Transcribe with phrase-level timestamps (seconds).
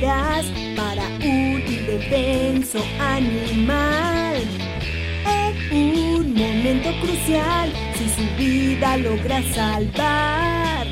[0.00, 4.36] para un indefenso animal.
[5.26, 10.86] En un momento crucial, si su vida logra salvar.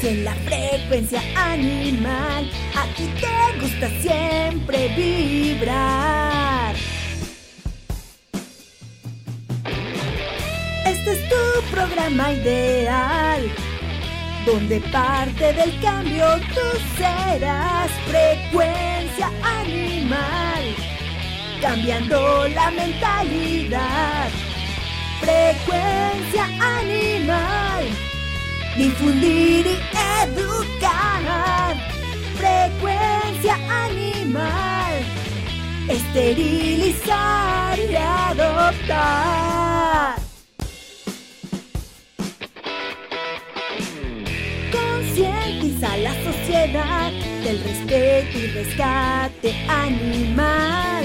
[0.00, 6.76] Si en la frecuencia animal, aquí te gusta siempre vibrar.
[10.86, 13.50] Este es tu programa ideal
[14.48, 20.74] donde parte del cambio tú serás frecuencia animal,
[21.60, 24.30] cambiando la mentalidad.
[25.20, 26.44] Frecuencia
[26.78, 27.84] animal,
[28.78, 29.78] difundir y
[30.24, 31.76] educar.
[32.38, 33.54] Frecuencia
[33.84, 34.94] animal,
[35.88, 39.48] esterilizar y adoptar.
[46.48, 51.04] Del respeto y rescate animal.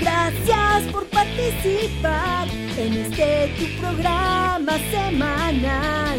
[0.00, 6.18] Gracias por participar en este tu programa semanal.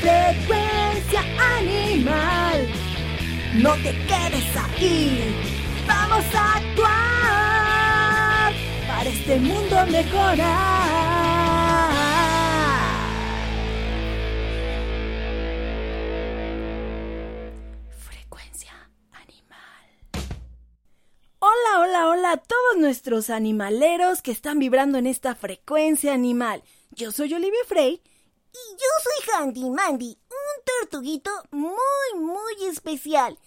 [0.00, 1.22] Frecuencia
[1.56, 2.66] animal.
[3.54, 5.32] No te quedes ahí.
[5.86, 8.52] Vamos a actuar
[8.88, 11.45] para este mundo mejorar.
[21.56, 26.62] Hola, hola, hola a todos nuestros animaleros que están vibrando en esta frecuencia animal.
[26.90, 28.02] Yo soy Olivia Frey.
[28.52, 31.76] Y yo soy Handy Mandy, un tortuguito muy,
[32.18, 33.38] muy especial.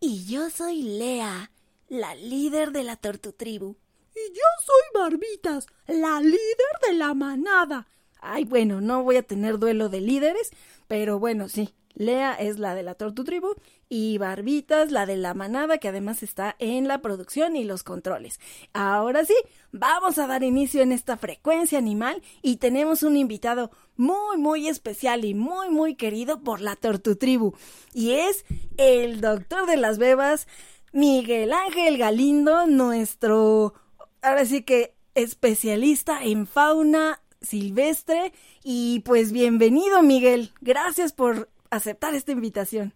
[0.00, 1.50] Y yo soy Lea,
[1.88, 3.76] la líder de la tortutribu.
[4.14, 7.86] Y yo soy Barbitas, la líder de la manada.
[8.20, 10.50] Ay, bueno, no voy a tener duelo de líderes,
[10.88, 11.74] pero bueno, sí.
[11.94, 13.54] Lea es la de la Tortutribu
[13.96, 18.40] y Barbitas la de la manada que además está en la producción y los controles.
[18.72, 19.36] Ahora sí,
[19.70, 25.24] vamos a dar inicio en esta frecuencia animal y tenemos un invitado muy muy especial
[25.24, 27.54] y muy muy querido por la Tortutribu
[27.92, 28.44] y es
[28.78, 30.48] el doctor de las bebas
[30.92, 33.74] Miguel Ángel Galindo, nuestro
[34.22, 38.32] ahora sí que especialista en fauna silvestre
[38.64, 42.92] y pues bienvenido Miguel, gracias por aceptar esta invitación.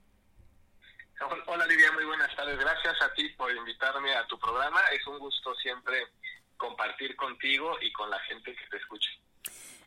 [1.46, 2.58] Hola Lidia, muy buenas tardes.
[2.58, 4.80] Gracias a ti por invitarme a tu programa.
[4.92, 5.96] Es un gusto siempre
[6.56, 9.10] compartir contigo y con la gente que te escucha.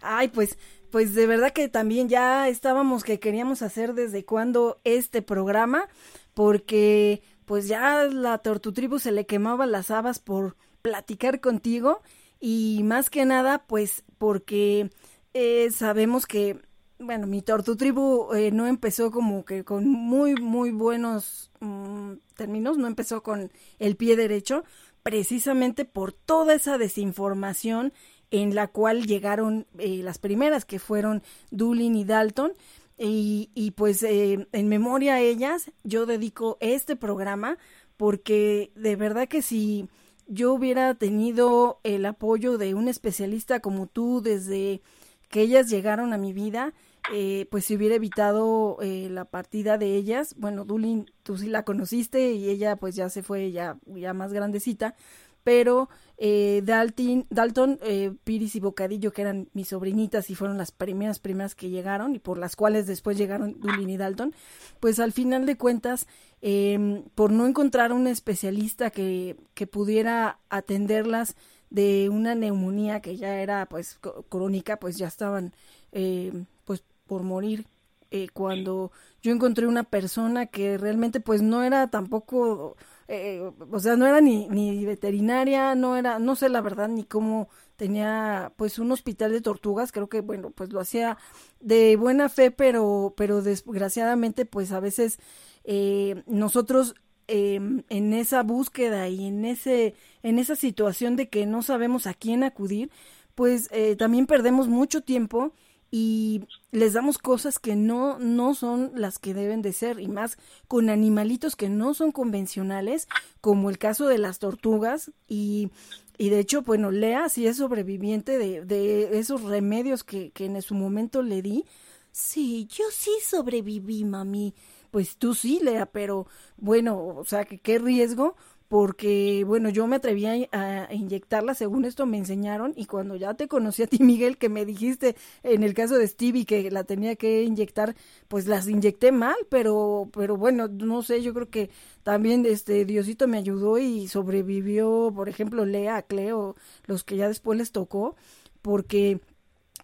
[0.02, 0.58] Ay, pues,
[0.92, 5.88] pues de verdad que también ya estábamos que queríamos hacer desde cuando este programa,
[6.34, 12.02] porque pues ya la Tortutribu se le quemaban las habas por platicar contigo
[12.40, 14.90] y más que nada pues porque
[15.34, 16.60] eh, sabemos que
[17.02, 22.88] bueno, mi Tortutribu eh, no empezó como que con muy, muy buenos mm, términos, no
[22.88, 24.64] empezó con el pie derecho,
[25.04, 27.94] precisamente por toda esa desinformación
[28.30, 32.54] en la cual llegaron eh, las primeras, que fueron Doolin y Dalton.
[32.98, 37.58] Y, y pues eh, en memoria a ellas, yo dedico este programa
[37.98, 39.90] porque de verdad que si
[40.28, 44.82] yo hubiera tenido el apoyo de un especialista como tú desde
[45.30, 46.74] que ellas llegaron a mi vida,
[47.12, 50.36] eh, pues se hubiera evitado eh, la partida de ellas.
[50.38, 54.34] Bueno, Dulin, tú sí la conociste y ella pues ya se fue ya, ya más
[54.34, 54.96] grandecita,
[55.44, 60.72] pero eh, Dalton, Dalton eh, Piris y Bocadillo, que eran mis sobrinitas y fueron las
[60.72, 64.36] primeras primeras que llegaron y por las cuales después llegaron Dulin y Dalton,
[64.80, 66.08] pues al final de cuentas,
[66.42, 71.36] eh, por no encontrar un especialista que, que pudiera atenderlas
[71.72, 75.54] de una neumonía que ya era pues crónica, pues ya estaban
[75.92, 76.32] eh,
[76.66, 77.66] pues por morir
[78.10, 78.90] eh, cuando
[79.22, 82.78] yo encontré una persona que realmente pues no era tampoco
[83.10, 87.04] eh, o sea no era ni, ni veterinaria no era no sé la verdad ni
[87.04, 91.18] cómo tenía pues un hospital de tortugas creo que bueno pues lo hacía
[91.60, 95.20] de buena fe pero pero desgraciadamente pues a veces
[95.66, 96.96] eh, nosotros
[97.28, 97.60] eh,
[97.90, 102.44] en esa búsqueda y en ese en esa situación de que no sabemos a quién
[102.44, 102.90] acudir
[103.36, 105.54] pues eh, también perdemos mucho tiempo
[105.92, 110.38] y les damos cosas que no no son las que deben de ser y más
[110.70, 113.10] con animalitos que no son convencionales
[113.42, 115.70] como el caso de las tortugas y
[116.18, 120.62] y de hecho bueno Lea sí es sobreviviente de, de esos remedios que, que en
[120.62, 121.66] su momento le di.
[122.14, 124.54] Sí yo sí sobreviví mami.
[124.92, 126.28] Pues tú sí Lea pero
[126.58, 128.36] bueno o sea qué riesgo
[128.72, 133.50] porque, bueno, yo me atreví a, inyectarla, según esto me enseñaron, y cuando ya te
[133.50, 137.18] conocí a ti, Miguel, que me dijiste en el caso de Stevie que la tenía
[137.18, 137.98] que inyectar,
[138.30, 141.70] pues las inyecté mal, pero, pero bueno, no sé, yo creo que
[142.04, 147.58] también este Diosito me ayudó y sobrevivió, por ejemplo, Lea, Cleo, los que ya después
[147.58, 148.16] les tocó,
[148.62, 149.20] porque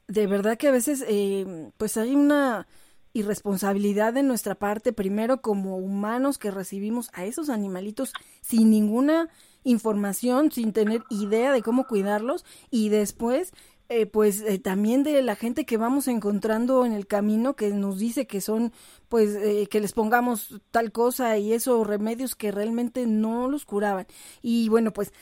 [0.07, 2.67] de verdad que a veces, eh, pues hay una
[3.17, 9.29] irresponsabilidad de nuestra parte, primero como humanos que recibimos a esos animalitos sin ninguna
[9.63, 13.53] información, sin tener idea de cómo cuidarlos y después
[13.89, 17.99] eh, pues eh, también de la gente que vamos encontrando en el camino que nos
[17.99, 18.73] dice que son
[19.07, 24.05] pues eh, que les pongamos tal cosa y esos remedios que realmente no los curaban.
[24.41, 25.13] Y bueno pues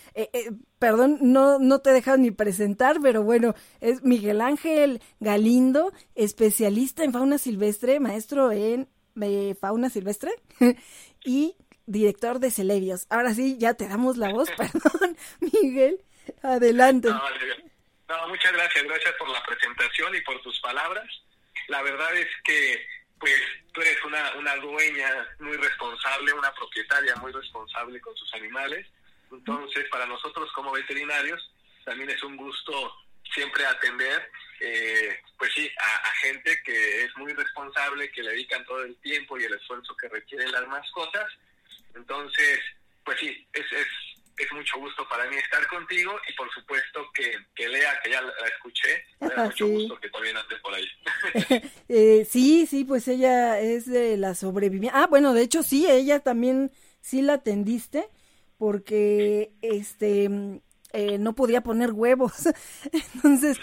[0.80, 7.14] perdón no no te dejas ni presentar pero bueno es Miguel Ángel Galindo especialista en
[7.14, 8.88] fauna silvestre maestro en
[9.60, 10.32] fauna silvestre
[11.24, 16.04] y director de Celebios ahora sí ya te damos la voz perdón Miguel
[16.42, 17.10] adelante
[18.28, 21.08] muchas gracias, gracias por la presentación y por tus palabras.
[21.68, 22.88] La verdad es que,
[23.20, 23.42] pues,
[23.74, 28.86] tú eres una, dueña muy responsable, una propietaria muy responsable con sus animales.
[29.32, 31.52] Entonces, para nosotros como veterinarios,
[31.84, 32.96] también es un gusto
[33.34, 34.32] siempre atender,
[34.62, 39.38] eh, pues sí, a, gente que es muy responsable, que le dedican todo el tiempo
[39.38, 41.32] y el esfuerzo que requieren las mascotas.
[41.96, 42.60] Entonces,
[43.04, 43.88] pues sí, es, es
[44.38, 48.22] es mucho gusto para mí estar contigo y por supuesto que, que Lea, que ya
[48.22, 50.88] la, escuché, me da mucho gusto que también andes por ahí.
[51.90, 54.98] eh, sí, sí, pues ella es de la sobreviviente.
[54.98, 56.72] Ah, bueno, de hecho sí, ella también
[57.02, 58.10] sí la atendiste
[58.58, 60.30] porque este
[60.94, 62.48] eh, no podía poner huevos.
[63.14, 63.60] Entonces,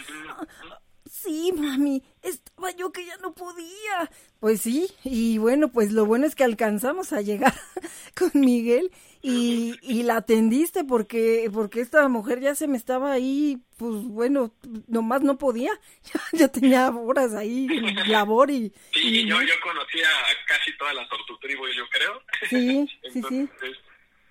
[1.22, 4.10] sí, mami, estaba yo que ya no podía.
[4.40, 7.54] Pues sí, y bueno, pues lo bueno es que alcanzamos a llegar
[8.18, 8.90] con Miguel
[9.22, 14.54] y, y la atendiste porque, porque esta mujer ya se me estaba ahí, pues bueno,
[14.88, 15.70] nomás no podía,
[16.32, 17.68] ya, tenía horas ahí
[18.06, 18.72] labor y...
[18.92, 22.22] Sí, yo, yo conocía a casi toda la tortutribu, yo creo.
[22.48, 23.48] Sí, sí, sí.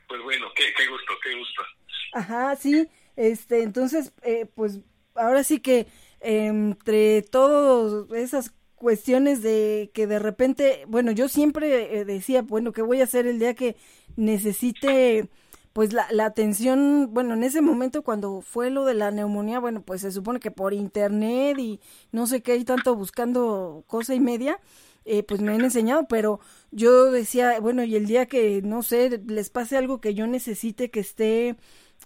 [0.07, 1.63] Pues bueno, qué, qué gusto, qué gusto.
[2.11, 4.81] Ajá, sí, este, entonces, eh, pues
[5.15, 5.87] ahora sí que
[6.21, 12.81] entre todas esas cuestiones de que de repente, bueno, yo siempre eh, decía, bueno, ¿qué
[12.81, 13.75] voy a hacer el día que
[14.15, 15.29] necesite
[15.73, 19.83] pues la, la atención, bueno, en ese momento cuando fue lo de la neumonía, bueno,
[19.83, 21.79] pues se supone que por internet y
[22.11, 24.59] no sé qué, y tanto buscando cosa y media,
[25.05, 26.39] eh, pues me han enseñado, pero
[26.71, 30.91] yo decía, bueno, y el día que, no sé, les pase algo que yo necesite
[30.91, 31.55] que esté,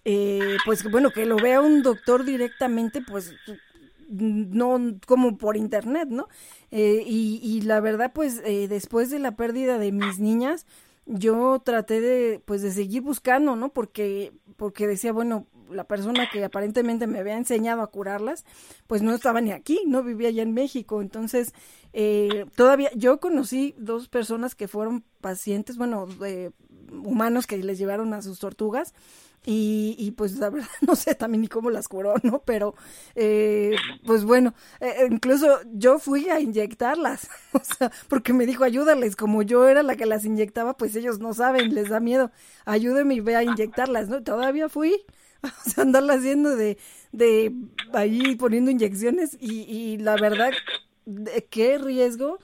[0.06, 3.34] eh, pues bueno, que lo vea un doctor directamente, pues
[4.10, 6.28] no como por internet, ¿no?
[6.72, 10.66] Eh, y, y, la verdad, pues eh, después de la pérdida de mis niñas,
[11.06, 13.70] yo traté de, pues de seguir buscando, ¿no?
[13.70, 18.46] Porque, porque decía, bueno, la persona que aparentemente me había enseñado a curarlas,
[18.88, 21.02] pues no estaba ni aquí, no vivía allá en México.
[21.02, 21.54] Entonces,
[21.94, 26.08] eh, todavía, yo conocí dos personas que fueron pacientes, bueno,
[26.92, 28.94] humanos que les llevaron a sus tortugas
[29.46, 32.40] y, y, pues la verdad no sé también ni cómo las curó, ¿no?
[32.40, 32.76] Pero
[33.14, 39.16] eh, pues bueno, eh, incluso yo fui a inyectarlas, o sea, porque me dijo ayúdales,
[39.16, 42.32] como yo era la que las inyectaba, pues ellos no saben, les da miedo,
[42.66, 44.24] ayúdeme y ve a inyectarlas, ¿no?
[44.24, 45.06] Todavía fui,
[45.44, 46.78] o sea, andarla haciendo de,
[47.12, 47.54] de
[47.94, 50.52] ahí poniendo inyecciones y, y la verdad,
[51.52, 52.40] qué riesgo,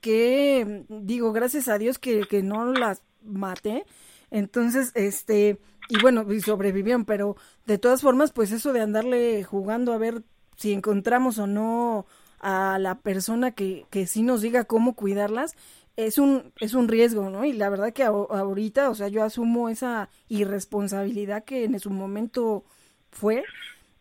[0.00, 3.84] que digo, gracias a Dios que, que no las maté,
[4.30, 9.98] entonces, este y bueno, sobrevivieron, pero de todas formas, pues eso de andarle jugando a
[9.98, 10.22] ver
[10.56, 12.06] si encontramos o no
[12.40, 15.54] a la persona que, que sí nos diga cómo cuidarlas,
[15.96, 17.44] es un, es un riesgo, ¿no?
[17.44, 22.64] Y la verdad que ahorita, o sea, yo asumo esa irresponsabilidad que en su momento
[23.10, 23.44] fue.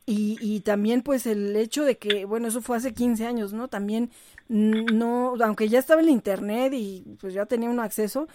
[0.07, 3.69] Y, y también pues el hecho de que, bueno, eso fue hace 15 años, ¿no?
[3.69, 4.11] También
[4.47, 8.27] no, aunque ya estaba en internet y pues ya tenía un acceso,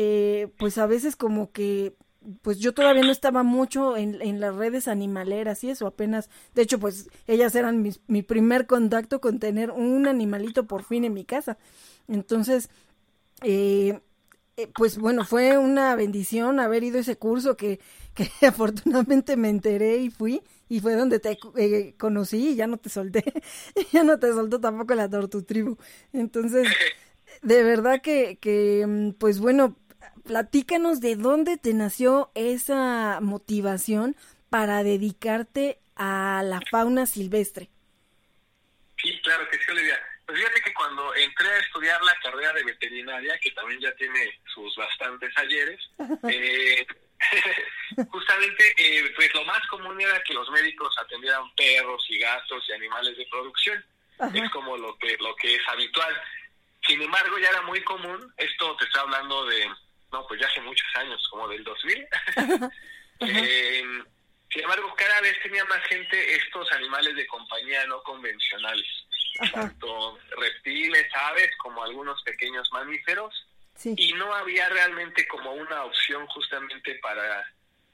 [0.00, 1.94] eh, pues a veces como que
[2.42, 6.62] pues yo todavía no estaba mucho en, en, las redes animaleras y eso apenas, de
[6.62, 11.24] hecho pues ellas eran mi primer contacto con tener un animalito por fin en mi
[11.24, 11.58] casa.
[12.06, 12.70] Entonces,
[13.42, 14.00] eh,
[14.56, 17.80] eh, pues bueno, fue una bendición haber ido ese curso que,
[18.14, 22.76] que afortunadamente me enteré y fui y fue donde te eh, conocí y ya no
[22.76, 23.24] te solté,
[23.92, 25.76] ya no te soltó tampoco la tortutribu.
[26.12, 26.68] Entonces,
[27.42, 29.76] de verdad que, que mm, pues bueno,
[30.28, 34.14] platícanos de dónde te nació esa motivación
[34.50, 37.70] para dedicarte a la fauna silvestre.
[39.02, 39.98] Sí, claro que sí, Olivia.
[40.26, 44.38] Pues fíjate que cuando entré a estudiar la carrera de veterinaria, que también ya tiene
[44.52, 45.80] sus bastantes ayeres,
[46.28, 46.86] eh,
[48.10, 52.72] justamente, eh, pues lo más común era que los médicos atendieran perros y gatos y
[52.72, 53.82] animales de producción.
[54.34, 56.14] Es como lo que, lo que es habitual.
[56.86, 59.68] Sin embargo, ya era muy común, esto te está hablando de,
[60.12, 62.08] no, pues ya hace muchos años, como del 2000.
[63.20, 63.82] eh,
[64.50, 68.86] sin embargo, cada vez tenía más gente estos animales de compañía no convencionales,
[69.52, 73.46] tanto reptiles, aves, como algunos pequeños mamíferos.
[73.84, 77.46] Y no había realmente como una opción justamente para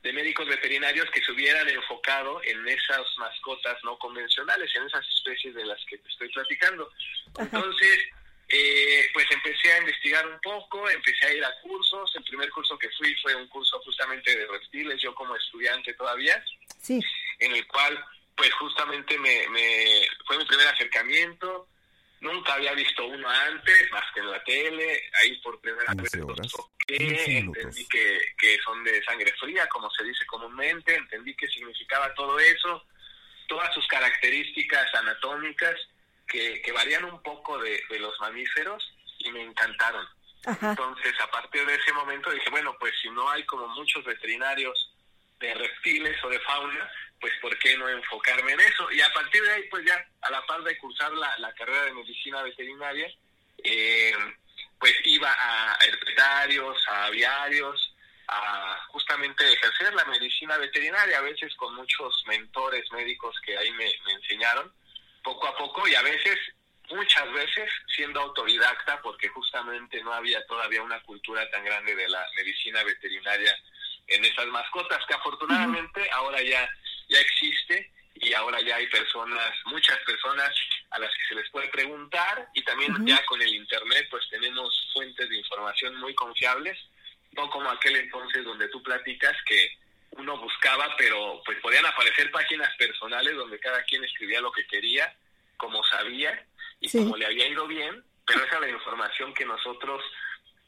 [0.04, 5.54] de médicos veterinarios que se hubieran enfocado en esas mascotas no convencionales, en esas especies
[5.54, 6.90] de las que te estoy platicando.
[7.38, 7.98] Entonces,
[8.48, 12.10] eh, pues empecé a investigar un poco, empecé a ir a cursos.
[12.16, 16.42] El primer curso que fui fue un curso justamente de reptiles, yo como estudiante todavía,
[16.80, 17.00] sí.
[17.38, 18.04] en el cual
[18.36, 21.68] pues justamente me, me fue mi primer acercamiento.
[22.20, 26.10] Nunca había visto uno antes, más que en la tele, ahí por primera vez
[26.88, 32.38] entendí que, que son de sangre fría, como se dice comúnmente, entendí qué significaba todo
[32.38, 32.86] eso,
[33.46, 35.74] todas sus características anatómicas,
[36.26, 40.06] que, varían un poco de, los mamíferos y me encantaron.
[40.46, 44.92] Entonces, a partir de ese momento dije, bueno, pues si no hay como muchos veterinarios
[45.40, 46.90] de reptiles o de fauna,
[47.20, 48.90] pues ¿por qué no enfocarme en eso?
[48.92, 51.94] Y a partir de ahí, pues ya, a la par de cursar la, carrera de
[51.94, 53.10] medicina veterinaria,
[53.62, 54.12] eh,
[54.78, 57.94] pues iba a herpetarios, a aviarios,
[58.28, 63.90] a justamente ejercer la medicina veterinaria, a veces con muchos mentores médicos que ahí me
[64.12, 64.70] enseñaron
[65.24, 66.38] poco a poco y a veces,
[66.90, 72.24] muchas veces, siendo autodidacta, porque justamente no había todavía una cultura tan grande de la
[72.36, 73.58] medicina veterinaria
[74.06, 76.68] en esas mascotas, que afortunadamente ahora ya,
[77.08, 80.54] ya existe y ahora ya hay personas, muchas personas
[80.90, 84.90] a las que se les puede preguntar y también ya con el internet pues tenemos
[84.92, 86.78] fuentes de información muy confiables,
[87.32, 89.78] no como aquel entonces donde tú platicas que
[90.18, 95.14] uno buscaba, pero pues podían aparecer páginas personales donde cada quien escribía lo que quería,
[95.56, 96.46] como sabía
[96.80, 100.02] y como le había ido bien, pero esa es la información que nosotros,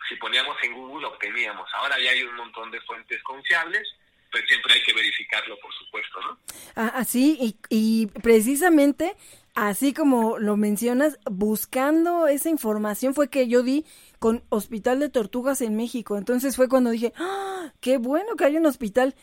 [0.08, 1.68] si poníamos en Google, obteníamos.
[1.74, 3.86] Ahora ya hay un montón de fuentes confiables,
[4.30, 6.38] pero siempre hay que verificarlo, por supuesto, ¿no?
[6.74, 9.16] Ah, así, y, y precisamente
[9.56, 13.84] así como lo mencionas, buscando esa información fue que yo di
[14.18, 16.16] con Hospital de Tortugas en México.
[16.16, 19.14] Entonces fue cuando dije, ¡Ah, qué bueno que hay un hospital.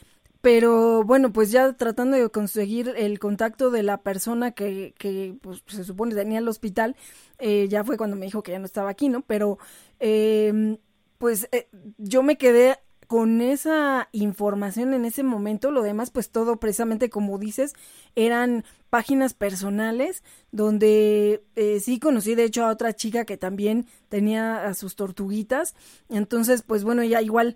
[0.43, 5.63] Pero bueno, pues ya tratando de conseguir el contacto de la persona que, que pues,
[5.67, 6.97] se supone tenía el hospital,
[7.39, 9.21] eh, ya fue cuando me dijo que ya no estaba aquí, ¿no?
[9.21, 9.57] Pero
[9.99, 10.79] em,
[11.17, 12.75] pues eh, yo me quedé
[13.07, 17.73] con esa información en ese momento, lo demás pues todo precisamente como dices,
[18.17, 24.65] eran páginas personales donde eh, sí conocí de hecho a otra chica que también tenía
[24.65, 25.73] a sus tortuguitas,
[26.09, 27.55] entonces pues bueno, ya igual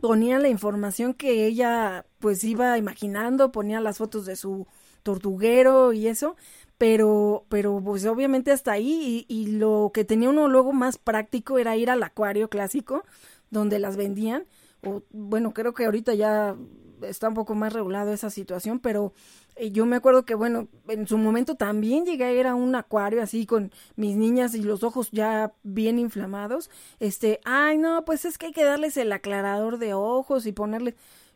[0.00, 4.66] ponía la información que ella pues iba imaginando, ponía las fotos de su
[5.02, 6.36] tortuguero y eso,
[6.78, 11.58] pero, pero pues obviamente hasta ahí y, y, lo que tenía uno luego más práctico
[11.58, 13.04] era ir al acuario clásico
[13.50, 14.44] donde las vendían,
[14.82, 16.56] o bueno, creo que ahorita ya
[17.02, 19.12] está un poco más regulado esa situación, pero
[19.56, 22.74] eh, yo me acuerdo que, bueno, en su momento también llegué a ir a un
[22.74, 26.70] acuario así con mis niñas y los ojos ya bien inflamados.
[27.00, 30.94] Este, ay, no, pues es que hay que darles el aclarador de ojos y ponerle.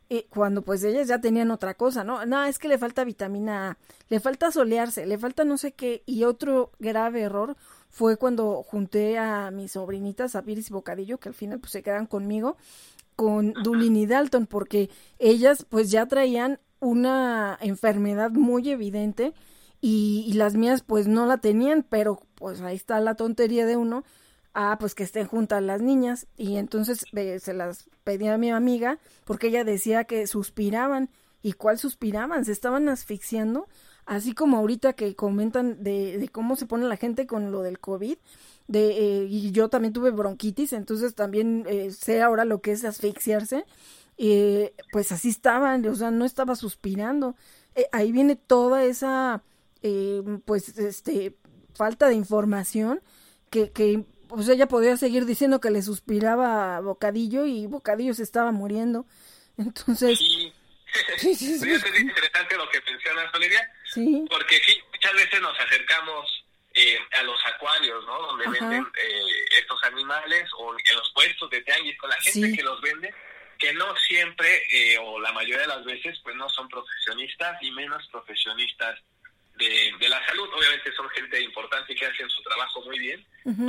[0.08, 2.25] Eh, cuando pues ellas ya tenían otra cosa, ¿no?
[2.26, 6.04] No, es que le falta vitamina A, le falta solearse, le falta no sé qué.
[6.06, 7.56] Y otro grave error
[7.90, 11.82] fue cuando junté a mis sobrinitas, a Piris y Bocadillo, que al final pues se
[11.82, 12.56] quedan conmigo
[13.16, 19.32] con Dulin y Dalton porque ellas pues ya traían una enfermedad muy evidente
[19.80, 24.04] y, las mías pues no la tenían, pero pues ahí está la tontería de uno,
[24.52, 27.04] ah, pues que estén juntas las niñas y entonces
[27.40, 31.11] se las pedí a mi amiga porque ella decía que suspiraban
[31.42, 33.68] y cuál suspiraban, se estaban asfixiando,
[34.04, 37.78] así como ahorita que comentan de, de cómo se pone la gente con lo del
[37.78, 38.16] COVID,
[38.68, 42.85] de, eh, y yo también tuve bronquitis, entonces también eh, sé ahora lo que es
[42.85, 43.64] asfixiarse,
[44.18, 47.37] eh, pues así estaban, o sea, no estaba suspirando.
[47.92, 49.42] ahí viene toda esa,
[50.44, 51.37] pues, este,
[51.75, 53.02] falta de información
[53.50, 58.23] que, que pues ella podía seguir diciendo que le suspiraba a Bocadillo y Bocadillo se
[58.23, 59.06] estaba muriendo.
[59.56, 60.18] Entonces...
[60.18, 60.52] Sí.
[61.18, 63.70] sí, sí, es interesante lo que mencionas, Olivia.
[63.92, 64.25] Sí.
[64.30, 66.46] Porque sí, muchas veces nos acercamos
[66.78, 68.21] eh, a los acuarios, ¿no?
[68.21, 72.62] Donde venden eh, estos animales o en los puestos de tianguis con la gente que
[72.62, 73.14] los vende,
[73.59, 77.71] que no siempre eh, o la mayoría de las veces pues no son profesionistas y
[77.71, 79.00] menos profesionistas
[79.54, 80.50] de, de la salud.
[80.52, 83.26] Obviamente son gente importante y que hacen su trabajo muy bien,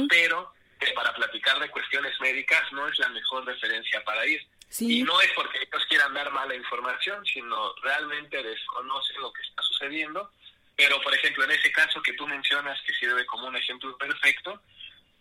[0.09, 4.45] pero que para platicar de cuestiones médicas no es la mejor referencia para ir.
[4.67, 4.99] Sí.
[4.99, 9.61] Y no es porque ellos quieran dar mala información, sino realmente desconocen lo que está
[9.61, 10.29] sucediendo.
[10.77, 14.61] Pero, por ejemplo, en ese caso que tú mencionas, que sirve como un ejemplo perfecto,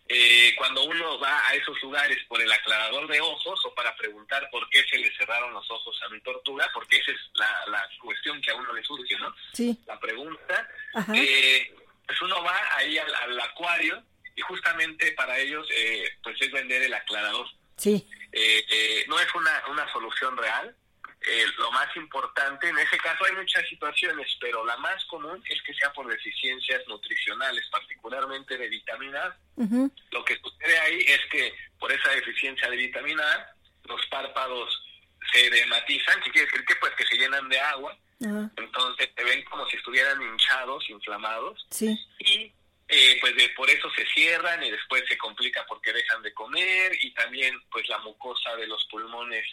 [0.09, 4.49] eh, cuando uno va a esos lugares por el aclarador de ojos o para preguntar
[4.53, 7.89] por qué se le cerraron los ojos a mi tortuga, porque esa es la, la
[8.01, 9.35] cuestión que a uno le surge, ¿no?
[9.53, 9.77] Sí.
[9.87, 10.69] La pregunta,
[11.15, 11.75] eh,
[12.07, 14.01] pues uno va ahí al, al acuario
[14.37, 17.49] y justamente para ellos eh, pues es vender el aclarador.
[17.77, 18.07] Sí.
[18.31, 20.77] Eh, eh, no es una, una solución real.
[21.29, 25.61] Eh, lo más importante, en ese caso hay muchas situaciones, pero la más común es
[25.63, 29.37] que sea por deficiencias nutricionales, particularmente de vitamina A.
[30.13, 33.55] Lo que sucede ahí es que por esa deficiencia de vitamina A,
[33.89, 34.83] los párpados
[35.33, 37.99] se dematizan, que quiere decir que pues que se llenan de agua,
[38.57, 41.99] entonces se ven como si estuvieran hinchados, inflamados, Sí.
[42.21, 42.53] y
[42.89, 46.93] eh, pues de, por eso se cierran y después se complica porque dejan de comer
[47.03, 49.45] y también pues la mucosa de los pulmones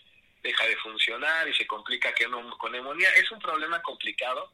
[0.43, 3.09] deja de funcionar y se complica que no, con neumonía.
[3.15, 4.53] Es un problema complicado,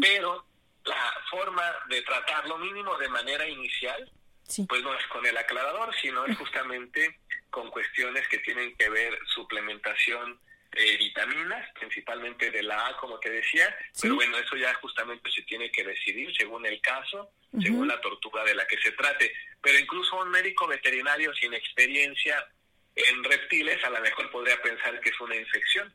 [0.00, 0.46] pero
[0.84, 4.10] la forma de tratarlo mínimo de manera inicial
[4.44, 4.64] Sí.
[4.66, 7.20] pues no es con el aclarador, sino es justamente
[7.50, 10.40] con cuestiones que tienen que ver suplementación
[10.72, 14.02] de vitaminas, principalmente de la A, como te decía, Sí.
[14.02, 17.30] pero bueno, eso ya justamente se tiene que decidir según el caso,
[17.60, 19.30] según la tortuga de la que se trate.
[19.60, 22.46] Pero incluso un médico veterinario sin experiencia
[23.08, 25.92] en reptiles a lo mejor podría pensar que es una infección.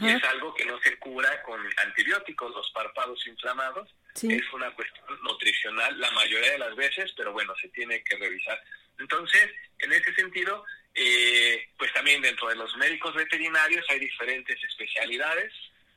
[0.00, 4.32] Y es algo que no se cura con antibióticos, los párpados inflamados, Sí.
[4.32, 8.58] es una cuestión nutricional la mayoría de las veces, pero bueno, se tiene que revisar.
[8.98, 15.52] Entonces, en ese sentido, eh, pues también dentro de los médicos veterinarios hay diferentes especialidades.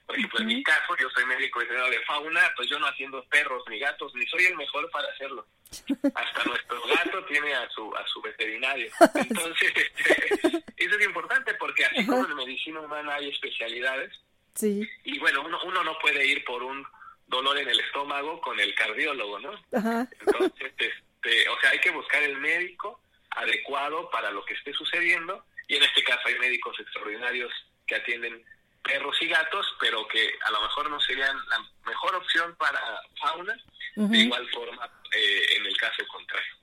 [0.07, 3.23] Por ejemplo, en mi caso, yo soy médico veterinario de fauna, pues yo no haciendo
[3.25, 5.45] perros ni gatos, ni soy el mejor para hacerlo.
[6.15, 8.89] Hasta nuestro gato tiene a su a su veterinario.
[9.15, 14.13] Entonces, este, eso es importante porque así como en medicina humana hay especialidades,
[14.55, 14.89] Sí.
[15.03, 16.83] y bueno, uno, uno no puede ir por un
[17.27, 19.51] dolor en el estómago con el cardiólogo, ¿no?
[19.73, 20.07] Ajá.
[20.21, 22.99] Entonces, este, o sea, hay que buscar el médico
[23.31, 27.51] adecuado para lo que esté sucediendo y en este caso hay médicos extraordinarios
[27.85, 28.43] que atienden
[28.87, 32.79] perros y gatos, pero que a lo mejor no serían la mejor opción para
[33.21, 33.55] fauna,
[33.95, 36.53] de igual forma eh, en el caso contrario.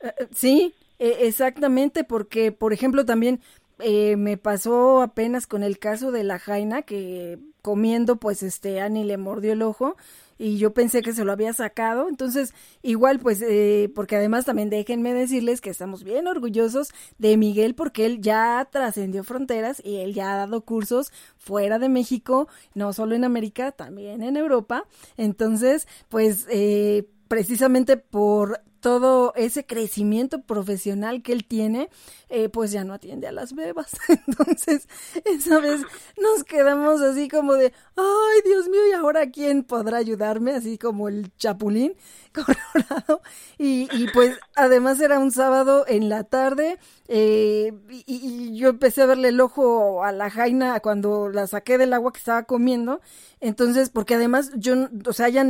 [0.00, 3.42] Eh, eh, Sí, eh, exactamente, porque, por ejemplo, también
[3.78, 9.04] eh, me pasó apenas con el caso de la Jaina, que comiendo, pues, este, Annie
[9.04, 9.96] le mordió el ojo
[10.42, 12.52] y yo pensé que se lo había sacado, entonces,
[12.82, 18.06] igual, pues, eh, porque además también déjenme decirles que estamos bien orgullosos de Miguel porque
[18.06, 23.14] él ya trascendió fronteras y él ya ha dado cursos fuera de México, no solo
[23.14, 24.84] en América, también en Europa,
[25.16, 31.88] entonces, pues, eh, precisamente por todo ese crecimiento profesional que él tiene,
[32.28, 33.92] eh, pues ya no atiende a las bebas.
[34.26, 34.88] Entonces,
[35.24, 35.82] esa vez
[36.20, 40.52] nos quedamos así como de, ay, Dios mío, ¿y ahora quién podrá ayudarme?
[40.52, 41.94] Así como el chapulín
[42.32, 43.22] colorado.
[43.56, 47.72] Y, pues además era un sábado en la tarde eh,
[48.06, 52.12] y, yo empecé a verle el ojo a la jaina cuando la saqué del agua
[52.12, 53.00] que estaba comiendo.
[53.40, 55.44] Entonces, porque además yo, o sea, ya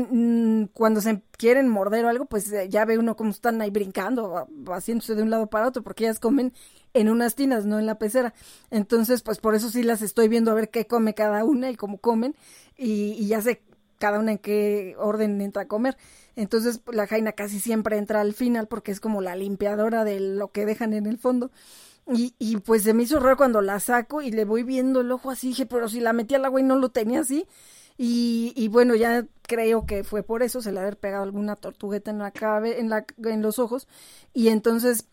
[0.74, 4.48] cuando se quieren morder o algo, pues eh, ya ve uno cómo están ahí brincando,
[4.66, 6.52] haciéndose de un lado para otro, porque ellas comen
[6.92, 8.34] en unas tinas, no en la pecera.
[8.72, 11.76] Entonces, pues por eso sí las estoy viendo a ver qué come cada una y
[11.76, 12.34] cómo comen.
[12.76, 13.62] Y, y ya sé
[14.00, 15.96] cada una en qué orden entra a comer.
[16.34, 20.18] Entonces, pues, la jaina casi siempre entra al final porque es como la limpiadora de
[20.18, 21.52] lo que dejan en el fondo.
[22.12, 25.12] Y, y pues se me hizo raro cuando la saco y le voy viendo el
[25.12, 27.46] ojo así, dije, pero si la metí al agua y no lo tenía así.
[28.04, 32.10] Y, y bueno, ya creo que fue por eso, se le haber pegado alguna tortugueta
[32.10, 33.86] en la cabe, en la, en los ojos.
[34.32, 35.06] Y entonces,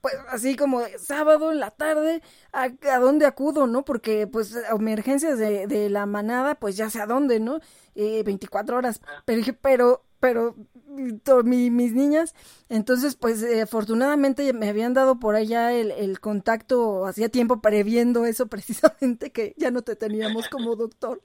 [0.00, 3.84] pues así como sábado en la tarde, ¿a, a dónde acudo, no?
[3.84, 7.60] Porque pues emergencias de, de la manada, pues ya sé a dónde, ¿no?
[7.94, 9.00] Eh, 24 horas.
[9.24, 12.34] Pero dije, pero, pero to- mi- mis niñas,
[12.68, 18.24] entonces pues eh, afortunadamente me habían dado por allá el, el contacto hacía tiempo previendo
[18.26, 21.22] eso precisamente que ya no te teníamos como doctor.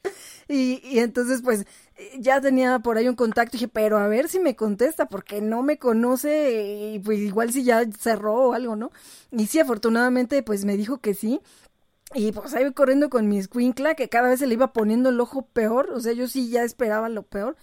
[0.48, 4.08] Y, y entonces pues eh, ya tenía por ahí un contacto y dije pero a
[4.08, 8.54] ver si me contesta porque no me conoce y pues igual si ya cerró o
[8.54, 8.92] algo no
[9.32, 11.40] y sí afortunadamente pues me dijo que sí.
[12.16, 15.10] Y pues ahí voy corriendo con mi escuincla, que cada vez se le iba poniendo
[15.10, 17.56] el ojo peor, o sea, yo sí ya esperaba lo peor.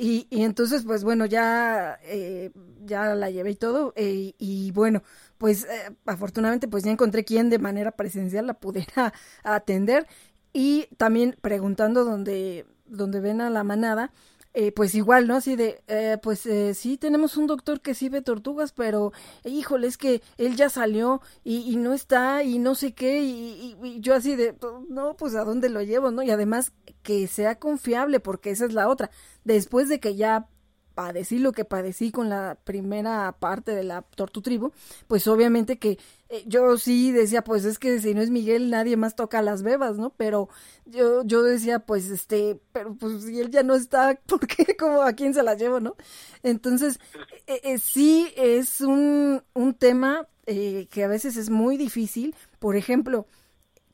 [0.00, 2.52] Y, y entonces, pues bueno, ya, eh,
[2.84, 3.92] ya la llevé y todo.
[3.96, 5.02] eh, y bueno,
[5.38, 9.12] pues eh, afortunadamente, pues ya encontré quien de manera presencial la pudiera
[9.44, 10.06] atender.
[10.52, 14.12] Y también preguntando donde, donde ven a la manada,
[14.60, 15.36] eh, pues igual, ¿no?
[15.36, 19.12] Así de, eh, pues eh, sí, tenemos un doctor que sí ve tortugas, pero
[19.44, 24.00] híjole, es que él ya salió y, no está y no sé qué, y, y,
[24.00, 24.56] yo así de,
[24.88, 26.24] no, pues a dónde lo llevo, ¿no?
[26.24, 26.72] Y además
[27.04, 29.12] que sea confiable, porque esa es la otra.
[29.44, 30.48] Después de que ya
[30.98, 34.72] padecí lo que padecí con la primera parte de la Tortutribu,
[35.06, 35.96] pues obviamente que
[36.28, 39.62] eh, yo sí decía, pues es que si no es Miguel, nadie más toca las
[39.62, 40.10] bebas, ¿no?
[40.10, 40.48] Pero
[40.86, 44.76] yo, yo decía, pues este, pero pues si él ya no está, ¿por qué?
[44.76, 45.94] Como a quién se las llevo, ¿no?
[46.42, 46.98] Entonces,
[47.46, 52.34] eh, eh, sí es un, un tema que a veces es muy difícil.
[52.58, 53.28] Por ejemplo,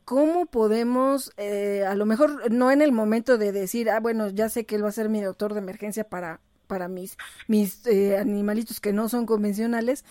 [0.07, 4.65] ¿cómo podemos, a lo mejor no en el momento de decir, ah, bueno, ya sé
[4.65, 7.17] que él va a ser mi doctor de emergencia para para mis,
[7.49, 10.05] mis eh, animalitos que no son convencionales.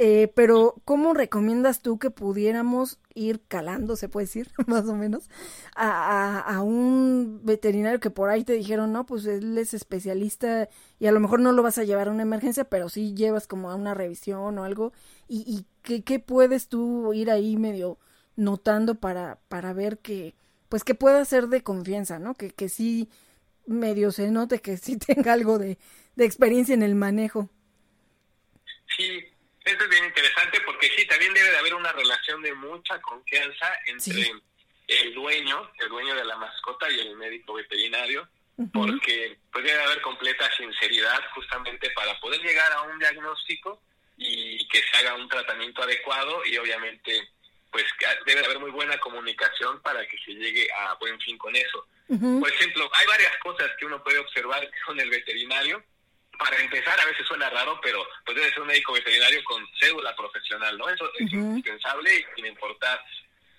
[0.00, 5.28] Eh, pero, ¿cómo recomiendas tú que pudiéramos ir calando, se puede decir, más o menos,
[5.74, 10.68] a, a, un veterinario que por ahí te dijeron, no, pues él es especialista
[11.00, 13.48] y a lo mejor no lo vas a llevar a una emergencia, pero sí llevas
[13.48, 14.92] como a una revisión o algo?
[15.26, 17.98] ¿Y, y qué, qué puedes tú ir ahí medio
[18.36, 20.36] notando para, para ver que,
[20.68, 22.34] pues que pueda ser de confianza, ¿no?
[22.34, 23.10] Que, que sí
[23.68, 25.78] medio se note que sí tenga algo de,
[26.16, 27.48] experiencia en el manejo.
[28.96, 29.24] Sí,
[29.64, 33.66] eso es bien interesante porque sí, también debe de haber una relación de mucha confianza
[33.86, 34.32] entre
[34.88, 38.26] el dueño, el dueño de la mascota y el médico veterinario,
[38.72, 43.80] porque pues debe haber completa sinceridad justamente para poder llegar a un diagnóstico
[44.16, 47.28] y que se haga un tratamiento adecuado y obviamente
[47.70, 47.84] pues
[48.26, 51.86] debe de haber muy buena comunicación para que se llegue a buen fin con eso.
[52.08, 55.82] Por ejemplo, hay varias cosas que uno puede observar con el veterinario.
[56.38, 60.14] Para empezar, a veces suena raro, pero pues debe ser un médico veterinario con cédula
[60.16, 60.88] profesional, ¿no?
[60.88, 63.04] Eso es indispensable y sin importar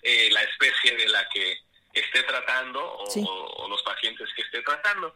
[0.01, 1.57] eh, la especie de la que
[1.93, 5.13] esté tratando o, los pacientes que esté tratando.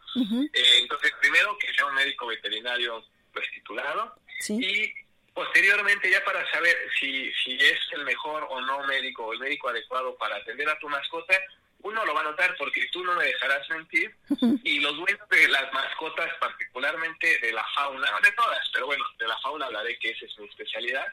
[0.52, 4.14] Eh, entonces, primero que sea un médico veterinario pues titulado
[4.48, 4.92] y
[5.32, 9.68] posteriormente ya para saber si, si es el mejor o no médico o el médico
[9.68, 11.34] adecuado para atender a tu mascota,
[11.84, 14.14] uno lo va a notar porque tú no me dejarás mentir.
[14.64, 19.28] Y los dueños de las mascotas, particularmente de la fauna, de todas, pero bueno, de
[19.28, 21.06] la fauna hablaré que esa es mi especialidad,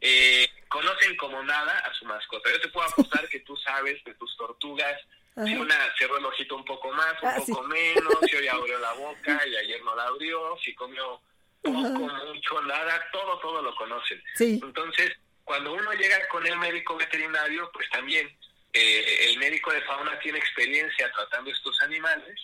[0.00, 2.50] eh, conocen como nada a su mascota.
[2.50, 4.96] Yo te puedo apostar que tú sabes de tus tortugas,
[5.44, 8.78] si una cerró el ojito un poco más, un ah, poco menos, si hoy abrió
[8.78, 11.20] la boca y ayer no la abrió, si comió
[11.62, 14.22] poco, mucho, nada, todo, todo lo conocen.
[14.38, 15.12] Entonces,
[15.44, 18.30] cuando uno llega con el médico veterinario, pues también
[18.72, 22.38] eh, el médico de fauna tiene experiencia tratando estos animales,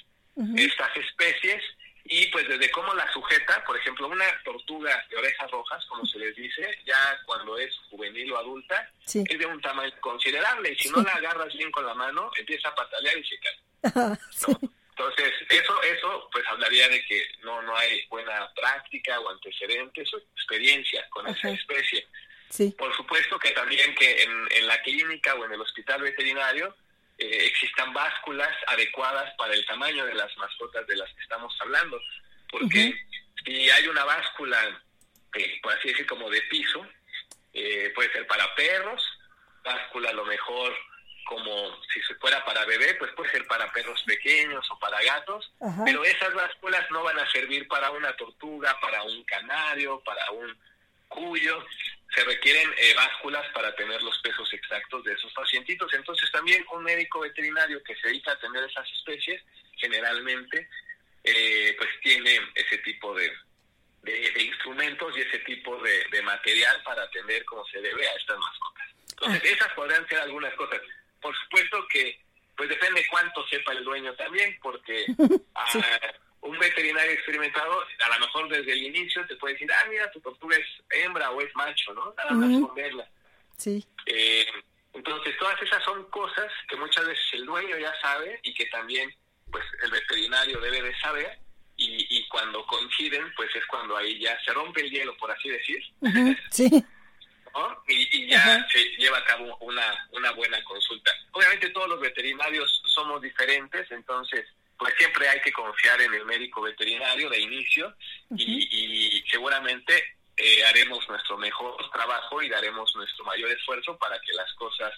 [0.57, 1.63] estas especies,
[2.05, 6.19] y pues desde cómo la sujeta, por ejemplo, una tortuga de orejas rojas, como se
[6.19, 10.91] les dice, ya cuando es juvenil o adulta, es de un tamaño considerable, y si
[10.91, 14.19] no la agarras bien con la mano, empieza a patalear y se cae.
[14.99, 20.19] Entonces, eso, eso pues hablaría de que no, no hay buena práctica o antecedentes o
[20.19, 22.05] experiencia con esa especie.
[22.77, 26.75] Por supuesto que también que en, la clínica o en el hospital veterinario
[27.17, 32.01] eh, existan básculas adecuadas para el tamaño de las mascotas de las que estamos hablando.
[32.51, 32.95] Porque
[33.45, 34.83] si hay una báscula,
[35.35, 36.87] eh, por así decir, como de piso,
[37.53, 39.03] eh, puede ser para perros,
[39.65, 40.75] báscula a lo mejor
[41.29, 45.53] como si se fuera para bebé, pues puede ser para perros pequeños o para gatos,
[45.85, 50.59] pero esas básculas no van a servir para una tortuga, para un canario, para un
[51.09, 51.65] cuyo,
[52.15, 55.93] se requieren eh, básculas para tener los pesos exactos de esos pacientitos.
[55.95, 59.43] Entonces también un médico veterinario que se dedica a atender esas especies,
[59.77, 60.69] generalmente,
[61.25, 63.31] eh, pues tiene ese tipo de,
[64.03, 68.39] de, instrumentos y ese tipo de, de, material para atender como se debe a estas
[68.39, 68.87] mascotas.
[69.11, 69.49] Entonces ah.
[69.49, 70.81] esas podrían ser algunas cosas.
[71.21, 72.21] Por supuesto que
[72.57, 75.07] pues depende cuánto sepa el dueño también, porque...
[75.55, 75.67] Ah,
[76.41, 80.21] un veterinario experimentado, a lo mejor desde el inicio te puede decir, ah, mira, tu
[80.21, 82.15] tortuga es hembra o es macho, ¿no?
[82.17, 83.09] Nada más con verla.
[83.57, 83.85] Sí.
[84.07, 84.47] Eh,
[84.93, 89.13] entonces, todas esas son cosas que muchas veces el dueño ya sabe y que también,
[89.51, 91.39] pues, el veterinario debe de saber.
[91.77, 95.49] Y, y cuando coinciden, pues es cuando ahí ya se rompe el hielo, por así
[95.49, 95.79] decir.
[96.51, 96.85] Sí.
[97.89, 101.11] Y, y, ya se lleva a cabo una, una buena consulta.
[101.33, 104.47] Obviamente todos los veterinarios somos diferentes, entonces
[104.79, 107.95] pues siempre hay que confiar en el médico veterinario de inicio
[108.37, 114.53] y, seguramente eh, haremos nuestro mejor trabajo y daremos nuestro mayor esfuerzo para que las
[114.55, 114.93] cosas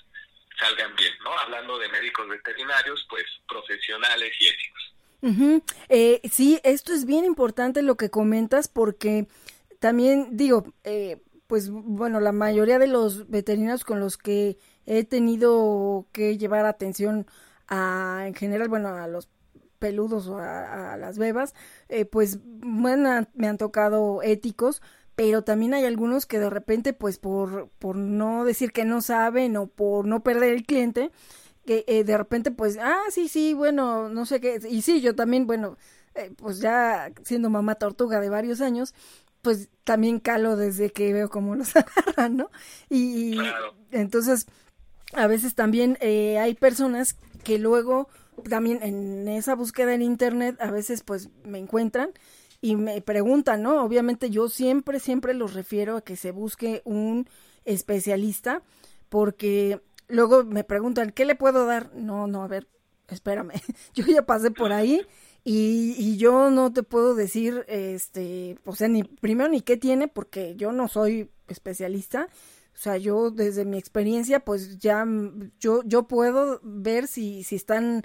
[0.59, 1.31] salgan bien, ¿no?
[1.39, 4.95] Hablando de médicos veterinarios, pues profesionales y éticos.
[5.89, 9.27] eh, sí, esto es bien importante lo que comentas porque
[9.79, 16.07] también digo, eh, pues bueno, la mayoría de los veterinarios con los que he tenido
[16.13, 17.27] que llevar atención
[17.69, 19.29] a, en general, bueno, a los
[19.81, 21.55] peludos o a, las bebas,
[21.89, 24.81] eh, pues bueno, me han tocado éticos,
[25.17, 29.57] pero también hay algunos que de repente, pues por, por no decir que no saben
[29.57, 31.11] o por no perder el cliente,
[31.67, 35.17] que eh, de repente, pues, ah, sí, sí, bueno, no sé qué, y sí, yo
[35.17, 35.77] también, bueno,
[36.15, 38.95] eh, pues ya siendo mamá tortuga de varios años,
[39.43, 42.51] pues también calo desde que veo cómo los agarran, ¿no?
[42.89, 43.39] Y,
[43.91, 44.47] entonces,
[45.13, 48.09] a veces también eh, hay personas que luego,
[48.49, 52.11] también en esa búsqueda en internet, a veces pues me encuentran
[52.61, 53.83] y me preguntan, ¿no?
[53.83, 57.29] Obviamente yo siempre, siempre los refiero a que se busque un
[57.65, 58.63] especialista
[59.09, 61.95] porque luego me preguntan, ¿qué le puedo dar?
[61.95, 62.69] No, no, a ver,
[63.09, 63.53] espérame,
[63.95, 65.07] yo ya pasé por ahí
[65.43, 70.07] y, y, yo no te puedo decir, este, o sea, ni primero ni qué tiene,
[70.07, 72.29] porque yo no soy especialista.
[72.75, 75.07] O sea, yo desde mi experiencia, pues ya
[75.59, 78.05] yo, yo puedo ver si, si están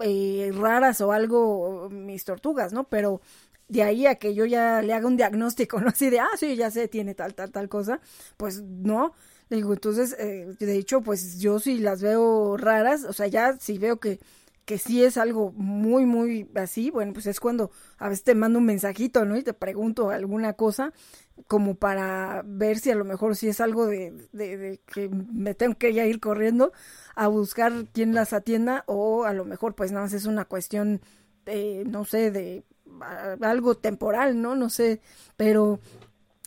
[0.00, 2.84] eh, raras o algo mis tortugas, ¿no?
[2.84, 3.20] Pero
[3.68, 5.88] de ahí a que yo ya le haga un diagnóstico, ¿no?
[5.88, 8.00] Así de, ah, sí, ya sé, tiene tal, tal, tal cosa,
[8.36, 9.14] pues no.
[9.48, 13.56] Le digo, entonces, eh, de hecho, pues yo si las veo raras, o sea, ya
[13.58, 14.18] si veo que
[14.66, 18.58] que sí es algo muy, muy así, bueno, pues es cuando a veces te mando
[18.58, 19.36] un mensajito, ¿no?
[19.36, 20.92] Y te pregunto alguna cosa
[21.46, 25.76] como para ver si a lo mejor si es algo de, de, que me tengo
[25.76, 26.72] que ya ir corriendo
[27.14, 31.00] a buscar quién las atienda o a lo mejor pues nada más es una cuestión,
[31.86, 32.64] no sé, de
[33.42, 34.54] algo temporal, ¿no?
[34.54, 35.00] No sé,
[35.36, 35.80] pero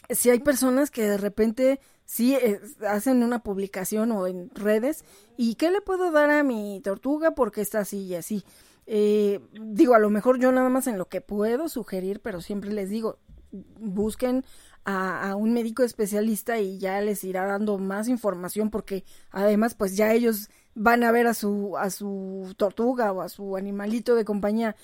[0.10, 5.06] si hay personas que de repente sí eh, hacen una publicación o en redes
[5.38, 8.44] y qué le puedo dar a mi tortuga porque está así y así.
[8.88, 12.74] Eh, digo, a lo mejor yo nada más en lo que puedo sugerir, pero siempre
[12.74, 13.20] les digo,
[13.52, 14.44] busquen
[14.86, 20.14] a, un médico especialista y ya les irá dando más información porque además pues ya
[20.14, 24.76] ellos van a ver a su a su tortuga o a su animalito de compañía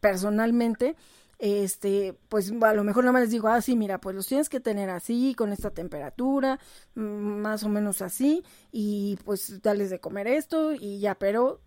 [0.00, 0.96] personalmente
[1.38, 4.48] este, pues a lo mejor nada más les digo, ah, sí, mira, pues los tienes
[4.48, 6.58] que tener así, con esta temperatura,
[6.94, 11.60] mm, más o menos así, y pues dales de comer esto y ya, pero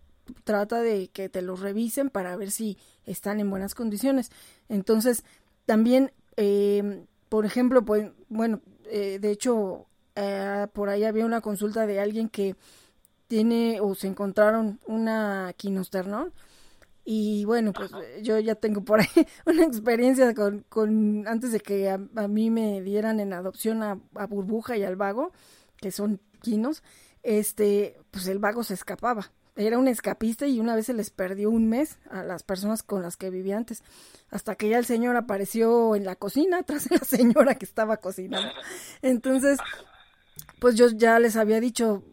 [0.44, 4.30] trata de que te los revisen para ver si están en buenas condiciones.
[4.68, 5.24] Entonces,
[5.66, 11.86] también, eh, por ejemplo, pues, bueno, eh, de hecho, eh, por ahí había una consulta
[11.86, 12.56] de alguien que
[13.28, 16.32] tiene o se encontraron una quinosternón
[17.10, 17.90] y bueno, pues
[18.22, 19.06] yo ya tengo por ahí
[19.46, 24.76] una experiencia con, con antes de que a, mí me dieran en adopción a, Burbuja
[24.76, 25.32] y al Vago,
[25.78, 26.82] que son quinos,
[27.22, 29.32] este, pues el Vago se escapaba.
[29.58, 33.02] Era un escapista y una vez se les perdió un mes a las personas con
[33.02, 33.82] las que vivía antes.
[34.30, 38.50] Hasta que ya el señor apareció en la cocina, tras la señora que estaba cocinando.
[39.02, 39.58] Entonces,
[40.60, 42.04] pues yo ya les había dicho,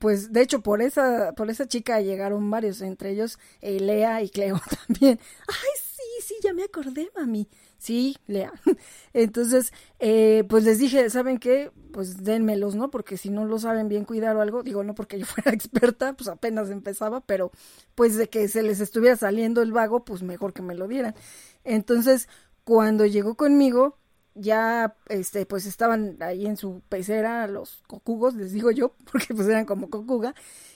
[0.00, 4.28] pues de hecho por esa por esa chica llegaron varios, entre ellos eh, Lea y
[4.28, 5.18] Cleo también.
[5.48, 7.48] Ay, sí, sí, ya me acordé, mami.
[7.82, 8.52] Sí, Lea.
[9.12, 11.72] Entonces, eh, pues les dije, ¿saben qué?
[11.92, 12.90] Pues dénmelos, ¿no?
[12.92, 16.12] Porque si no lo saben bien cuidar o algo, digo, no porque yo fuera experta,
[16.12, 17.50] pues apenas empezaba, pero
[17.96, 21.16] pues de que se les estuviera saliendo el vago, pues mejor que me lo dieran.
[21.64, 22.28] Entonces,
[22.62, 23.98] cuando llegó conmigo,
[24.34, 29.48] ya este pues estaban ahí en su pecera los cocugos, les digo yo, porque pues
[29.48, 30.34] eran como cocuga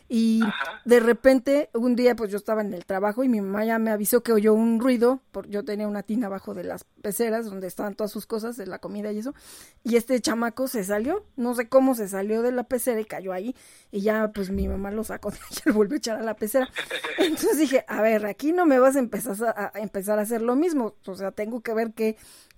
[0.08, 0.40] y
[0.84, 3.90] de repente un día pues yo estaba en el trabajo y mi mamá ya me
[3.90, 7.66] avisó que oyó un ruido, porque yo tenía una tina abajo de las peceras donde
[7.66, 9.34] estaban todas sus cosas de la comida y eso,
[9.82, 13.32] y este chamaco se salió, no sé cómo se salió de la pecera y cayó
[13.32, 13.56] ahí
[13.90, 16.68] y ya pues mi mamá lo sacó y lo volvió a echar a la pecera.
[17.18, 20.40] Entonces dije, a ver, aquí no me vas a empezar a, a empezar a hacer
[20.40, 22.16] lo mismo, o sea, tengo que ver que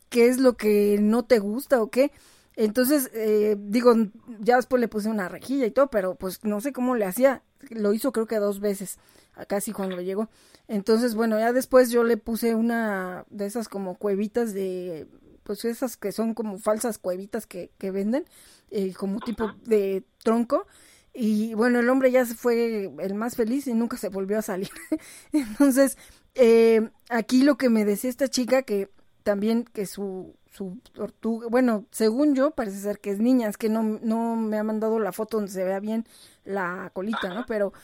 [0.09, 2.12] qué es lo que no te gusta o qué.
[2.57, 3.94] Entonces, eh, digo,
[4.40, 7.42] ya después le puse una rejilla y todo, pero pues no sé cómo le hacía.
[7.71, 8.99] Lo hizo creo que dos veces,
[9.47, 10.29] casi cuando llegó.
[10.66, 15.07] Entonces, bueno, ya después yo le puse una de esas como cuevitas de,
[15.44, 18.25] pues esas que son como falsas cuevitas que, venden,
[18.71, 20.66] eh, como tipo de tronco.
[21.14, 24.42] Y bueno, el hombre ya se fue el más feliz y nunca se volvió a
[24.42, 24.71] salir.
[25.33, 25.97] Entonces,
[26.35, 28.90] eh, aquí lo que me decía esta chica que
[29.29, 33.69] también que su, su tortuga, bueno, según yo, parece ser que es niña, es que
[33.69, 36.07] no, no me ha mandado la foto donde se vea bien
[36.47, 37.45] la colita, ¿no?
[37.47, 37.75] Pero,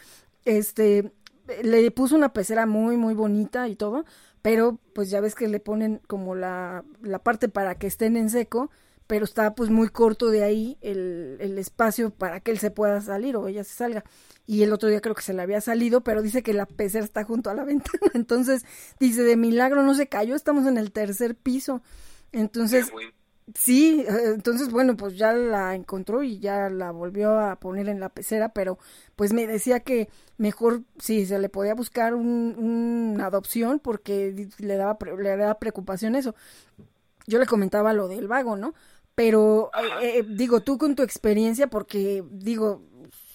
[0.46, 1.12] este,
[1.62, 4.06] le puso una pecera muy, muy bonita y todo,
[4.40, 8.30] pero pues ya ves que le ponen como la, la parte para que estén en
[8.30, 8.70] seco,
[9.06, 13.00] pero está pues muy corto de ahí el, el espacio para que él se pueda
[13.00, 14.04] salir o ella se salga
[14.46, 17.04] y el otro día creo que se le había salido, pero dice que la pecera
[17.04, 18.10] está junto a la ventana.
[18.14, 18.64] Entonces,
[19.00, 21.82] dice, de milagro no se cayó, estamos en el tercer piso.
[22.32, 22.92] Entonces,
[23.54, 28.00] Sí, eh, entonces bueno, pues ya la encontró y ya la volvió a poner en
[28.00, 28.78] la pecera, pero
[29.16, 34.76] pues me decía que mejor sí se le podía buscar un, una adopción porque le
[34.76, 36.34] daba le daba preocupación eso.
[37.26, 38.74] Yo le comentaba lo del vago, ¿no?
[39.14, 39.70] Pero
[40.02, 42.82] eh, eh, digo, tú con tu experiencia, porque digo,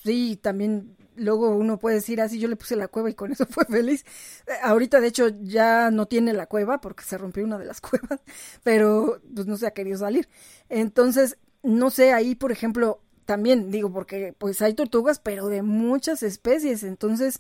[0.04, 3.46] sí, también luego uno puede decir así, yo le puse la cueva y con eso
[3.50, 4.06] fue feliz.
[4.48, 7.82] Eh, ahorita de hecho ya no tiene la cueva porque se rompió una de las
[7.82, 8.20] cuevas,
[8.64, 10.28] pero pues no se ha querido salir.
[10.70, 16.24] Entonces, no sé, ahí por ejemplo, también digo, porque pues hay tortugas, pero de muchas
[16.24, 17.40] especies, entonces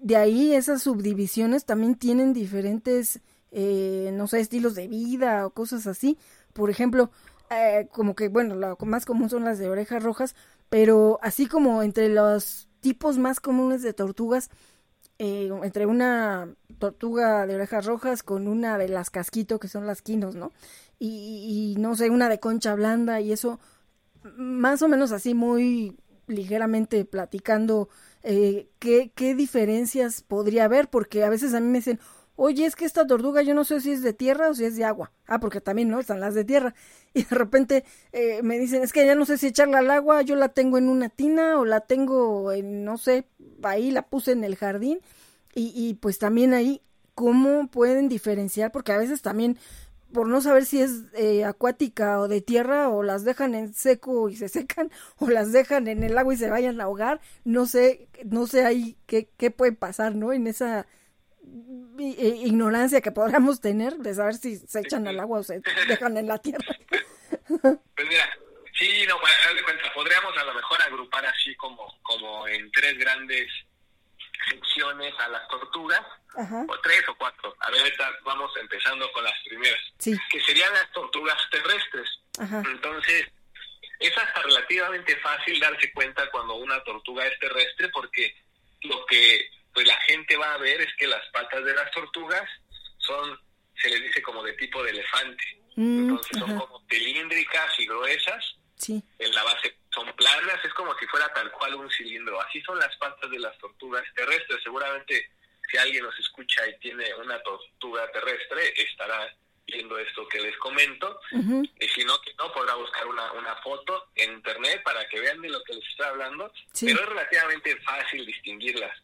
[0.00, 3.20] de ahí esas subdivisiones también tienen diferentes,
[3.52, 6.16] eh, no sé, estilos de vida o cosas así.
[6.54, 7.10] Por ejemplo,
[7.50, 10.36] eh, como que, bueno, lo más común son las de orejas rojas,
[10.68, 14.50] pero así como entre los tipos más comunes de tortugas,
[15.18, 20.00] eh, entre una tortuga de orejas rojas con una de las casquito, que son las
[20.00, 20.52] quinos, ¿no?
[20.98, 23.58] Y, no sé, una de concha blanda y eso,
[24.36, 27.88] más o menos así muy ligeramente platicando
[28.22, 32.00] eh, qué, qué diferencias podría haber, porque a veces a mí me dicen,
[32.42, 34.74] oye, es que esta tortuga yo no sé si es de tierra o si es
[34.74, 35.12] de agua.
[35.26, 36.00] Ah, porque también, ¿no?
[36.00, 36.74] Están las de tierra.
[37.12, 40.22] Y de repente eh, me dicen, es que ya no sé si echarla al agua,
[40.22, 43.26] yo la tengo en una tina o la tengo en, no sé,
[43.62, 45.00] ahí la puse en el jardín.
[45.54, 46.80] Y, y pues también ahí,
[47.14, 48.72] ¿cómo pueden diferenciar?
[48.72, 49.58] Porque a veces también
[50.12, 54.30] por no saber si es eh, acuática o de tierra o las dejan en seco
[54.30, 57.66] y se secan o las dejan en el agua y se vayan a ahogar, no
[57.66, 60.32] sé, no sé ahí qué, qué puede pasar, ¿no?
[60.32, 60.86] En esa
[61.98, 66.26] ignorancia que podríamos tener de saber si se echan al agua o se dejan en
[66.26, 66.76] la tierra.
[67.96, 68.24] Pues mira,
[68.78, 69.16] sí, no,
[69.54, 73.48] de cuenta, podríamos a lo mejor agrupar así como, como en tres grandes
[74.48, 76.00] secciones a las tortugas,
[76.68, 77.54] o tres o cuatro.
[77.60, 77.92] A ver,
[78.24, 82.08] vamos empezando con las primeras, que serían las tortugas terrestres.
[82.70, 83.26] Entonces,
[83.98, 88.34] es hasta relativamente fácil darse cuenta cuando una tortuga es terrestre porque
[88.82, 92.48] lo que pues la gente va a ver es que las patas de las tortugas
[92.98, 93.38] son,
[93.80, 95.44] se les dice como de tipo de elefante.
[95.76, 98.56] Mm, Entonces son como cilíndricas y gruesas.
[98.76, 99.02] Sí.
[99.18, 102.40] En la base son planas, es como si fuera tal cual un cilindro.
[102.40, 104.62] Así son las patas de las tortugas terrestres.
[104.62, 105.30] Seguramente
[105.70, 109.32] si alguien nos escucha y tiene una tortuga terrestre, estará
[109.66, 111.20] viendo esto que les comento.
[111.78, 115.48] Y si no, no podrá buscar una, una foto en internet para que vean de
[115.48, 116.52] lo que les estoy hablando.
[116.80, 118.96] Pero es relativamente fácil distinguirlas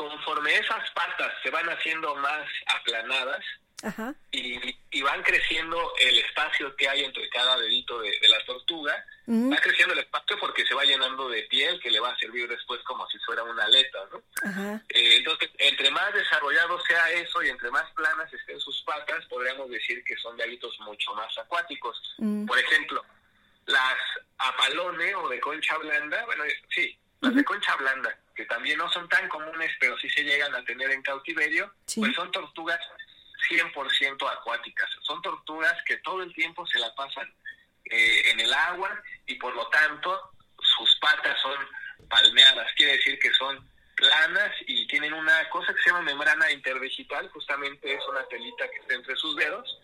[0.00, 3.44] conforme esas patas se van haciendo más aplanadas
[4.32, 8.94] Y, van creciendo el espacio que hay entre cada dedito de, la tortuga,
[9.26, 12.46] va creciendo el espacio porque se va llenando de piel que le va a servir
[12.48, 14.18] después como si fuera una aleta, ¿no?
[14.90, 19.70] Eh, entonces, entre más desarrollado sea eso y entre más planas estén sus patas, podríamos
[19.70, 21.96] decir que son de hábitos mucho más acuáticos.
[22.18, 22.46] Mm.
[22.46, 23.04] Por ejemplo,
[23.66, 23.98] las
[24.38, 29.08] apalone o de concha blanda, bueno, sí, las de concha blanda, que también no son
[29.08, 32.80] tan comunes, pero sí se llegan a tener en cautiverio, pues son tortugas
[33.50, 34.90] 100% acuáticas.
[35.02, 37.32] Son tortugas que todo el tiempo se la pasan
[37.84, 41.56] eh, en el agua y por lo tanto sus patas son
[42.08, 47.28] palmeadas, quiere decir que son planas y tienen una cosa que se llama membrana interdigital,
[47.30, 49.78] justamente es una telita que está entre sus dedos.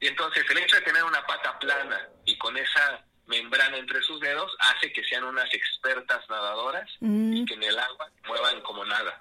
[0.00, 4.20] Y entonces el hecho de tener una pata plana y con esa membrana entre sus
[4.20, 7.32] dedos hace que sean unas expertas nadadoras mm.
[7.34, 9.18] y que en el agua muevan como nada.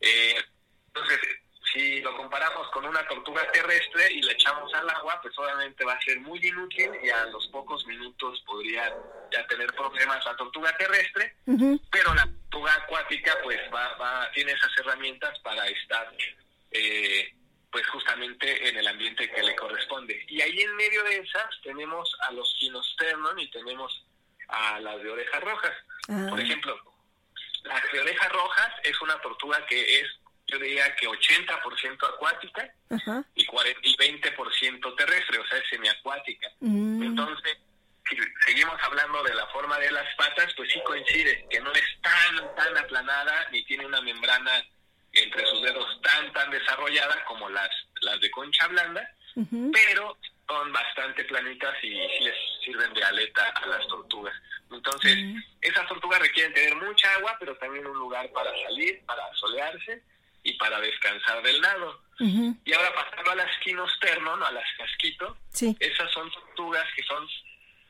[0.00, 0.36] Eh,
[0.88, 1.18] entonces,
[1.72, 5.94] si lo comparamos con una tortuga terrestre y la echamos al agua, pues obviamente va
[5.94, 8.94] a ser muy inútil y a los pocos minutos podría
[9.32, 11.34] ya tener problemas la tortuga terrestre,
[11.90, 16.12] pero la tortuga acuática pues va, va, tiene esas herramientas para estar
[16.70, 17.34] eh,
[17.70, 20.24] pues justamente en el ambiente que le corresponde.
[20.28, 24.04] Y ahí en medio de esas tenemos a los quinosternon y tenemos
[24.48, 25.72] a las de orejas rojas.
[26.08, 26.26] Ah.
[26.30, 26.80] Por ejemplo,
[27.64, 30.06] las de orejas rojas es una tortuga que es,
[30.46, 32.72] yo diría que 80% acuática
[33.34, 36.48] y, 40, y 20% terrestre, o sea, es semiacuática.
[36.60, 37.02] Mm.
[37.02, 37.58] Entonces,
[38.08, 42.00] si seguimos hablando de la forma de las patas, pues sí coincide, que no es
[42.00, 44.64] tan, tan aplanada ni tiene una membrana
[45.12, 47.70] entre sus dedos tan tan desarrollada como las
[48.02, 49.08] las de concha blanda,
[49.72, 50.16] pero
[50.48, 54.34] son bastante planitas y sí les sirven de aleta a las tortugas.
[54.70, 55.16] Entonces,
[55.60, 60.02] esas tortugas requieren tener mucha agua, pero también un lugar para salir, para solearse
[60.42, 62.02] y para descansar del nado.
[62.18, 65.38] Y ahora pasando a las quinosternon, a las casquito,
[65.78, 67.28] esas son tortugas que son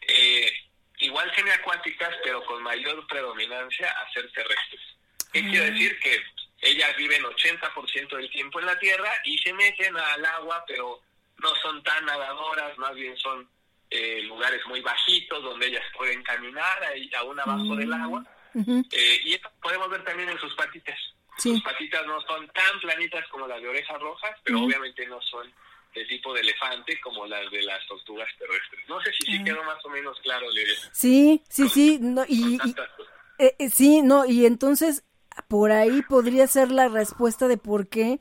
[0.03, 0.53] eh,
[0.99, 4.81] igual semiacuáticas, pero con mayor predominancia a ser terrestres.
[5.33, 5.99] ¿Qué quiere decir?
[6.01, 6.23] Que
[6.61, 11.01] ellas viven 80% del tiempo en la tierra y se meten al agua, pero
[11.39, 13.49] no son tan nadadoras, más bien son
[13.91, 16.79] eh, lugares muy bajitos donde ellas pueden caminar
[17.19, 18.25] aún abajo del agua.
[18.55, 18.83] Ujú.
[18.93, 20.99] Eh, y esto podemos ver también en sus patitas.
[21.39, 21.53] Sí.
[21.55, 25.53] Sus patitas no son tan planitas como las de orejas rojas, pero obviamente no son
[25.95, 28.87] de tipo de elefante como las de las tortugas terrestres.
[28.89, 29.45] No sé si sí Ah.
[29.45, 30.75] quedó más o menos claro, Lidia.
[30.93, 32.59] Sí, sí, sí, no, y,
[33.39, 35.05] eh, eh, sí, no, y entonces
[35.49, 38.21] por ahí podría ser la respuesta de por qué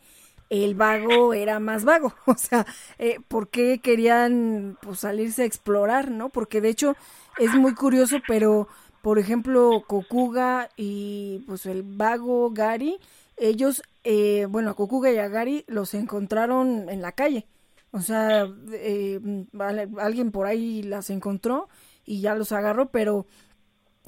[0.49, 2.65] el vago era más vago, o sea,
[2.99, 6.30] eh, por qué querían pues salirse a explorar, ¿no?
[6.30, 6.95] Porque de hecho
[7.38, 8.68] es muy curioso, pero
[9.01, 12.97] por ejemplo Kokuga y pues el vago Gary,
[13.38, 17.45] ellos, eh, bueno, a Kokuga y a Gary los encontraron en la calle,
[17.91, 19.20] o sea, eh,
[19.51, 21.68] vale, alguien por ahí las encontró
[22.05, 23.26] y ya los agarró, pero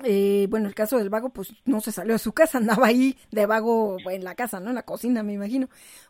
[0.03, 3.17] eh, bueno, el caso del vago, pues no se salió de su casa, andaba ahí
[3.31, 4.69] de vago en la casa, ¿no?
[4.69, 5.69] En la cocina, me imagino.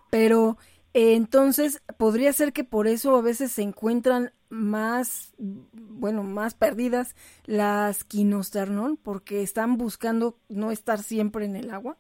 [0.10, 0.58] Pero
[0.94, 7.16] eh, entonces podría ser que por eso a veces se encuentran más, bueno, más perdidas
[7.46, 11.98] las quinosternón, porque están buscando no estar siempre en el agua.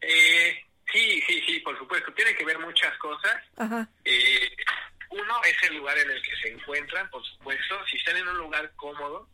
[0.00, 0.54] Eh,
[0.92, 2.12] sí, sí, sí, por supuesto.
[2.14, 3.36] Tiene que ver muchas cosas.
[3.56, 4.50] Ajá, Eh,
[5.10, 7.76] uno es el lugar en el que se encuentran, por supuesto.
[7.90, 9.28] Si están en un lugar cómodo,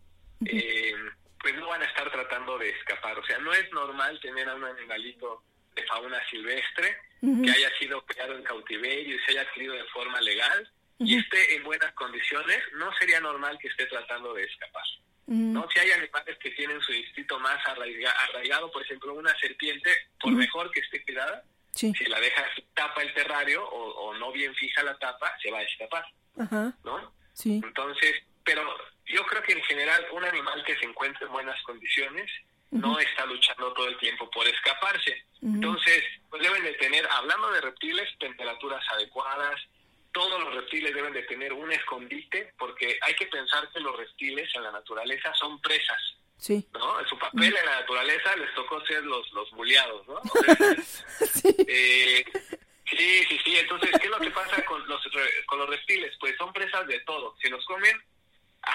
[0.47, 0.95] eh,
[1.41, 3.19] pues no van a estar tratando de escapar.
[3.19, 5.43] O sea, no es normal tener a un animalito
[5.75, 10.21] de fauna silvestre que haya sido criado en cautiverio y se haya adquirido de forma
[10.21, 12.59] legal y esté en buenas condiciones.
[12.75, 14.85] No sería normal que esté tratando de escapar.
[15.27, 15.67] ¿no?
[15.71, 19.91] Si hay animales que tienen su instinto más arraiga- arraigado, por ejemplo, una serpiente,
[20.21, 21.43] por mejor que esté cuidada,
[21.73, 25.51] sí, si la dejas tapa el terrario o, o no bien fija la tapa, se
[25.51, 26.05] va a escapar,
[26.39, 27.15] ajá, ¿no?
[27.33, 28.63] sí, Entonces, pero
[29.07, 32.31] yo creo que en general un animal que se encuentre en buenas condiciones
[32.71, 35.25] no está luchando todo el tiempo por escaparse.
[35.43, 39.61] Entonces, pues deben de tener, hablando de reptiles, temperaturas adecuadas,
[40.13, 44.49] todos los reptiles deben de tener un escondite, porque hay que pensar que los reptiles
[44.55, 46.01] en la naturaleza son presas.
[46.37, 47.01] sí, ¿no?
[47.01, 50.21] En su papel en la naturaleza les tocó ser los, los buleados, ¿no?
[50.83, 52.25] Sea, eh,
[52.91, 53.57] sí, sí, sí.
[53.57, 55.01] Entonces, ¿qué es lo que pasa con los,
[55.47, 56.13] con los reptiles?
[56.19, 57.37] Pues son presas de todo.
[57.41, 58.01] Se los comen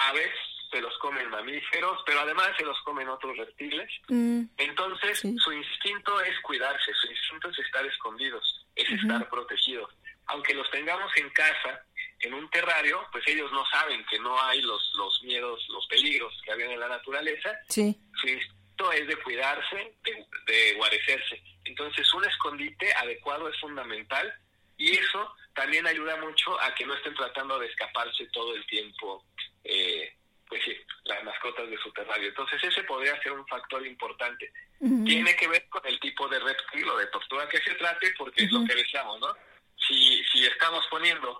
[0.08, 0.30] aves,
[0.70, 3.90] se los comen mamíferos, pero además se los comen otros reptiles.
[4.08, 5.36] Mm, Entonces, Sí.
[5.38, 9.92] su instinto es cuidarse, su instinto es estar escondidos, es estar protegidos.
[10.26, 11.84] Aunque los tengamos en casa,
[12.20, 16.32] en un terrario, pues ellos no saben que no hay los, los miedos, los peligros
[16.44, 17.50] que habían en la naturaleza.
[17.68, 21.42] sí, Su instinto es de cuidarse, de, de guarecerse.
[21.64, 24.32] Entonces, un escondite adecuado es fundamental
[24.76, 29.24] y eso también ayuda mucho a que no estén tratando de escaparse todo el tiempo,
[29.70, 30.16] eh,
[30.48, 32.28] pues sí, las mascotas de su terrario.
[32.28, 34.52] Entonces, ese podría ser un factor importante.
[34.78, 38.44] Tiene que ver con el tipo de reptil o de tortuga que se trate, porque
[38.44, 39.28] es lo que decíamos, ¿no?
[39.76, 41.38] Si, si estamos poniendo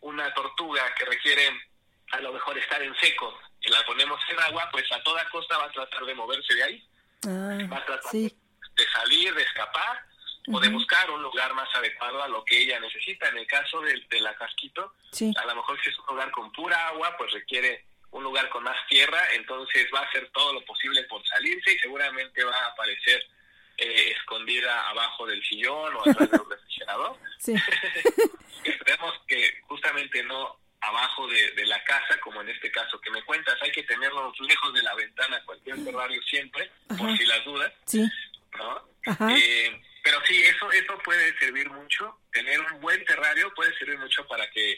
[0.00, 1.48] una tortuga que requiere
[2.12, 5.58] a lo mejor estar en seco y la ponemos en agua, pues a toda costa
[5.58, 6.88] va a tratar de moverse de ahí,
[7.26, 8.36] va a ah, tratar sí,
[8.76, 10.04] de salir, de escapar
[10.48, 13.28] o de buscar un lugar más adecuado a lo que ella necesita.
[13.28, 16.30] En el caso de, de la casquito, sí, a lo mejor si es un lugar
[16.30, 20.52] con pura agua, pues requiere un lugar con más tierra, entonces va a hacer todo
[20.52, 23.24] lo posible por salirse y seguramente va a aparecer
[23.78, 27.16] eh, escondida abajo del sillón o atrás del refrigerador.
[27.38, 27.54] sí,
[28.64, 33.22] Esperemos que justamente no abajo de, de la casa, como en este caso que me
[33.22, 37.72] cuentas, hay que tenerlos lejos de la ventana, cualquier terrario siempre, por si las dudas,
[37.86, 38.04] sí,
[38.58, 38.82] ¿no?
[39.06, 39.34] Ajá.
[39.36, 42.18] Eh, pero sí, eso eso puede servir mucho.
[42.32, 44.72] Tener un buen terrario puede servir mucho para que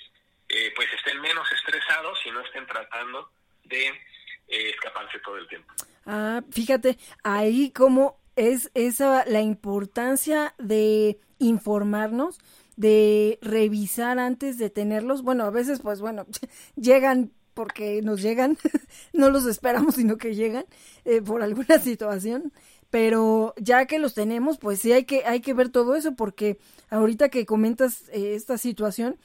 [0.49, 3.31] eh, pues estén menos estresados y no estén tratando
[3.64, 5.72] de eh, escaparse todo el tiempo.
[6.07, 12.39] Ah, fíjate, ahí como es esa la importancia de informarnos,
[12.77, 15.22] de revisar antes de tenerlos.
[15.22, 16.27] Bueno, a veces pues bueno,
[16.77, 18.59] llegan porque nos llegan,
[19.12, 20.66] no los esperamos, sino que llegan
[21.05, 22.53] eh, por alguna situación.
[22.95, 26.59] Pero ya que los tenemos, pues sí hay que, hay que ver todo eso, porque
[26.90, 29.16] ahorita que comentas eh, esta situación,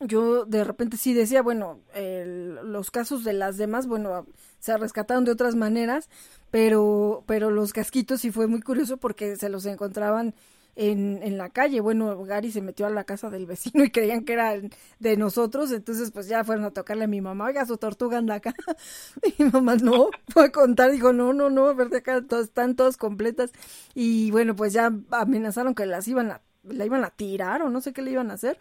[0.00, 4.24] yo de repente sí decía, bueno, los casos de las demás, bueno,
[4.60, 6.08] se rescataron de otras maneras,
[6.50, 10.34] pero, pero los casquitos sí fue muy curioso porque se los encontraban
[10.76, 11.80] en, en la calle.
[11.80, 14.70] Bueno, Gary se metió a la casa del vecino y creían que eran
[15.00, 18.36] de nosotros, entonces pues ya fueron a tocarle a mi mamá, oiga, su tortuga anda
[18.36, 18.54] acá.
[19.38, 22.22] Y mi mamá no, fue a contar, dijo, no, no, no, a ver de acá
[22.22, 23.52] todas, están todas completas.
[23.94, 27.80] Y bueno, pues ya amenazaron que las iban a, la iban a tirar o no
[27.80, 28.58] sé qué le iban a hacer.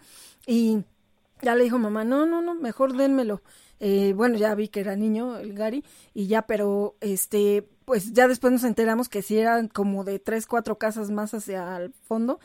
[0.47, 0.83] Y
[1.41, 3.41] ya le dijo mamá, no, no, no, mejor dénmelo.
[3.79, 8.27] Eh, bueno, ya vi que era niño el Gary y ya, pero este, pues ya
[8.27, 12.39] después nos enteramos que sí eran como de tres, cuatro casas más hacia el fondo,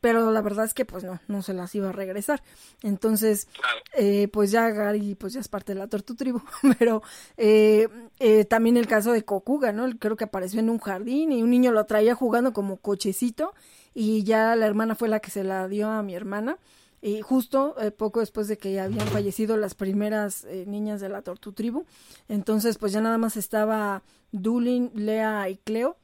[0.00, 2.42] pero la verdad es que pues no, no se las iba a regresar.
[2.82, 3.48] Entonces,
[3.96, 6.40] eh, pues ya Gary pues ya es parte de la Tortu Tribu,
[6.78, 7.02] pero
[7.36, 7.88] eh,
[8.18, 9.88] eh, también el caso de Kokuga, ¿no?
[9.98, 13.54] Creo que apareció en un jardín y un niño lo traía jugando como cochecito
[13.94, 16.58] y ya la hermana fue la que se la dio a mi hermana.
[17.02, 21.86] Y justo poco después de que habían fallecido las primeras niñas de la Tortu Tribu,
[22.28, 25.96] entonces pues ya nada más estaba Dulin, Lea y Cleo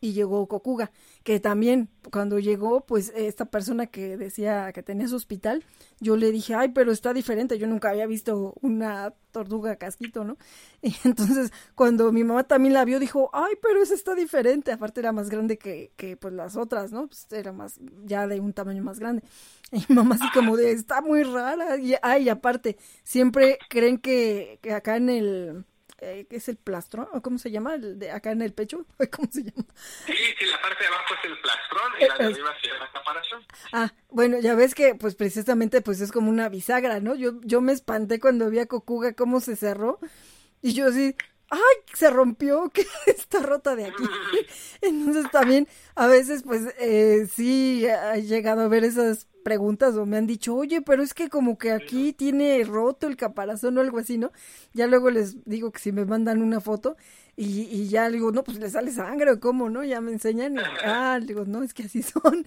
[0.00, 0.90] y llegó Kokuga,
[1.22, 5.64] que también cuando llegó, pues esta persona que decía que tenía su hospital,
[6.00, 10.36] yo le dije, ay, pero está diferente, yo nunca había visto una tortuga casquito, ¿no?
[10.82, 15.00] Y entonces cuando mi mamá también la vio, dijo, ay, pero esa está diferente, aparte
[15.00, 17.06] era más grande que, que pues las otras, ¿no?
[17.08, 19.22] Pues era más, ya de un tamaño más grande.
[19.72, 24.58] Y mi mamá así como de, está muy rara, y ay, aparte, siempre creen que,
[24.62, 25.64] que acá en el
[25.98, 29.28] eh, es el plastrón, o cómo se llama, el de acá en el pecho, ¿cómo
[29.30, 29.66] se llama?
[30.06, 32.90] Sí, sí, la parte de abajo es el plastrón y la de arriba se llama
[32.92, 33.44] caparazón.
[33.72, 37.14] Ah, bueno, ya ves que pues precisamente pues es como una bisagra, ¿no?
[37.14, 39.98] Yo, yo me espanté cuando vi a Cocuga cómo se cerró
[40.62, 41.16] y yo así,
[41.50, 41.60] ¡ay!
[41.94, 44.04] Se rompió, que está rota de aquí.
[44.82, 50.16] Entonces también a veces pues eh, sí he llegado a ver esas preguntas o me
[50.16, 53.98] han dicho, oye, pero es que como que aquí tiene roto el caparazón o algo
[53.98, 54.32] así, ¿no?
[54.72, 56.96] Ya luego les digo que si me mandan una foto
[57.36, 59.84] y, y ya digo, no, pues le sale sangre o cómo, ¿no?
[59.84, 62.44] Ya me enseñan y, ah, digo, no, es que así son,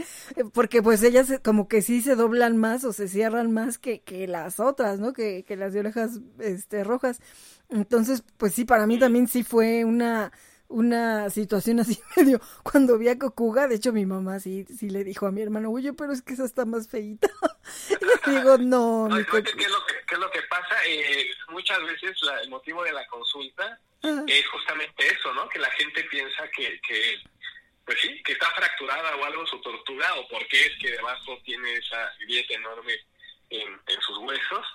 [0.52, 4.28] porque pues ellas como que sí se doblan más o se cierran más que, que
[4.28, 5.14] las otras, ¿no?
[5.14, 7.22] Que, que las de orejas este, rojas.
[7.70, 10.32] Entonces, pues sí, para mí también sí fue una
[10.70, 15.04] una situación así medio cuando vi a Cocuga, de hecho mi mamá sí, sí le
[15.04, 17.28] dijo a mi hermano, oye, pero es que esa está más feita.
[18.28, 19.52] y digo, no, ¿qué, es lo que,
[20.08, 20.76] ¿qué, es lo que, pasa?
[20.86, 23.80] Eh, muchas veces el motivo de la consulta
[24.28, 25.50] es justamente eso, ¿no?
[25.50, 27.16] Que la gente piensa que, que,
[27.84, 31.74] pues sí, que está fracturada o algo su tortuga o porque es que debajo tiene
[31.74, 32.94] esa grieta enorme
[33.50, 34.66] en, en sus huesos.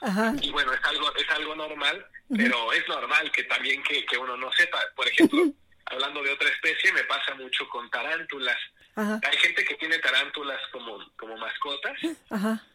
[0.42, 2.06] Y bueno, es algo, es algo normal,
[2.36, 4.80] pero es normal que también que, que uno no sepa.
[4.96, 5.44] Por ejemplo,
[5.86, 8.58] hablando de otra especie, me pasa mucho con tarántulas.
[8.96, 11.98] Hay gente que tiene tarántulas como, como mascotas.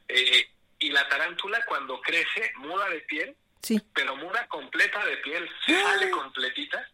[0.07, 3.81] Eh, y la tarántula cuando crece muda de piel, sí.
[3.93, 6.11] pero muda completa de piel, sale ah.
[6.11, 6.89] completita.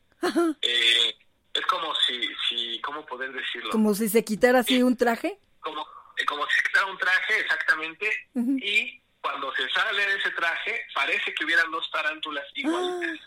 [0.62, 1.16] Eh,
[1.54, 3.70] es como si, si, ¿cómo poder decirlo?
[3.70, 5.40] Como si se quitara así un traje.
[5.60, 5.86] Como, eh,
[6.24, 8.10] como si quitara un traje, exactamente.
[8.34, 13.20] Y cuando se sale de ese traje, parece que hubieran dos tarántulas igualitas.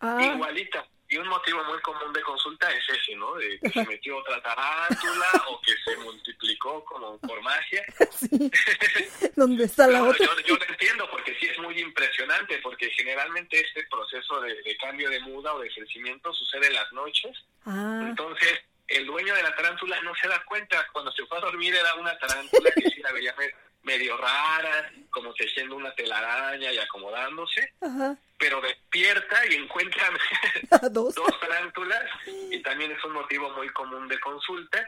[0.00, 0.18] Ah.
[0.22, 0.86] Igualitas.
[1.10, 3.34] Y un motivo muy común de consulta es ese, ¿no?
[3.36, 7.84] De que se metió otra tarántula o que se multiplicó como por magia.
[8.10, 8.50] Sí.
[9.36, 10.26] ¿Dónde está la otra?
[10.44, 15.20] Yo, lo entiendo porque sí es muy impresionante, porque generalmente este proceso de, cambio de
[15.20, 17.36] muda o de crecimiento sucede en las noches.
[17.64, 18.06] Ah.
[18.08, 20.86] Entonces, el dueño de la tarántula no se da cuenta.
[20.92, 23.34] Cuando se fue a dormir era una tarántula que sí la veía
[23.82, 27.72] medio rara, como tejiendo una telaraña y acomodándose,
[28.38, 30.10] pero despierta y encuentra
[30.90, 31.14] ¿Dos?
[31.40, 34.78] tarántulas y también es un motivo muy común de consulta.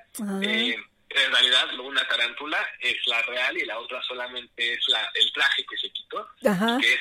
[0.43, 0.77] Eh,
[1.11, 5.65] en realidad una tarántula es la real y la otra solamente es la, el traje
[5.67, 6.95] que se quitó, que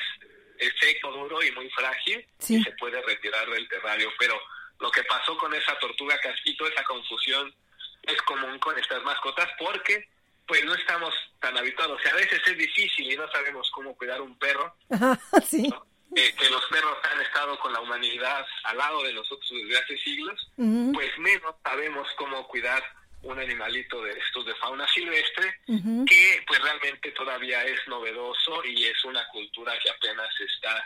[0.58, 4.10] es, seco, duro y muy frágil y se puede retirar del terrario.
[4.18, 4.40] Pero
[4.80, 7.54] lo que pasó con esa tortuga casquito, esa confusión,
[8.02, 10.08] es común con estas mascotas porque
[10.46, 12.00] pues no estamos tan habituados.
[12.00, 14.74] O sea, a veces es difícil y no sabemos cómo cuidar un perro.
[15.46, 15.72] sí.
[16.16, 19.96] Eh, que los perros han estado con la humanidad al lado de nosotros desde hace
[19.98, 22.82] siglos, pues menos sabemos cómo cuidar
[23.22, 29.04] un animalito de estos de fauna silvestre que pues realmente todavía es novedoso y es
[29.04, 30.84] una cultura que apenas está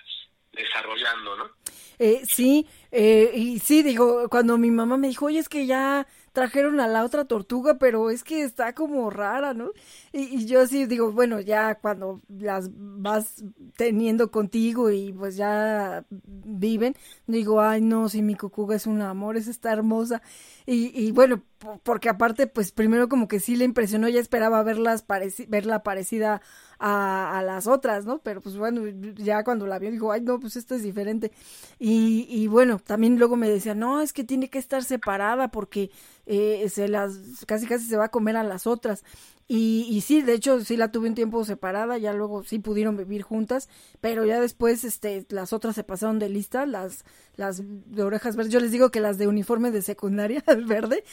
[0.54, 1.50] desarrollando, ¿no?
[1.98, 6.06] Eh, sí, eh, y sí, digo, cuando mi mamá me dijo, oye, es que ya
[6.32, 9.70] trajeron a la otra tortuga, pero es que está como rara, ¿no?
[10.16, 13.42] Y, yo sí digo, bueno, ya cuando las vas
[13.76, 16.94] teniendo contigo y pues ya viven,
[17.26, 20.22] digo, ay, no, si mi cucuga es un amor, es está hermosa.
[20.66, 21.42] Y, y bueno,
[21.82, 25.04] porque aparte, pues primero como que sí le impresionó, ya esperaba verlas
[25.48, 26.40] verla parecida
[26.78, 28.18] a, a, las otras, ¿no?
[28.20, 28.82] Pero pues bueno,
[29.16, 31.32] ya cuando la vio dijo, ay, no, pues esto es diferente.
[31.78, 35.90] Y, y bueno, también luego me decía, no, es que tiene que estar separada porque
[36.26, 39.04] eh, se las, casi casi se va a comer a las otras.
[39.46, 42.96] Y, y sí, de hecho, sí la tuve un tiempo separada, ya luego sí pudieron
[42.96, 43.68] vivir juntas,
[44.00, 47.04] pero ya después, este, las otras se pasaron de lista, las,
[47.36, 51.04] las de orejas verdes, yo les digo que las de uniforme de secundaria verde,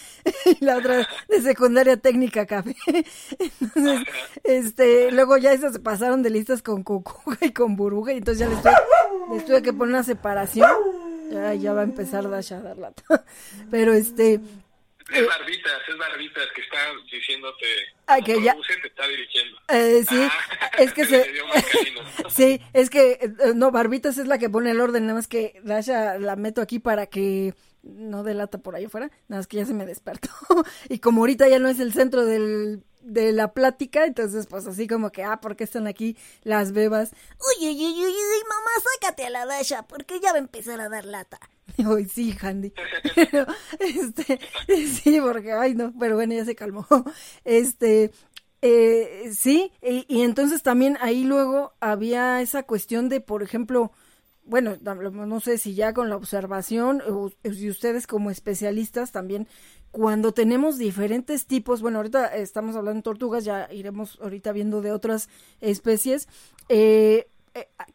[0.45, 2.75] y la otra de secundaria técnica café.
[3.59, 4.07] Entonces,
[4.43, 8.39] este, luego ya esas se pasaron de listas con cocuga y con buruga, y entonces
[8.39, 10.69] ya les tuve, les tuve que poner una separación.
[11.31, 13.03] Ya, ya va a empezar Dasha a dar lata.
[13.71, 14.41] Pero este,
[15.13, 16.77] Es Barbitas, es Barbitas que está
[17.11, 17.65] diciéndote.
[18.07, 18.55] Ah, que ya.
[18.55, 19.57] Te está dirigiendo.
[19.69, 21.31] Eh, sí, Ah, es que se.
[22.29, 23.11] sí, es que.
[23.21, 26.61] eh, no, Barbitas es la que pone el orden, nada más que Dasha la meto
[26.61, 27.53] aquí para que
[27.83, 30.29] no delata por ahí afuera, nada más que ya se me despertó.
[30.89, 34.87] y como ahorita ya no es el centro del, de la plática, entonces pues así
[34.87, 37.11] como que, ah, ¿por qué están aquí las bebas?
[37.59, 40.79] Uy, uy, uy, uy, uy, mamá, sácate a la Dasha, porque ya va a empezar
[40.79, 41.39] a dar lata.
[42.13, 42.73] Sí, Handy.
[43.79, 44.39] Este,
[44.87, 46.85] sí, porque, ay, no, pero bueno, ya se calmó.
[47.43, 48.11] Este,
[48.61, 53.91] eh, sí, y, y entonces también ahí luego había esa cuestión de, por ejemplo,
[54.43, 59.47] bueno, no sé si ya con la observación, o si ustedes como especialistas también,
[59.91, 64.91] cuando tenemos diferentes tipos, bueno, ahorita estamos hablando de tortugas, ya iremos ahorita viendo de
[64.91, 66.27] otras especies,
[66.69, 67.27] eh,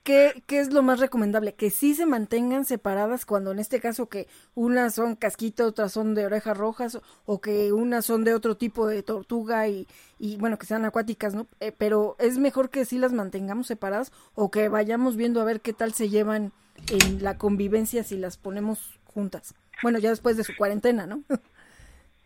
[0.03, 1.55] ¿qué, ¿qué es lo más recomendable?
[1.55, 6.15] Que sí se mantengan separadas cuando en este caso que unas son casquito, otras son
[6.15, 9.87] de orejas rojas o que unas son de otro tipo de tortuga y,
[10.19, 11.47] y bueno, que sean acuáticas, ¿no?
[11.61, 15.61] Eh, pero es mejor que sí las mantengamos separadas o que vayamos viendo a ver
[15.61, 16.53] qué tal se llevan
[16.91, 19.55] en la convivencia si las ponemos juntas.
[19.83, 21.23] Bueno, ya después de su cuarentena, ¿no?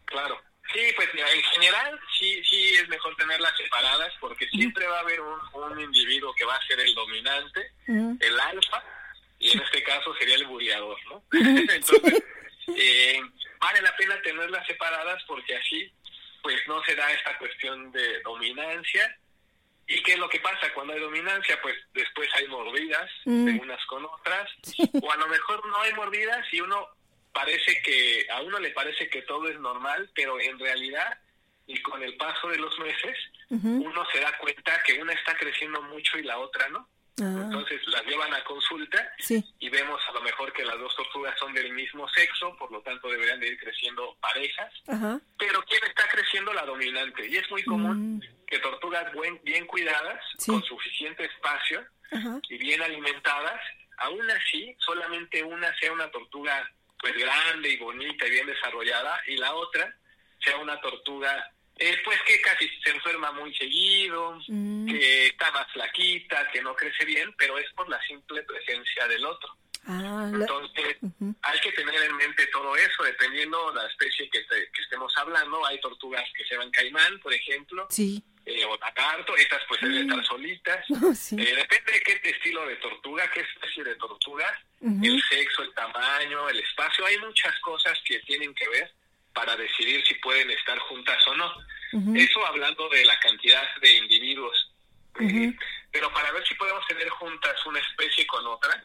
[0.07, 0.35] Claro.
[0.73, 5.21] Sí, pues en general sí sí es mejor tenerlas separadas porque siempre va a haber
[5.21, 8.85] un, un individuo que va a ser el dominante, el alfa,
[9.41, 11.23] y en este caso sería el buriador, ¿no?
[11.33, 12.23] Entonces,
[12.77, 13.21] eh,
[13.59, 15.91] vale la pena tenerlas separadas porque así
[16.43, 19.17] pues no se da esta cuestión de dominancia.
[19.87, 21.61] ¿Y qué es lo que pasa cuando hay dominancia?
[21.63, 24.49] Pues después hay mordidas de unas con otras,
[25.03, 26.89] o a lo mejor no hay mordidas y uno
[27.33, 31.19] parece que, a uno le parece que todo es normal, pero en realidad,
[31.67, 33.17] y con el paso de los meses,
[33.51, 36.89] uno se da cuenta que una está creciendo mucho y la otra no.
[37.23, 39.45] Ah, Entonces las llevan a consulta sí.
[39.59, 42.81] y vemos a lo mejor que las dos tortugas son del mismo sexo, por lo
[42.81, 45.21] tanto deberían de ir creciendo parejas, Ajá.
[45.39, 46.53] pero ¿quién está creciendo?
[46.55, 47.27] La dominante.
[47.29, 48.47] Y es muy común Mm.
[48.47, 50.51] que tortugas buen, bien cuidadas, Sí.
[50.51, 52.41] con suficiente espacio Ajá.
[52.49, 53.61] y bien alimentadas,
[53.99, 56.71] aún así solamente una sea una tortuga
[57.01, 59.95] pues grande y bonita y bien desarrollada y la otra
[60.45, 64.87] sea una tortuga eh, pues que casi se enferma muy seguido, Mm.
[64.87, 69.25] que está más flaquita, que no crece bien, pero es por la simple presencia del
[69.25, 69.57] otro.
[69.87, 70.99] Ah, Entonces,
[71.41, 75.11] hay que tener en mente todo eso, dependiendo de la especie que, te- que estemos
[75.17, 75.65] hablando.
[75.65, 78.23] Hay tortugas que se van caimán, por ejemplo, sí.
[78.51, 80.85] Eh, o lagarto, estas pues deben estar solitas.
[81.19, 81.37] sí.
[81.39, 85.05] Eh, depende de qué estilo de tortuga, qué especie de tortugas, Ujú.
[85.05, 87.07] el sexo, el tamaño, el espacio.
[87.07, 88.93] Hay muchas cosas que tienen que ver
[89.33, 91.55] para decidir si pueden estar juntas o no.
[92.15, 94.71] Eso hablando de la cantidad de individuos.
[95.93, 98.85] Pero para ver si podemos tener juntas una especie con otra,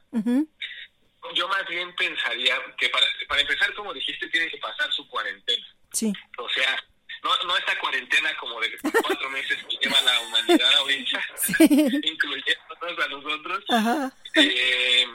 [1.34, 5.66] yo más bien pensaría que para, para empezar, como dijiste, tiene que pasar su cuarentena.
[5.91, 6.11] Sí.
[6.38, 6.84] O sea,
[7.26, 11.21] no, no esta cuarentena como de cuatro meses que lleva la humanidad ahorita,
[12.03, 13.63] incluyéndonos a nosotros.
[13.69, 14.11] Ajá.
[14.36, 15.07] Eh,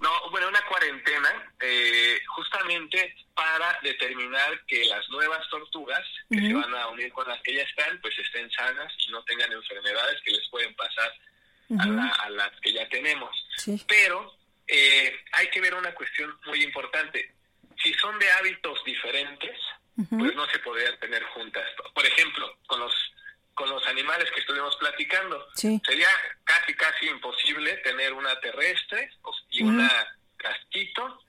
[0.00, 6.74] no, bueno, una cuarentena eh, justamente para determinar que las nuevas tortugas que se van
[6.74, 10.32] a unir con las que ya están, pues estén sanas y no tengan enfermedades que
[10.32, 11.12] les pueden pasar
[11.78, 13.30] a, la- a las que ya tenemos.
[13.56, 13.82] Sí.
[13.88, 14.36] Pero
[14.66, 17.32] eh, hay que ver una cuestión muy importante.
[17.82, 19.56] Si son de hábitos diferentes,
[20.10, 21.64] Pues no se podrían tener juntas.
[21.94, 22.92] Por ejemplo, con los
[23.54, 25.80] con los animales que estuvimos platicando, Sí.
[25.86, 26.08] sería
[26.44, 29.90] casi casi imposible tener una terrestre o- y una
[30.36, 31.22] casquito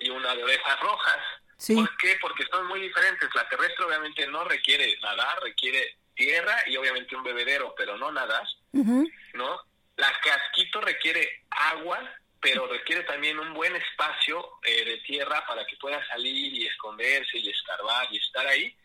[0.00, 1.18] y una de orejas rojas.
[1.58, 1.74] Sí.
[1.74, 2.16] ¿Por qué?
[2.22, 3.28] Porque son muy diferentes.
[3.34, 8.46] La terrestre obviamente no requiere nadar, requiere tierra y obviamente un bebedero, pero no nadar.
[8.72, 9.06] Ujú.
[9.34, 9.60] ¿no?
[9.96, 12.00] La casquito requiere agua,
[12.44, 17.38] pero requiere también un buen espacio eh, de tierra para que pueda salir y esconderse
[17.38, 18.76] y escarbar y estar ahí.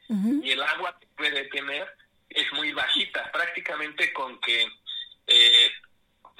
[0.41, 1.85] Y el agua que puede tener
[2.29, 4.65] es muy bajita, prácticamente con que
[5.27, 5.68] eh,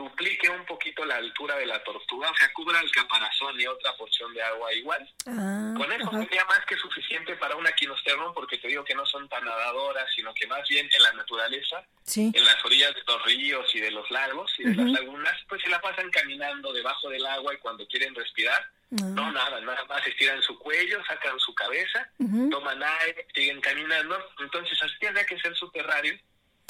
[0.04, 3.94] duplique un poquito la altura de la tortuga, o sea, cubra el caparazón y otra
[3.98, 5.08] porción de agua igual.
[5.28, 6.24] Ah, Con eso ajá.
[6.24, 10.06] sería más que suficiente para una quinosternon, porque te digo que no son tan nadadoras,
[10.16, 12.32] sino que más bien en la naturaleza Sí.
[12.34, 15.62] en las orillas de los ríos y de los lagos y de las lagunas, pues
[15.62, 19.32] se la pasan caminando debajo del agua y cuando quieren respirar, no Ah.
[19.32, 22.50] nada, nada más estiran su cuello, sacan su cabeza, Ujú.
[22.50, 26.18] toman aire, siguen caminando, entonces así tendría que ser su terrario.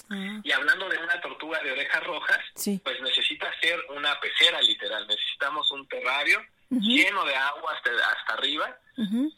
[0.10, 2.80] Ah, Y hablando de una tortuga de orejas rojas, Sí.
[2.84, 8.78] pues necesita ser una pecera literal, necesitamos un terrario lleno de agua hasta, hasta arriba,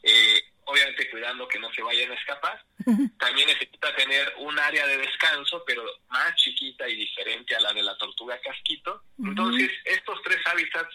[0.03, 2.63] eh, obviamente cuidando que no se vayan a escapar.
[3.19, 7.83] También necesita tener un área de descanso, pero más chiquita y diferente a la de
[7.83, 9.03] la tortuga casquito.
[9.23, 10.93] Entonces, estos tres hábitats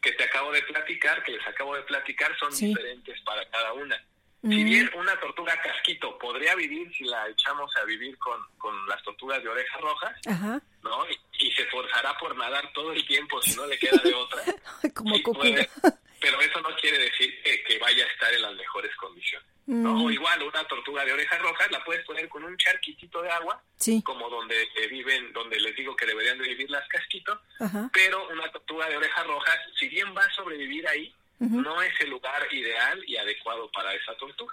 [0.00, 2.66] que te acabo de platicar, que les acabo de platicar, son Sí.
[2.68, 4.00] diferentes para cada una.
[4.42, 9.00] Si bien una tortuga casquito podría vivir si la echamos a vivir con, con las
[9.04, 10.60] tortugas de orejas rojas, Ajá.
[10.82, 11.06] ¿no?
[11.08, 14.42] Y, y se esforzará por nadar todo el tiempo si no le queda de otra.
[14.94, 15.70] Como Sí puede,
[16.20, 19.46] pero eso no quiere decir que, que vaya a estar en las mejores condiciones.
[19.64, 20.04] ¿no?
[20.06, 23.62] O igual una tortuga de orejas rojas la puedes poner con un charquitito de agua,
[23.76, 24.02] Sí.
[24.02, 27.88] como donde eh, viven, donde les digo que deberían de vivir las casquitos, Ajá.
[27.92, 31.14] pero una tortuga de orejas rojas, si bien va a sobrevivir ahí,
[31.50, 34.52] no es el lugar ideal y adecuado para esa tortuga.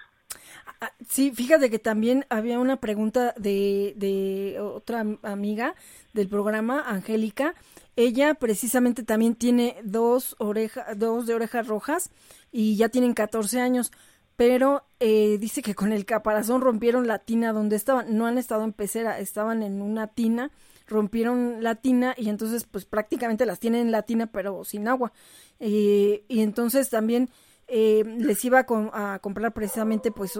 [0.81, 5.75] Ah, Sí, fíjate que también había una pregunta de, de otra am- amiga
[6.13, 7.53] del programa, Angélica.
[7.95, 12.11] Ella precisamente también tiene dos orejas, dos de orejas rojas
[12.51, 13.91] y ya tienen 14 años,
[14.35, 18.15] pero eh, dice que con el caparazón rompieron la tina donde estaban.
[18.15, 20.51] No han estado en pecera, estaban en una tina,
[20.89, 25.13] rompieron la tina y entonces pues prácticamente las tienen en la tina pero sin agua.
[25.59, 27.29] Eh, y entonces también
[27.67, 30.39] eh, les iba a, a comprar precisamente pues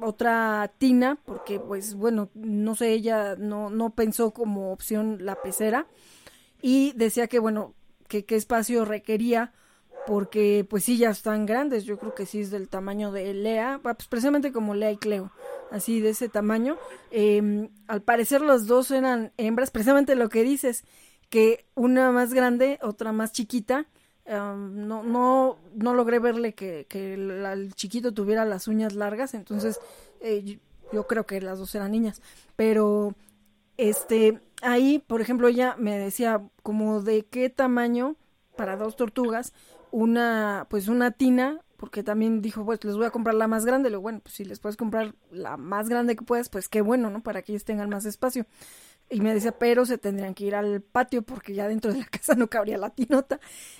[0.00, 5.86] otra tina porque pues bueno no sé ella no no pensó como opción la pecera.
[6.62, 7.74] Y decía que bueno
[8.08, 9.52] que qué espacio requería
[10.06, 11.84] porque pues sí ya están grandes.
[11.84, 15.32] Yo creo que sí es del tamaño de Lea pues precisamente como Lea y Cleo
[15.70, 16.76] así de ese tamaño
[17.10, 20.84] Eh, al parecer los dos eran hembras precisamente lo que dices
[21.30, 23.86] que una más grande otra más chiquita
[24.28, 29.80] Um, no, no, no logré verle que, que el chiquito tuviera las uñas largas, entonces
[30.20, 30.58] eh, yo,
[30.92, 32.20] yo creo que las dos eran niñas,
[32.54, 33.14] pero
[33.78, 38.16] este, ahí, por ejemplo, ella me decía como de qué tamaño
[38.54, 39.54] para dos tortugas,
[39.92, 43.88] una, pues una tina, porque también dijo, pues les voy a comprar la más grande,
[43.88, 47.08] lo bueno, pues si les puedes comprar la más grande que puedas, pues qué bueno,
[47.08, 47.22] ¿no?
[47.22, 48.46] Para que ellos tengan más espacio.
[49.08, 52.04] Y me decía, pero se tendrían que ir al patio porque ya dentro de la
[52.10, 53.38] casa no cabría la tinota.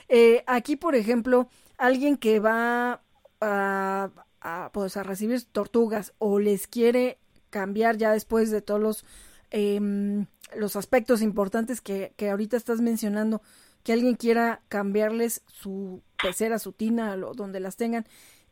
[0.09, 3.03] Eh, aquí, por ejemplo, alguien que va
[3.41, 7.19] a, a, pues, a recibir tortugas o les quiere
[7.51, 9.05] cambiar ya después de todos los,
[9.51, 10.27] em,
[10.57, 13.43] los aspectos importantes que, que ahorita estás mencionando,
[13.83, 18.07] que alguien quiera cambiarles su pecera, su tina, lo, donde las tengan.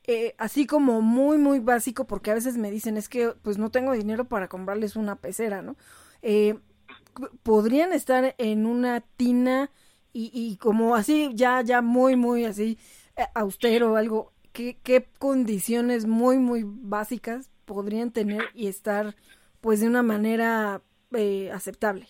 [0.04, 3.70] eh, así como muy, muy básico, porque a veces me dicen, es que pues no
[3.70, 5.76] tengo dinero para comprarles una pecera, ¿no?
[6.22, 6.58] Eh,
[7.42, 9.70] podrían estar en una tina
[10.12, 12.78] y, y como así, ya, ya muy, muy así,
[13.16, 19.16] eh, austero algo, ¿qué, ¿qué condiciones muy, muy básicas podrían tener y estar
[19.60, 20.82] pues de una manera
[21.52, 22.06] aceptable?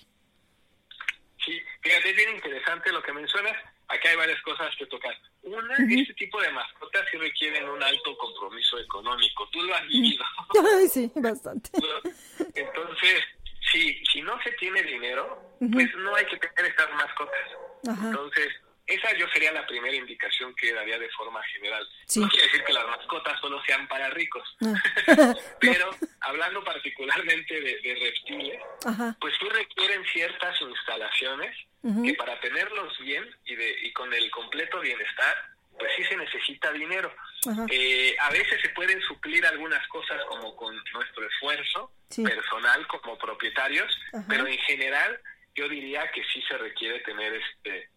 [1.45, 3.55] Sí, fíjate, es bien interesante lo que mencionas.
[3.89, 5.15] Aquí hay varias cosas que tocar.
[5.43, 9.49] Una, este tipo de mascotas sí requieren un alto compromiso económico.
[9.51, 10.25] Tú lo has vivido.
[10.77, 11.71] Ay, sí, bastante.
[12.55, 13.25] Entonces,
[13.71, 17.41] si, si no se tiene dinero, pues no hay que tener estas mascotas.
[17.89, 18.09] Ajá.
[18.09, 18.49] Entonces,
[18.87, 21.87] esa yo sería la primera indicación que daría de forma general.
[22.07, 22.21] Sí.
[22.21, 24.57] No quiere decir que las mascotas solo sean para ricos,
[25.61, 29.17] pero hablando particularmente de, de reptiles, Ajá.
[29.21, 32.03] pues sí requieren ciertas instalaciones Ujú.
[32.05, 35.35] que para tenerlos bien y, de, y con el completo bienestar,
[35.79, 37.15] pues sí se necesita dinero.
[37.71, 42.23] Eh, a veces se pueden suplir algunas cosas como con nuestro esfuerzo Sí.
[42.23, 44.25] personal como propietarios, Ajá.
[44.29, 45.21] pero en general
[45.57, 47.91] yo diría que sí se requiere tener este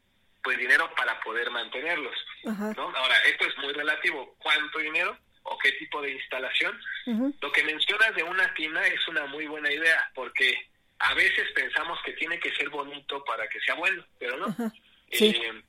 [0.44, 2.16] pues dinero para poder mantenerlos.
[2.46, 2.74] Ajá.
[2.76, 2.84] ¿no?
[2.96, 4.36] Ahora, esto es muy relativo.
[4.40, 6.80] ¿Cuánto dinero o qué tipo de instalación?
[7.42, 10.70] Lo que mencionas de una tina es una muy buena idea, porque
[11.00, 14.48] a veces pensamos que tiene que ser bonito para que sea bueno, pero no.
[14.48, 14.72] Ajá.
[15.12, 15.30] Sí.
[15.30, 15.64] Eh,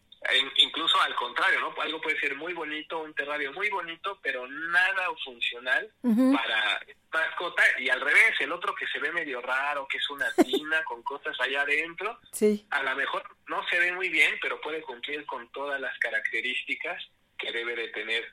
[0.56, 1.74] incluso al contrario, ¿no?
[1.80, 6.32] Algo puede ser muy bonito, un terrario muy bonito, pero nada funcional Ujú.
[6.36, 6.80] para
[7.12, 10.84] mascota, y al revés, el otro que se ve medio raro, que es una tina
[10.84, 12.66] con cosas allá adentro, Sí.
[12.70, 17.02] a lo mejor no se ve muy bien, pero puede cumplir con todas las características
[17.38, 18.24] que debe de tener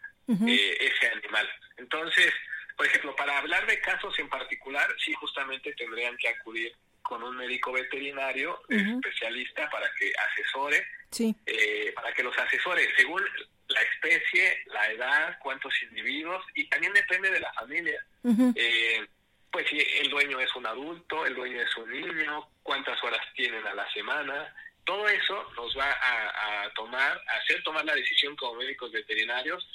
[0.45, 1.49] eh, ese animal.
[1.77, 2.33] Entonces,
[2.75, 6.75] por ejemplo, para hablar de casos en particular, sí justamente tendrían que acudir
[7.07, 11.33] con un médico veterinario especialista para que asesore, Sí.
[11.45, 13.23] eh, para que los asesore según
[13.69, 18.05] la especie, la edad, cuántos individuos y también depende de la familia.
[18.55, 19.07] Eh,
[19.51, 23.65] pues si el dueño es un adulto, el dueño es un niño, cuántas horas tienen
[23.65, 24.53] a la semana,
[24.85, 29.65] todo eso nos va a, a tomar, a hacer tomar la decisión como médicos veterinarios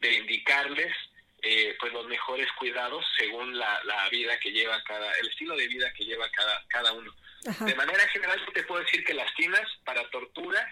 [0.00, 0.94] de indicarles
[1.42, 5.66] eh, pues los mejores cuidados según la, la vida que lleva cada, el estilo de
[5.68, 7.12] vida que lleva cada, cada uno.
[7.48, 7.64] Ajá.
[7.64, 10.64] De manera general te puedo decir que las tinas para tortugas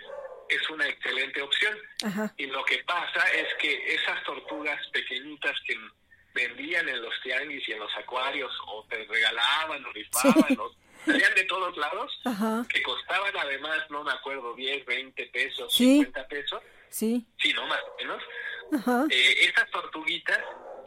[0.49, 1.77] es una excelente opción.
[2.05, 2.33] Ajá.
[2.37, 5.77] Y lo que pasa es que esas tortugas pequeñitas que
[6.35, 10.57] vendían en los tianguis y en los acuarios, o te regalaban, o rifaban, Sí.
[10.59, 10.73] o
[11.05, 12.64] salían de todos lados, Ajá.
[12.68, 15.97] que costaban además, no me acuerdo, 10, 20 pesos, Sí.
[16.05, 17.27] 50 pesos, Sí.
[17.39, 18.23] sí, no más o menos.
[19.11, 20.39] Eh, estas tortuguitas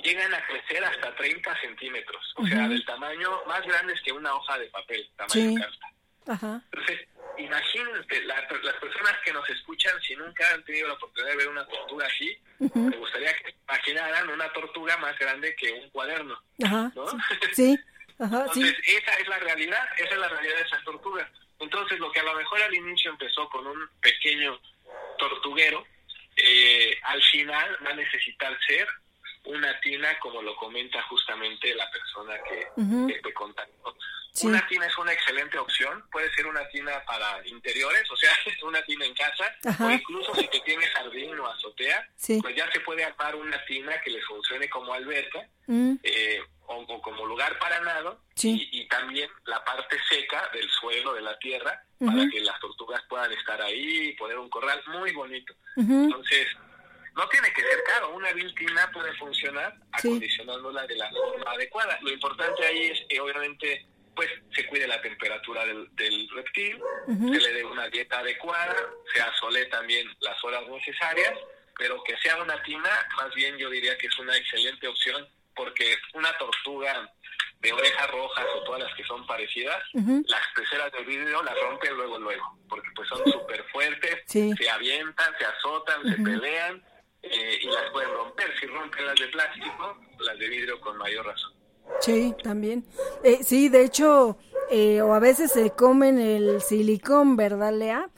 [0.04, 4.58] llegan a crecer hasta 30 centímetros, o sea, del tamaño más grandes que una hoja
[4.60, 5.94] de papel, tamaño carta.
[6.28, 6.62] Ajá.
[6.72, 7.08] Entonces,
[7.38, 11.66] imagínense, las personas que nos escuchan, si nunca han tenido la oportunidad de ver una
[11.68, 16.38] tortuga así, me gustaría que imaginaran una tortuga más grande que un cuaderno.
[16.64, 16.92] Ajá.
[17.54, 17.78] Sí.
[18.20, 21.28] Ajá, Entonces, esa es la realidad, esa es la realidad de esas tortugas.
[21.60, 24.60] Entonces, lo que a lo mejor al inicio empezó con un pequeño
[25.18, 25.86] tortuguero,
[26.36, 28.88] eh, al final va a necesitar ser
[29.46, 33.96] una tina, como lo comenta justamente la persona que, te contactó.
[34.42, 38.32] Una tina es una excelente opción, puede ser una tina para interiores, o sea,
[38.64, 39.46] una tina en casa,
[39.80, 42.10] o incluso si te tienes jardín o azotea,
[42.42, 45.96] pues ya se puede armar una tina que les funcione como alberca mm.
[46.02, 51.38] eh, o, como lugar para nado, y, también la parte seca del suelo, de la
[51.40, 55.54] tierra, para que las tortugas puedan estar ahí y poner un corral muy bonito.
[55.78, 56.48] Entonces,
[57.16, 61.98] no tiene que ser caro, una viltina puede funcionar acondicionándola de la forma adecuada.
[62.02, 63.86] Lo importante ahí es que obviamente
[64.16, 68.76] pues se cuide la temperatura del, reptil, se le dé una dieta adecuada,
[69.12, 71.34] se asole también las horas necesarias,
[71.78, 75.96] pero que sea una tina, más bien yo diría que es una excelente opción porque
[76.14, 77.10] una tortuga
[77.60, 81.96] de orejas rojas o todas las que son parecidas, las peceras de vidrio las rompen
[81.96, 86.84] luego, luego, porque pues son súper fuertes, se avientan, se azotan, se pelean
[87.22, 88.54] eh, y las pueden romper.
[88.60, 91.54] Si rompen las de plástico, las de vidrio con mayor razón.
[92.02, 92.86] Sí, también.
[93.24, 94.38] Eh, sí, de hecho,
[94.70, 98.10] eh, o a veces se comen el silicón, ¿verdad, Lea?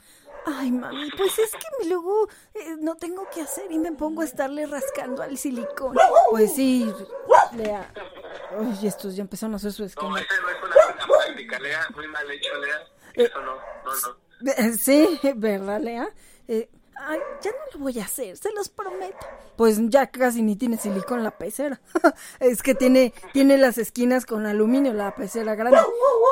[0.46, 4.24] Ay, mami, pues es que luego eh, no tengo que hacer y me pongo a
[4.24, 5.96] estarle rascando al silicón.
[6.30, 6.90] Pues sí,
[7.52, 7.92] Lea.
[8.58, 10.10] Ay, estos ya empezaron a hacer su esquema.
[10.10, 11.86] No, esa no es una buena práctica, Lea.
[11.94, 13.26] Muy mal hecho, Lea.
[13.26, 14.76] Eso no, no, no.
[14.78, 16.08] Sí, ¿verdad, Lea?
[16.46, 19.18] Eh, Ay, ya no lo voy a hacer, se los prometo.
[19.56, 21.80] Pues ya casi ni tiene silicón la pecera.
[22.40, 25.78] es que tiene, tiene las esquinas con aluminio la pecera grande.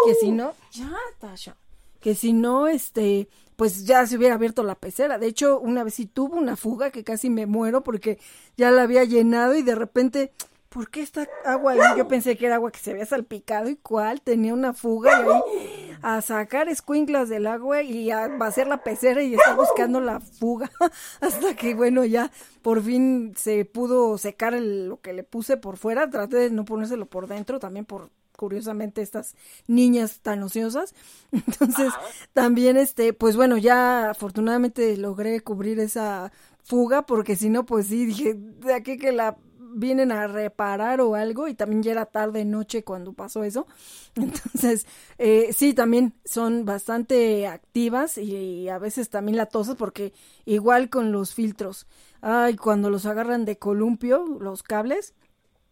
[0.06, 1.56] Que si no, ya, Tasha.
[2.00, 5.18] Que si no, este, pues ya se hubiera abierto la pecera.
[5.18, 8.18] De hecho, una vez sí tuvo una fuga que casi me muero porque
[8.56, 10.32] ya la había llenado y de repente
[10.68, 11.80] ¿por qué esta agua ahí?
[11.96, 15.30] Yo pensé que era agua que se había salpicado y cuál, tenía una fuga y
[15.30, 20.20] ahí a sacar escuinclas del agua y a vaciar la pecera y estar buscando la
[20.20, 20.70] fuga
[21.22, 22.30] hasta que bueno ya
[22.60, 27.06] por fin se pudo secar lo que le puse por fuera, traté de no ponérselo
[27.06, 29.34] por dentro también por curiosamente estas
[29.66, 30.94] niñas tan ociosas.
[31.32, 31.92] Entonces,
[32.32, 36.32] también este, pues bueno, ya afortunadamente logré cubrir esa
[36.62, 39.36] fuga porque si no pues sí dije de aquí que la
[39.74, 43.66] vienen a reparar o algo y también ya era tarde noche cuando pasó eso.
[44.14, 44.86] Entonces,
[45.18, 50.12] eh, sí, también son bastante activas y, a veces también latosas porque
[50.44, 51.86] igual con los filtros.
[52.20, 55.12] Ay, cuando los agarran de columpio, los cables.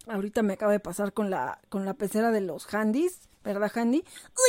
[0.07, 3.21] Ahorita me acaba de pasar con la, con la pecera de los handys.
[3.45, 4.05] ¿Verdad, Handy?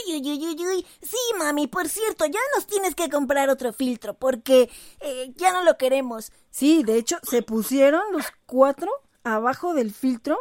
[0.08, 0.86] Uy, uy, uy, uy, uy.
[1.01, 5.64] Sí, mami, por cierto, ya nos tienes que comprar otro filtro porque eh, ya no
[5.64, 6.32] lo queremos.
[6.51, 8.91] Sí, de hecho, se pusieron los cuatro
[9.24, 10.38] abajo del filtro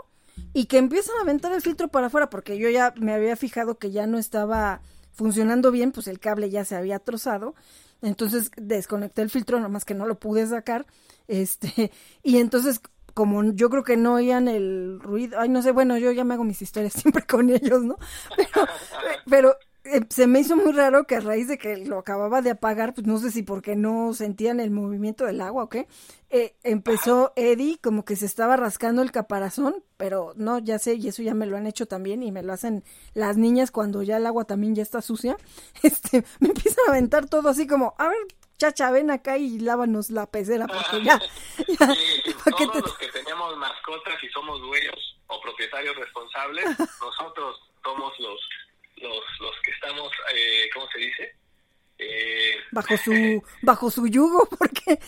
[0.53, 3.79] y que empiezan a aventar el filtro para afuera, porque yo ya me había fijado
[3.79, 4.83] que ya no estaba
[5.13, 7.55] funcionando bien, pues el cable ya se había trozado.
[8.03, 10.87] Entonces desconecté el filtro, nomás que no lo pude sacar.
[11.29, 11.93] Este,
[12.23, 12.81] y entonces,
[13.15, 16.35] como yo creo que no oían el ruido, ay, no sé, bueno, yo ya me
[16.35, 17.97] hago mis historias siempre con ellos, ¿no?
[19.29, 22.51] Pero, eh, se me hizo muy raro que a raíz de que lo acababa de
[22.51, 25.89] apagar, pues no sé si porque no sentían el movimiento del agua o qué,
[26.31, 31.09] eh, empezó Eddie como que se estaba rascando el caparazón, pero no, ya sé, y
[31.09, 32.85] eso ya me lo han hecho también y me lo hacen
[33.15, 35.37] las niñas cuando ya el agua también ya está sucia,
[35.83, 38.19] este, me empiezan a aventar todo así como, a ver,
[38.63, 41.19] chacha, ven acá y lávanos la pecera porque ya,
[42.57, 46.65] todos los que tenemos mascotas y somos dueños o propietarios responsables,
[47.01, 48.41] nosotros somos los
[48.99, 51.37] los, los que estamos, eh, ¿cómo se dice?
[51.99, 55.01] Eh, bajo su bajo su yugo porque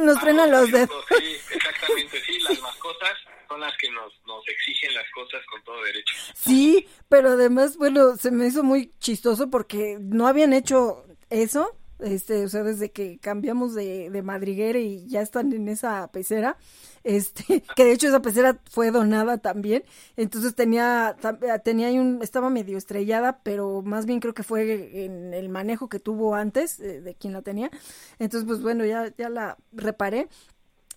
[0.00, 1.04] nos frenan los dedos.
[1.08, 5.82] Sí, exactamente, sí, las mascotas son las que nos, nos exigen las cosas con todo
[5.82, 6.14] derecho.
[6.34, 12.44] Sí, pero además, bueno, se me hizo muy chistoso porque no habían hecho eso este,
[12.44, 16.56] o sea, desde que cambiamos de, de madriguera y ya están en esa pecera,
[17.04, 19.84] este, que de hecho esa pecera fue donada también,
[20.16, 21.16] entonces tenía,
[21.64, 26.00] tenía un, estaba medio estrellada, pero más bien creo que fue en el manejo que
[26.00, 27.70] tuvo antes de, de quien la tenía,
[28.18, 30.28] entonces pues bueno, ya, ya la reparé,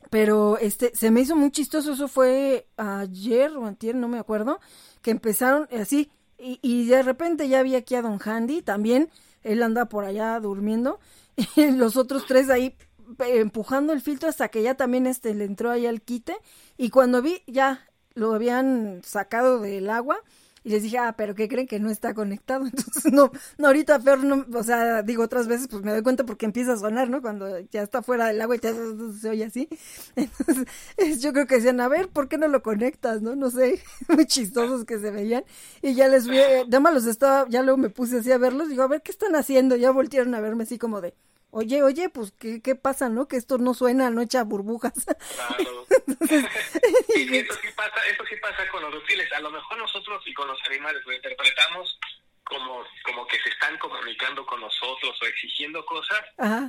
[0.10, 4.60] pero este, se me hizo muy chistoso, eso fue ayer o antier, no me acuerdo,
[5.02, 9.10] que empezaron así, y, y de repente ya vi aquí a Don Handy también,
[9.46, 11.00] él anda por allá durmiendo,
[11.56, 12.76] y los otros tres ahí
[13.20, 16.36] empujando el filtro hasta que ya también este le entró ahí al quite
[16.76, 20.18] y cuando vi ya lo habían sacado del agua
[20.66, 22.66] y les dije, ah, pero ¿qué creen que no está conectado?
[22.66, 26.26] Entonces, no, no ahorita Fer, no, o sea, digo otras veces, pues me doy cuenta
[26.26, 27.22] porque empieza a sonar, ¿no?
[27.22, 28.74] Cuando ya está fuera del agua y te,
[29.22, 29.70] se oye así.
[30.16, 33.36] Entonces, yo creo que decían, a ver, ¿por qué no lo conectas, no?
[33.36, 35.46] No sé, muy chistosos que se veían.
[35.84, 36.38] Y ya les vi,
[36.68, 39.12] nada más los estaba, ya luego me puse así a verlos, digo, a ver, ¿qué
[39.12, 39.76] están haciendo?
[39.76, 41.14] Ya voltearon a verme así como de,
[41.56, 43.28] oye, oye, pues, ¿qué, qué pasa, no?
[43.28, 44.94] Que esto no suena, no echa burbujas.
[45.06, 45.88] Claro.
[47.16, 49.32] y eso sí, pasa, eso sí pasa con los reptiles.
[49.32, 51.98] A lo mejor nosotros y con los animales lo interpretamos
[52.44, 56.22] como, como que se están comunicando con nosotros o exigiendo cosas,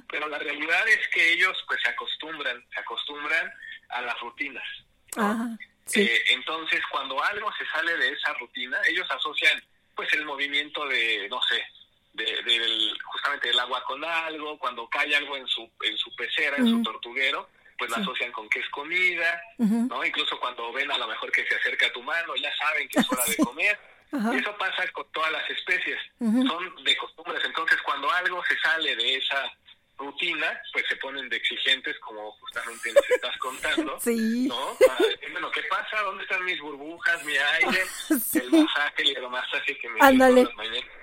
[0.08, 3.52] pero la realidad es que ellos pues se acostumbran, se acostumbran
[3.90, 4.64] a las rutinas.
[5.16, 5.58] Ajá,
[5.94, 9.62] eh, entonces, cuando algo se sale de esa rutina, ellos asocian
[9.94, 11.62] pues el movimiento de, no sé,
[12.16, 16.68] del, justamente del agua con algo, cuando cae algo en su, en su pecera, en
[16.68, 17.48] su tortuguero,
[17.78, 20.04] pues la asocian con que es comida, ¿no?
[20.04, 23.00] Incluso cuando ven a lo mejor que se acerca a tu mano, ya saben que
[23.00, 23.78] es hora de comer.
[24.32, 27.44] Y eso pasa con todas las especies, son de costumbres.
[27.44, 29.52] Entonces, cuando algo se sale de esa
[29.98, 33.98] rutina, pues se ponen de exigentes, como justamente nos estás contando.
[34.06, 34.46] Sí.
[34.48, 34.76] ¿No?
[35.32, 36.00] bueno, ¿qué pasa?
[36.02, 40.44] ¿Dónde están mis burbujas, mi aire, el masaje, el hidromasaje que me Ándale.
[40.44, 40.52] las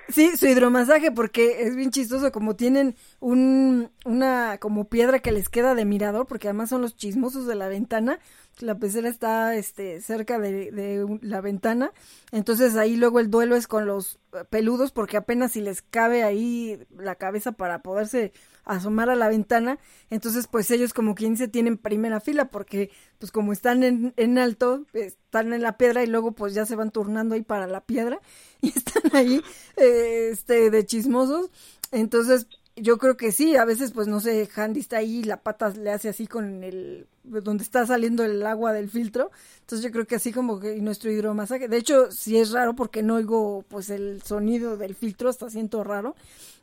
[0.09, 5.49] Sí, su hidromasaje, porque es bien chistoso, como tienen un, una como piedra que les
[5.49, 8.19] queda de mirador, porque además son los chismosos de la ventana,
[8.59, 11.91] la pecera está este cerca de, de, la ventana,
[12.31, 16.79] entonces ahí luego el duelo es con los peludos, porque apenas si les cabe ahí
[16.97, 18.33] la cabeza para poderse
[18.65, 19.77] asomar a la ventana,
[20.09, 24.37] entonces pues ellos como quien se tienen primera fila porque pues como están en, en
[24.37, 27.81] alto, están en la piedra y luego pues ya se van turnando ahí para la
[27.81, 28.19] piedra
[28.61, 29.41] y están ahí
[29.75, 31.51] este de chismosos,
[31.91, 35.69] entonces yo creo que sí, a veces pues no sé, Handy está ahí, la pata
[35.69, 40.05] le hace así con el donde está saliendo el agua del filtro, entonces yo creo
[40.05, 43.89] que así como que nuestro hidromasaje, de hecho sí es raro porque no oigo pues
[43.89, 46.15] el sonido del filtro, está siento raro,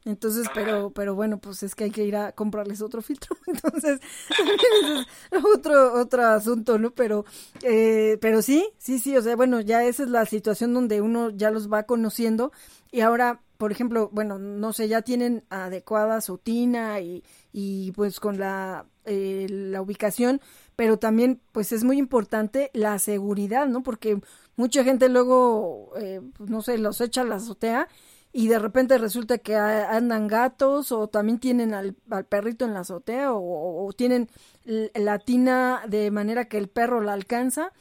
[0.04, 3.36] entonces, pero, pero bueno, pues es que hay que ir a comprarles otro filtro.
[3.46, 4.00] Entonces,
[5.30, 6.90] es otro, otro asunto, ¿no?
[6.92, 7.26] Pero,
[7.62, 11.30] eh, pero sí, sí, sí, o sea, bueno, ya esa es la situación donde uno
[11.30, 12.50] ya los va conociendo
[12.90, 18.18] y ahora, por ejemplo, bueno, no sé, ya tienen adecuada su tina y, y pues
[18.18, 20.40] con la, eh, la ubicación,
[20.76, 23.82] pero también pues es muy importante la seguridad, ¿no?
[23.82, 24.18] Porque
[24.56, 27.86] mucha gente luego, eh, pues, no sé, los echa a la azotea
[28.32, 31.94] y de repente resulta que andan gatos o también tienen al,
[32.30, 34.30] perrito en la azotea o, tienen
[34.64, 37.72] la tina de manera que el perro la alcanza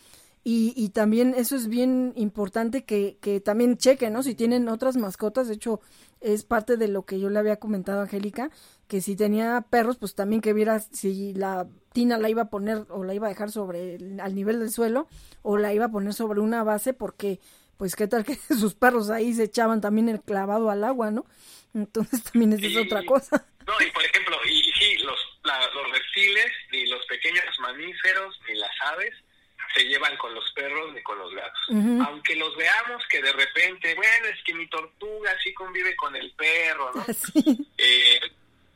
[0.43, 4.23] y, y también eso es bien importante que, que también chequen, ¿no?
[4.23, 5.81] Si tienen otras mascotas, de hecho
[6.21, 8.49] es parte de lo que yo le había comentado a Angélica,
[8.87, 12.85] que si tenía perros, pues también que viera si la tina la iba a poner
[12.89, 15.07] o la iba a dejar sobre al nivel del suelo
[15.41, 17.39] o la iba a poner sobre una base porque
[17.77, 21.25] pues qué tal que sus perros ahí se echaban también el clavado al agua, ¿no?
[21.73, 23.45] Entonces también es otra cosa.
[23.65, 28.71] No, y por ejemplo, y, sí, los, los reptiles, ni los pequeños mamíferos, ni las
[28.87, 29.13] aves,
[29.79, 31.61] se llevan con los perros ni con los gatos.
[32.05, 36.31] Aunque los veamos que de repente, bueno, es que mi tortuga sí convive con el
[36.33, 37.05] perro, ¿no?
[37.77, 38.19] Eh,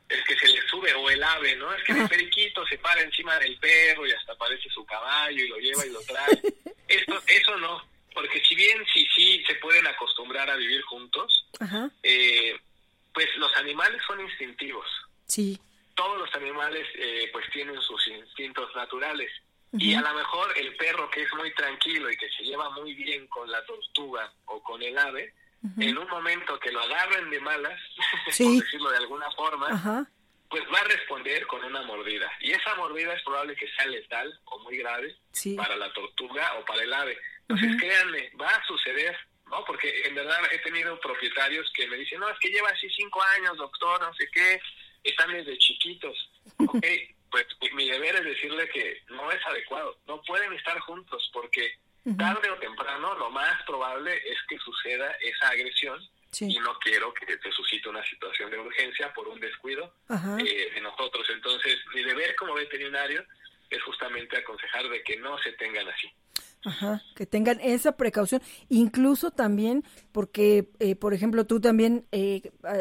[0.08, 1.72] es que se le sube, o el ave, ¿no?
[1.74, 5.48] Es que el periquito se para encima del perro y hasta aparece su caballo y
[5.48, 6.40] lo lleva y lo trae.
[6.88, 11.46] Esto, eso no porque si bien sí, sí se pueden acostumbrar a vivir juntos,
[12.02, 12.56] eh,
[13.12, 14.86] pues los animales son instintivos.
[15.26, 15.60] Sí.
[15.96, 19.30] Todos los animales eh, pues tienen sus instintos naturales.
[19.78, 22.94] Y a lo mejor el perro que es muy tranquilo y que se lleva muy
[22.94, 25.34] bien con la tortuga o con el ave,
[25.78, 27.80] en un momento que lo agarren de malas,
[28.38, 30.06] por decirlo de alguna forma,
[30.48, 32.30] pues va a responder con una mordida.
[32.40, 35.16] Y esa mordida es probable que sea letal o muy grave
[35.56, 37.18] para la tortuga o para el ave.
[37.48, 39.16] Entonces, créanme, va a suceder,
[39.46, 39.64] ¿no?
[39.64, 43.22] Porque en verdad he tenido propietarios que me dicen, no, es que lleva así cinco
[43.36, 44.60] años, doctor, no sé qué,
[45.02, 46.30] están desde chiquitos.
[46.58, 46.86] Ok,
[47.34, 51.78] pues mi deber es decirle que no es adecuado, no pueden estar juntos porque
[52.16, 55.98] tarde o temprano lo más probable es que suceda esa agresión
[56.40, 60.80] y no quiero que te suscite una situación de urgencia por un descuido eh, de
[60.80, 61.26] nosotros.
[61.32, 63.24] Entonces, mi deber como veterinario
[63.70, 66.10] es justamente aconsejar de que no se tengan así.
[66.66, 72.40] Ajá, que tengan esa precaución, incluso también porque, eh, por ejemplo, tú también eh,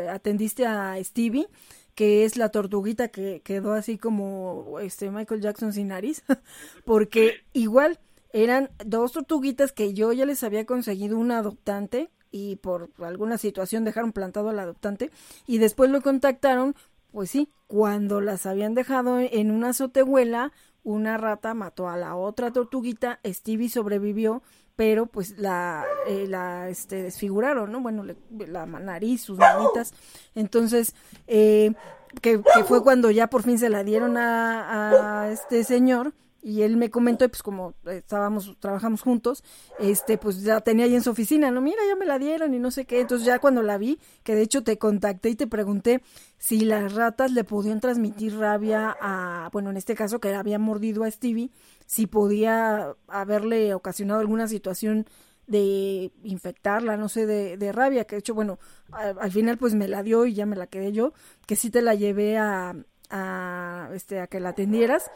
[0.10, 1.48] atendiste a Stevie,
[1.96, 6.24] que es la tortuguita que quedó así como este Michael Jackson sin nariz,
[6.86, 8.00] porque igual
[8.32, 13.84] eran dos tortuguitas que yo ya les había conseguido un adoptante y por alguna situación
[13.84, 15.12] dejaron plantado al adoptante
[15.46, 16.76] y después lo contactaron,
[17.12, 20.52] pues sí, cuando las habían dejado en una azotehuela
[20.84, 24.44] una rata mató a la otra tortuguita, Stevie sobrevivió,
[24.76, 27.82] pero pues la, eh, la este, desfiguraron, ¿no?
[27.82, 28.16] Bueno, le-
[28.48, 29.94] la nariz, sus manitas.
[30.36, 30.96] Entonces,
[31.28, 31.74] eh,
[32.22, 36.14] que, que fue cuando ya por fin se la dieron a, a este señor
[36.46, 39.44] y él me comentó, y pues como estábamos, trabajamos juntos,
[39.80, 42.60] este, pues ya tenía ahí en su oficina, no, mira, ya me la dieron y
[42.60, 45.48] no sé qué, entonces ya cuando la vi, que de hecho te contacté y te
[45.48, 46.02] pregunté
[46.44, 51.06] si las ratas le podían transmitir rabia a, bueno, en este caso que había mordido
[51.06, 51.52] a Stevie,
[51.86, 55.06] si podía haberle ocasionado alguna situación
[55.48, 58.60] de infectarla, no sé, de, de rabia, que de hecho, bueno,
[58.92, 61.14] al final pues me la dio y ya me la quedé yo,
[61.48, 62.76] que sí te la llevé a,
[63.10, 65.10] a, este, a que la atendieras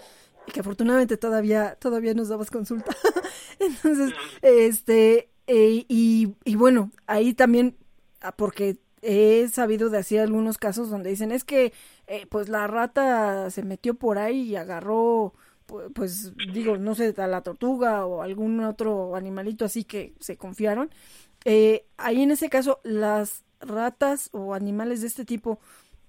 [0.48, 2.96] y que afortunadamente todavía, todavía nos dabas consulta.
[3.60, 7.76] Entonces, este, eh, y, y bueno, ahí también,
[8.22, 8.78] ah, porque
[9.10, 11.72] he sabido de así algunos casos donde dicen, es que,
[12.08, 15.34] eh, pues la rata se metió por ahí y agarró,
[15.68, 20.36] pu- pues digo, no sé, a la tortuga o algún otro animalito así que se
[20.36, 20.89] confiaron.
[21.45, 25.60] Eh, ahí en ese caso, las ratas o animales de este tipo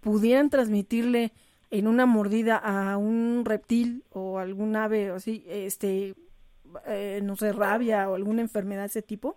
[0.01, 1.33] pudieran transmitirle
[1.71, 6.15] en una mordida a un reptil o algún ave o así, este,
[6.87, 9.37] eh, no sé, rabia o alguna enfermedad de ese tipo?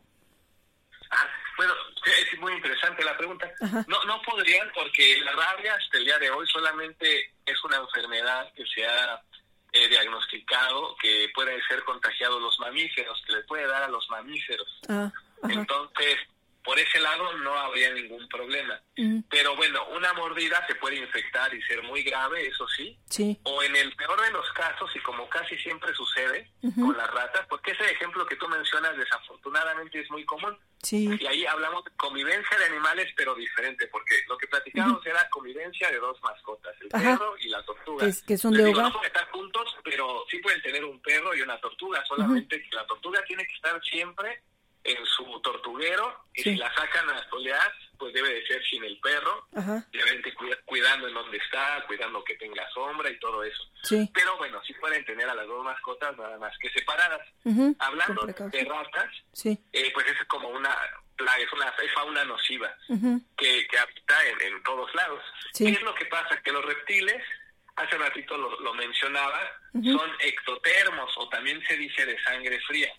[2.05, 3.51] Es muy interesante la pregunta.
[3.61, 3.85] Ajá.
[3.87, 8.51] No, no podrían porque la rabia hasta el día de hoy solamente es una enfermedad
[8.53, 9.21] que se ha
[9.73, 14.67] eh, diagnosticado que pueden ser contagiados los mamíferos, que le puede dar a los mamíferos.
[14.89, 15.11] Ah,
[15.43, 15.53] ajá.
[15.53, 16.17] Entonces,
[16.63, 18.79] por ese lado no habría ningún problema.
[18.97, 22.99] Mm, Pero bueno, una mordida se puede infectar y ser muy grave, eso sí.
[23.09, 23.39] sí.
[23.43, 27.45] O en el peor de los casos, y como casi siempre sucede con las ratas,
[27.49, 30.57] porque ese ejemplo que tú mencionas desafortunadamente es muy común.
[30.83, 31.09] Sí.
[31.19, 35.89] Y ahí hablamos de convivencia de animales, pero diferente, porque lo que platicábamos era convivencia
[35.91, 37.17] de dos mascotas, el Ajá.
[37.17, 38.05] perro y la tortuga.
[38.07, 38.81] Es- que son Les de digo.
[38.81, 42.75] No pueden estar juntos, pero sí pueden tener un perro y una tortuga, solamente que
[42.75, 44.41] la tortuga tiene que estar siempre
[44.83, 46.51] en su tortuguero, y Sí.
[46.51, 49.85] si la sacan a solear, pues debe de ser sin el perro, Ajá.
[49.93, 53.63] obviamente cuida- cuidando en donde está, cuidando que tenga sombra y todo eso.
[53.83, 54.09] Sí.
[54.13, 57.21] Pero bueno, sí pueden tener a las dos mascotas nada más que separadas.
[57.79, 59.57] Hablando de ratas, Sí.
[59.71, 60.75] eh, pues es como una
[61.37, 62.75] es una es fauna nociva
[63.37, 65.21] que, que habita en, en todos lados.
[65.55, 66.41] ¿Qué es lo que pasa?
[66.41, 67.21] Que los reptiles,
[67.75, 69.39] hace ratito lo, lo mencionaba,
[69.73, 72.91] son ectotermos o también se dice de sangre fría.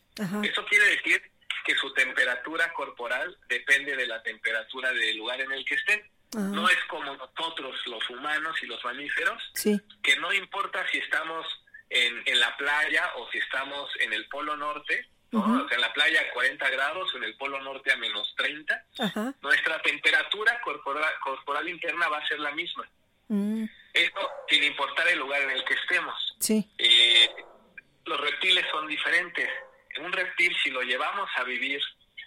[0.44, 1.31] Eso quiere decir
[1.64, 6.00] que su temperatura corporal depende de la temperatura del lugar en el que estén.
[6.34, 6.40] Ajá.
[6.48, 9.80] No es como nosotros, los humanos y los mamíferos, Sí.
[10.02, 11.46] que no importa si estamos
[11.90, 15.92] en, en la playa o si estamos en el polo norte, o sea, en la
[15.94, 19.34] playa a 40 grados o en el polo norte a menos 30, Ajá.
[19.42, 22.88] nuestra temperatura corporal, corporal interna va a ser la misma.
[23.28, 26.36] Mm, Esto sin importar el lugar en el que estemos.
[26.40, 26.70] sí.
[26.78, 27.28] Eh,
[28.04, 29.48] los reptiles son diferentes.
[30.00, 31.80] Un reptil, si lo llevamos a vivir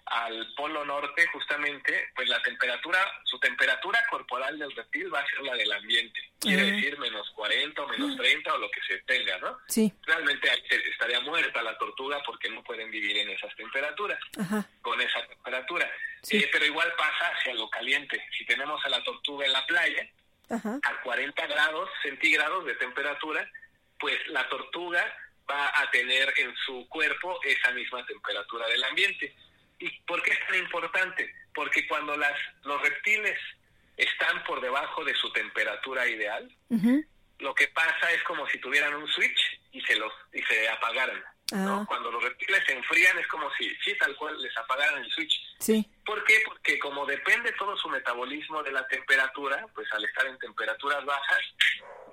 [0.07, 5.41] al polo norte, justamente, pues la temperatura, su temperatura corporal del reptil va a ser
[5.41, 6.31] la del ambiente.
[6.39, 9.57] Quiere decir menos 40 o menos 30 o lo que se tenga, ¿no?
[9.67, 9.91] Sí.
[10.03, 10.47] Realmente
[10.91, 14.69] estaría muerta la tortuga porque no pueden vivir en esas temperaturas, Ajá.
[14.81, 15.91] con esa temperatura.
[16.21, 16.37] Sí.
[16.37, 18.23] Eh, pero igual pasa hacia lo caliente.
[18.37, 20.07] Si tenemos a la tortuga en la playa,
[20.51, 20.79] Ajá.
[20.83, 23.49] a 40 grados centígrados de temperatura,
[23.97, 25.03] pues la tortuga
[25.49, 29.35] va a tener en su cuerpo esa misma temperatura del ambiente.
[29.79, 31.33] ¿Y por qué es tan importante?
[31.53, 32.33] Porque cuando las,
[32.63, 33.37] los reptiles
[33.97, 36.49] están por debajo de su temperatura ideal,
[37.39, 41.23] lo que pasa es como si tuvieran un switch y se los y se apagaran.
[41.51, 41.81] ¿no?
[41.81, 41.85] Ah.
[41.87, 45.39] Cuando los reptiles se enfrían es como si, sí, tal cual, les apagaran el switch.
[45.59, 45.87] Sí.
[46.03, 46.41] ¿Por qué?
[46.45, 51.41] Porque como depende todo su metabolismo de la temperatura, pues al estar en temperaturas bajas,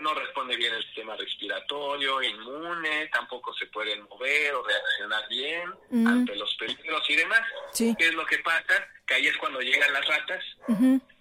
[0.03, 5.73] no responde bien el sistema respiratorio, inmune, tampoco se pueden mover o reaccionar bien
[6.07, 7.41] ante los peligros y demás.
[7.73, 7.95] Sí.
[7.99, 8.87] ¿Qué es lo que pasa?
[9.07, 10.45] Que ahí es cuando llegan las ratas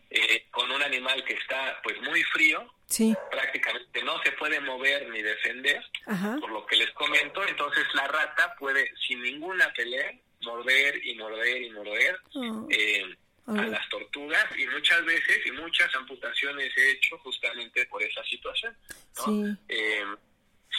[0.10, 3.16] eh, con un animal que está pues muy frío, Sí.
[3.32, 6.36] prácticamente no se puede mover ni defender, Ajá.
[6.42, 10.12] por lo que les comento, entonces la rata puede sin ninguna pelea
[10.42, 12.68] morder y morder y morder Oh.
[12.70, 13.16] eh,
[13.48, 18.78] a las tortugas y muchas veces y muchas amputaciones he hecho justamente por esa situación.
[19.18, 19.26] ¿no?
[19.26, 19.58] Sí.
[19.68, 20.06] Eh,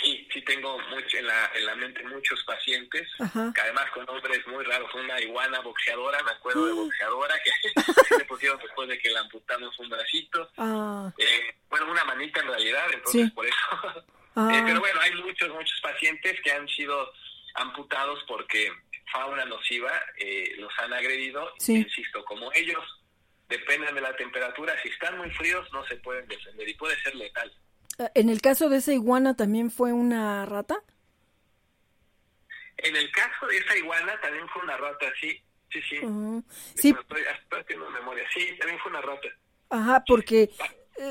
[0.02, 3.52] sí, sí tengo mucho en la, en la mente muchos pacientes, Ajá.
[3.54, 7.50] que además con nombres muy raros, una iguana boxeadora, me acuerdo de boxeadora, que
[8.08, 11.12] se le pusieron después de que le amputamos un bracito, Ah.
[11.18, 13.30] eh, bueno, una manita en realidad, entonces Sí.
[13.32, 13.56] por eso.
[14.34, 14.48] Ah.
[14.50, 17.12] Eh, pero bueno, hay muchos, muchos pacientes que han sido
[17.56, 18.72] amputados porque
[19.10, 21.52] fauna nociva eh, los han agredido.
[21.58, 21.76] Sí.
[21.76, 22.82] Insisto, como ellos
[23.48, 27.14] dependen de la temperatura, si están muy fríos no se pueden defender y puede ser
[27.14, 27.52] letal.
[27.98, 30.82] Eh, En el caso de esa iguana también fue una rata.
[32.78, 35.98] En el caso de esa iguana también fue una rata, sí, sí, sí.
[35.98, 36.44] Ujú.
[36.48, 37.22] Sí, estoy
[37.60, 38.24] haciendo memoria.
[38.34, 39.28] Sí, también fue una rata.
[39.70, 40.50] Ajá, porque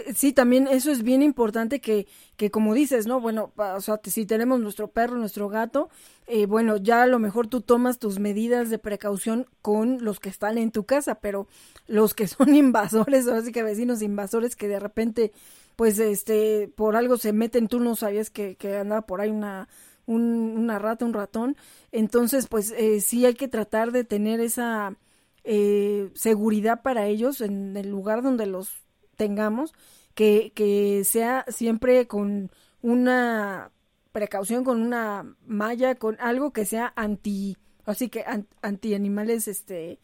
[0.07, 2.07] eh, sí, también eso es bien importante que,
[2.37, 3.19] que como dices, ¿no?
[3.19, 5.89] Bueno, pa- o sea, si tenemos nuestro perro, nuestro gato,
[6.27, 10.29] eh, bueno, ya a lo mejor tú tomas tus medidas de precaución con los que
[10.29, 11.47] están en tu casa, pero
[11.87, 15.31] los que son invasores, ahora sí que vecinos invasores que de repente,
[15.75, 19.67] pues, este, por algo se meten, tú no sabías que, que andaba por ahí una,
[20.05, 21.55] un- una rata, un ratón,
[21.91, 24.95] entonces, pues, eh, sí hay que tratar de tener esa
[25.43, 28.80] eh, seguridad para ellos en el lugar donde los
[29.21, 29.73] tengamos,
[30.15, 32.49] que, que sea siempre con
[32.81, 33.69] una
[34.11, 39.99] precaución, con una malla, con algo que sea anti, así que an- anti animales, este,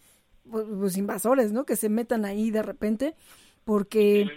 [0.51, 1.65] pues, pues, invasores, ¿no?
[1.65, 3.15] Que se metan ahí de repente,
[3.65, 4.27] porque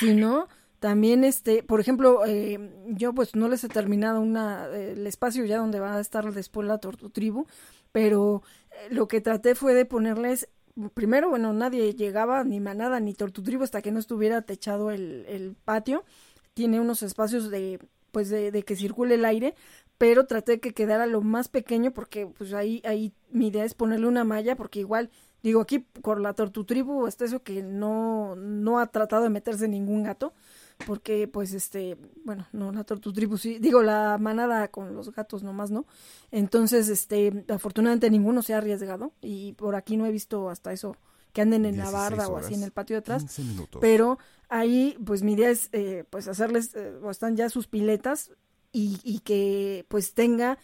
[0.00, 0.48] si no,
[0.80, 2.58] también este, por ejemplo, eh,
[2.88, 6.30] yo pues no les he terminado una, eh, el espacio ya donde va a estar
[6.32, 7.46] después la tortutribu,
[7.92, 10.48] pero eh, lo que traté fue de ponerles,
[10.94, 15.54] primero, bueno, nadie llegaba, ni manada, ni tortutribu hasta que no estuviera techado el, el
[15.64, 16.04] patio,
[16.54, 17.80] tiene unos espacios de,
[18.12, 19.54] pues de, de que circule el aire,
[19.98, 24.06] pero traté que quedara lo más pequeño porque pues ahí, ahí mi idea es ponerle
[24.08, 25.10] una malla porque igual
[25.44, 30.02] Digo, aquí por la tortutribu hasta eso que no, no ha tratado de meterse ningún
[30.02, 30.32] gato,
[30.86, 35.70] porque pues este, bueno, no, la tortutribu sí, digo, la manada con los gatos nomás,
[35.70, 35.86] ¿no?
[36.30, 40.96] Entonces, este, afortunadamente ninguno se ha arriesgado y por aquí no he visto hasta eso
[41.32, 43.22] que anden en la 16 barda o así en el patio de atrás.
[43.22, 43.80] 15 minutos.
[43.80, 44.18] Pero
[44.48, 48.30] ahí, pues mi idea es, eh, pues hacerles, eh, o están ya sus piletas
[48.72, 50.58] y, y que pues tenga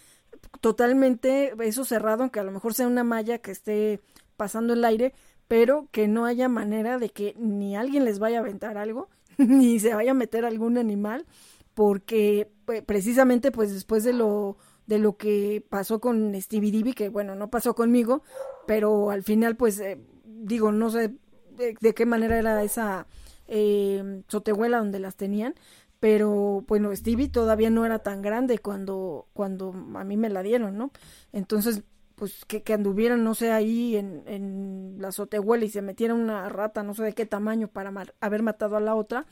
[0.60, 4.00] totalmente eso cerrado, aunque a lo mejor sea una malla que esté
[4.36, 5.12] pasando el aire,
[5.48, 9.08] pero que no haya manera de que ni alguien les vaya a aventar algo,
[9.48, 11.26] ni se vaya a meter algún animal,
[11.74, 14.56] porque pues, precisamente pues después de lo
[14.86, 18.24] de lo que pasó con Stevie Divi, que bueno, no pasó conmigo,
[18.66, 21.14] pero al final pues eh, digo, no sé
[21.56, 23.06] de, qué manera era esa
[23.46, 25.54] eh, donde las tenían,
[26.00, 30.76] pero bueno, Stevie todavía no era tan grande cuando, cuando a mí me la dieron,
[30.76, 30.90] ¿no?
[31.32, 31.84] Entonces,
[32.20, 36.50] pues que, que anduvieran, no sé, ahí en, en la azotehuela y se metiera una
[36.50, 37.90] rata, no sé de qué tamaño, para
[38.20, 39.24] haber matado a la otra,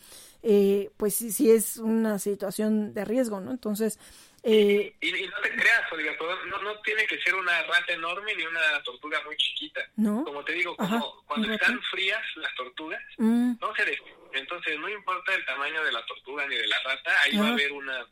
[0.43, 3.51] eh, pues sí, sí es una situación de riesgo, ¿no?
[3.51, 3.99] Entonces,
[4.43, 7.93] eh, Y, y no te creas, Olivia, pero no, no tiene que ser una rata
[7.93, 9.83] enorme ni una tortuga muy chiquita.
[9.97, 10.25] ¿no?
[10.25, 14.17] Como te digo, como Ajá, cuando están frías las tortugas, Mm, no se defienden.
[14.33, 17.53] Entonces, no importa el tamaño de la tortuga ni de la rata, ahí va a
[17.53, 18.07] haber una,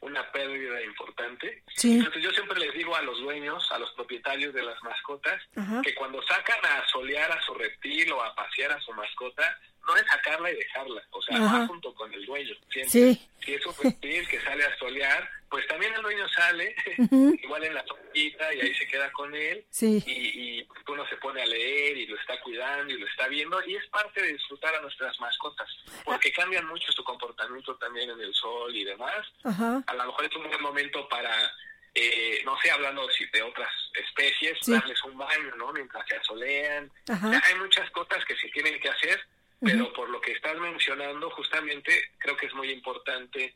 [0.00, 1.62] una pérdida importante.
[1.76, 5.42] sí, Entonces, yo siempre les digo a los dueños, a los propietarios de las mascotas,
[5.56, 9.58] ajá, que cuando sacan a solear a su reptil o a pasear a su mascota,
[9.86, 11.58] no es sacarla y dejarla, o sea, Ajá.
[11.60, 12.54] va junto con el dueño.
[12.70, 12.90] siempre.
[12.90, 17.36] sí, Si es un reptil que sale a solear, pues también el dueño sale, ujú,
[17.42, 20.12] igual en la sombrita y ahí se queda con él sí, y,
[20.60, 23.74] y uno se pone a leer y lo está cuidando y lo está viendo y
[23.76, 25.68] es parte de disfrutar a nuestras mascotas
[26.04, 29.26] porque cambian mucho su comportamiento también en el sol y demás.
[29.44, 31.52] A lo mejor es un buen momento para,
[31.94, 34.72] eh, no sé, hablando de otras especies, Sí.
[34.72, 35.72] darles un baño, ¿no?
[35.72, 36.90] Mientras se asolean.
[37.02, 39.20] O sea, ajá, hay muchas cosas que se tienen que hacer,
[39.60, 43.54] pero por lo que estás mencionando, justamente creo que es muy importante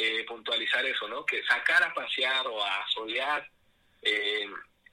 [0.00, 1.26] eh, puntualizar eso, ¿no?
[1.26, 3.44] Que sacar a pasear o a solear
[4.02, 4.46] eh,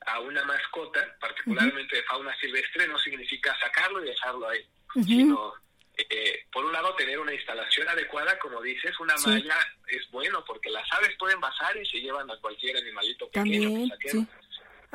[0.07, 4.65] a una mascota, particularmente de fauna silvestre, no significa sacarlo y dejarlo ahí,
[4.95, 5.53] ujú, sino,
[5.97, 9.29] eh, por un lado, tener una instalación adecuada, como dices, una Sí.
[9.29, 9.55] malla
[9.87, 13.89] es bueno porque las aves pueden pasar y se llevan a cualquier animalito pequeño También,
[13.99, 14.27] que saquemos.
[14.27, 14.44] sí.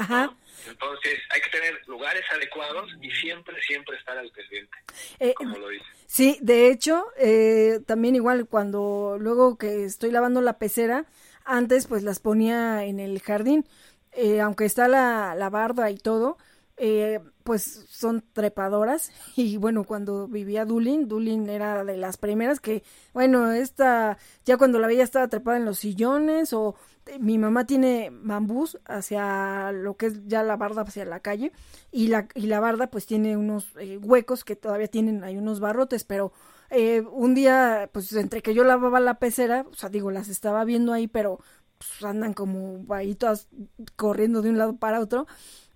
[0.00, 0.34] Ajá.
[0.68, 4.76] Entonces hay que tener lugares adecuados y siempre, siempre estar al pendiente,
[5.18, 5.84] Eh, como lo dice.
[6.06, 11.06] Sí, de hecho, eh, también igual cuando luego que estoy lavando la pecera,
[11.44, 13.66] antes pues las ponía en el jardín,
[14.12, 16.36] eh, aunque está la, la barda y todo,
[16.82, 19.12] eh, pues son trepadoras.
[19.36, 22.82] Y bueno, cuando vivía Dulin, Dulin era de las primeras que,
[23.12, 26.74] bueno, esta, ya cuando la veía estaba trepada en los sillones o
[27.06, 31.52] eh, mi mamá tiene bambús hacia lo que es ya la barda hacia la calle
[31.90, 35.60] y la, y la barda pues tiene unos eh, huecos que todavía tienen hay unos
[35.60, 36.32] barrotes, pero
[36.70, 40.64] eh, un día pues entre que yo lavaba la pecera, o sea, digo, las estaba
[40.64, 41.40] viendo ahí, pero
[41.78, 43.48] pues, andan como ahí todas
[43.96, 45.26] corriendo de un lado para otro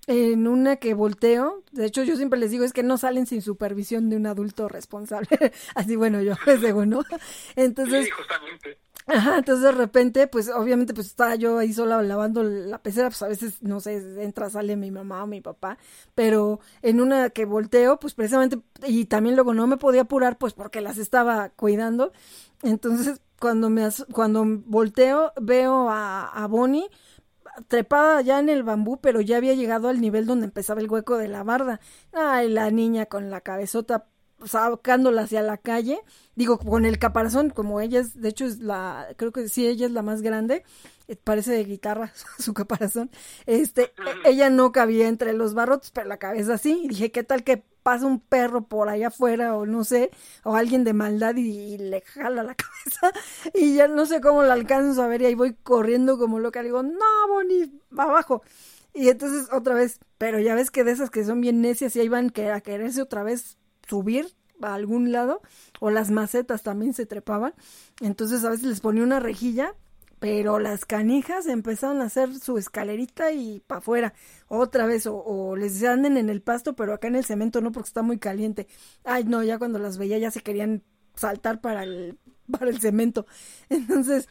[0.07, 3.41] en una que volteo, de hecho yo siempre les digo es que no salen sin
[3.43, 5.29] supervisión de un adulto responsable,
[5.75, 7.03] así bueno yo, según, ¿no?
[7.57, 8.79] Entonces, Sí, justamente.
[9.07, 13.21] Ajá, entonces de repente, pues obviamente pues estaba yo ahí sola lavando la pecera, pues
[13.23, 15.77] a veces, no sé, entra, sale mi mamá o mi papá,
[16.15, 20.55] pero en una que volteo, pues precisamente, y también luego no me podía apurar, pues
[20.55, 22.13] porque las estaba cuidando,
[22.63, 26.89] entonces cuando me, cuando volteo veo a, a Bonnie
[27.69, 31.19] trepada ya en el bambú, pero ya había llegado al nivel donde empezaba el hueco
[31.19, 31.81] de la barda.
[32.13, 34.09] Ay, la niña con la cabezota
[34.45, 36.01] sacándola hacia la calle,
[36.35, 39.87] digo, con el caparazón, como ella es, de hecho es la, creo que sí, ella
[39.87, 40.65] es la más grande,
[41.09, 43.11] eh, parece de guitarra su caparazón,
[43.47, 47.23] este, e- ella no cabía entre los barrotes, pero la cabeza sí, y dije, ¿qué
[47.25, 50.11] tal que pasa un perro por allá afuera o no sé,
[50.43, 53.13] o alguien de maldad y, y le jala la cabeza
[53.53, 56.63] y ya no sé cómo la alcanzo a ver y ahí voy corriendo como loca,
[56.63, 58.43] digo, no, Bonnie, abajo.
[58.95, 62.01] Y entonces otra vez, pero ya ves que de esas que son bien necias y
[62.01, 63.59] ahí van que- a quererse otra vez
[63.89, 65.43] subir a algún lado,
[65.81, 67.55] o las macetas también se trepaban,
[68.01, 69.75] entonces a veces les ponía una rejilla,
[70.21, 74.15] pero las canijas empezaron a hacer su escalerita y para afuera,
[74.49, 77.73] otra vez, o, o les anden en el pasto, pero acá en el cemento no,
[77.73, 78.67] porque está muy caliente.
[79.05, 80.83] Ay, no, ya cuando las veía ya se querían
[81.15, 82.19] saltar para el,
[82.51, 83.27] para el cemento.
[83.69, 84.29] Entonces,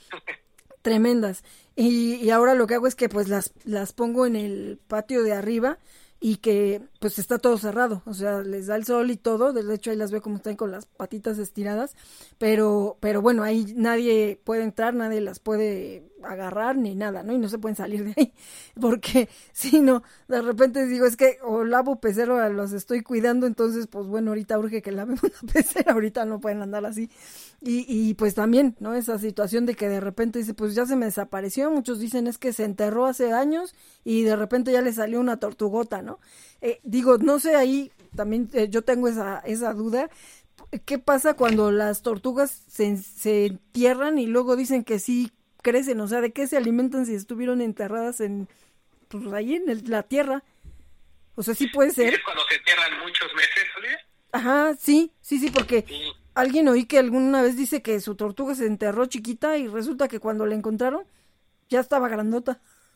[0.82, 1.44] tremendas.
[1.76, 5.24] Y, y ahora lo que hago es que pues las, las pongo en el patio
[5.24, 5.80] de arriba
[6.26, 9.76] y que pues está todo cerrado, o sea, les da el sol y todo, de
[9.76, 11.98] hecho ahí las veo como están con las patitas estiradas,
[12.38, 17.34] pero, pero bueno, ahí nadie puede entrar, nadie las puede agarrar ni nada, ¿no?
[17.34, 18.34] Y no se pueden salir de ahí,
[18.80, 23.88] porque si no, de repente digo, es que o lavo pecero, los estoy cuidando, entonces
[23.88, 27.10] pues bueno, ahorita urge que lavemos la pecera, ahorita no pueden andar así.
[27.62, 28.94] Y, y pues también, ¿no?
[28.94, 32.38] Esa situación de que de repente dice, pues ya se me desapareció, muchos dicen es
[32.38, 33.74] que se enterró hace años
[34.04, 36.20] y de repente ya le salió una tortugota, ¿no?
[36.62, 40.10] Eh, digo, no sé ahí, también eh, yo tengo esa, esa duda,
[40.86, 45.32] ¿qué pasa cuando las tortugas se, se entierran y luego dicen que sí
[45.64, 45.99] crecen?
[46.02, 48.48] O sea, ¿de qué se alimentan si estuvieron enterradas en,
[49.07, 50.44] pues ahí en el- la tierra?
[51.35, 52.14] O sea, sí puede ser.
[52.14, 53.99] Es cuando se entierran muchos meses, Olivia.
[54.34, 56.11] Ajá, sí, sí, sí, porque Sí.
[56.35, 60.19] alguien oí que alguna vez dice que su tortuga se enterró chiquita y resulta que
[60.19, 61.07] cuando la encontraron
[61.69, 62.61] ya estaba grandota.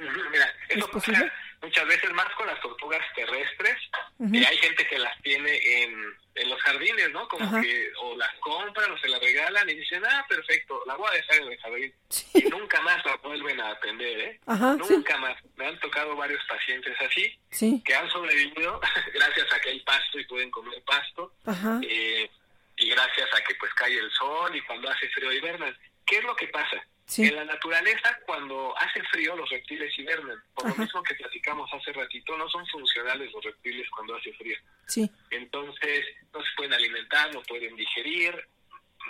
[0.00, 1.30] Ujú, Mira, eso ¿Es posible?
[1.62, 3.76] muchas veces más con las tortugas terrestres.
[4.20, 5.94] Y hay gente que las tiene en,
[6.38, 7.26] en los jardines, ¿no?
[7.28, 7.60] Como Ajá.
[7.60, 11.12] que o las compran o se las regalan y dicen, ah, perfecto, la voy a
[11.16, 11.94] dejar en el jardín.
[12.08, 12.28] Sí.
[12.34, 14.40] Y nunca más la vuelven a atender, ¿eh?
[14.46, 14.94] Ajá, sí.
[14.94, 15.36] nunca más.
[15.56, 18.80] Me han tocado varios pacientes así Sí, que han sobrevivido
[19.14, 21.32] gracias a que hay pasto y pueden comer pasto.
[21.46, 22.30] ajá, eh,
[22.76, 25.76] y gracias a que pues cae el sol y cuando hace frío hibernan.
[26.06, 26.82] ¿Qué es lo que pasa?
[27.08, 27.24] Sí.
[27.24, 30.38] En la naturaleza, cuando hace frío, los reptiles hibernan.
[30.54, 34.58] Por lo mismo que platicamos hace ratito, no son funcionales los reptiles cuando hace frío.
[34.86, 36.04] sí, Entonces,
[36.34, 38.34] no se pueden alimentar, no pueden digerir,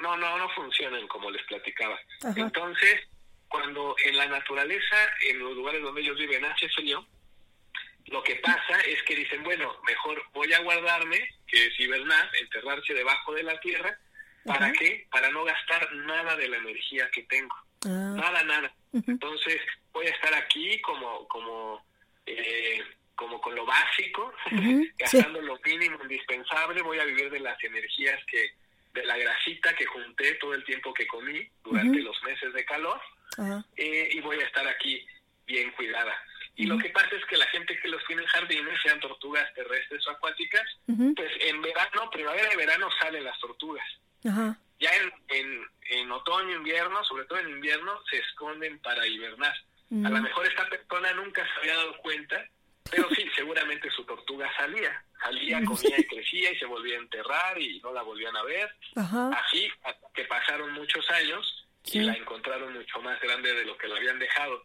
[0.01, 1.99] no, no, no funcionan como les platicaba.
[2.23, 2.35] Ajá.
[2.41, 3.01] Entonces,
[3.49, 4.97] cuando en la naturaleza,
[5.29, 7.05] en los lugares donde ellos viven, hace frío,
[8.07, 11.19] lo que pasa es que dicen, bueno, mejor voy a guardarme,
[11.49, 13.99] que es hibernar, enterrarse debajo de la tierra,
[14.45, 14.73] ¿para Ajá.
[14.79, 15.07] qué?
[15.11, 17.55] Para no gastar nada de la energía que tengo.
[17.87, 18.73] Ah, Nada, nada.
[18.93, 19.61] Entonces,
[19.93, 21.85] voy a estar aquí como, como,
[22.27, 22.81] eh,
[23.15, 24.33] como con lo básico,
[24.99, 28.53] gastando lo mínimo indispensable, voy a vivir de las energías que,
[28.95, 33.01] de la grasita que junté todo el tiempo que comí durante los meses de calor,
[33.37, 35.05] ajá, eh, y voy a estar aquí
[35.47, 36.17] bien cuidada.
[36.57, 39.47] Y lo que pasa es que la gente que los tiene en jardines, sean tortugas
[39.55, 43.87] terrestres o acuáticas, pues en verano, primavera y verano salen las tortugas.
[44.29, 49.53] ajá, Ya en, en, en otoño, invierno, sobre todo en invierno, se esconden para hibernar.
[50.05, 50.23] A lo Mm.
[50.23, 52.47] mejor esta persona nunca se había dado cuenta,
[52.91, 55.03] pero sí, seguramente su tortuga salía.
[55.23, 58.71] Salía, comía y crecía y se volvía a enterrar y no la volvían a ver.
[58.97, 59.71] ajá, Así
[60.15, 61.99] que pasaron muchos años Sí.
[61.99, 64.63] y la encontraron mucho más grande de lo que la habían dejado.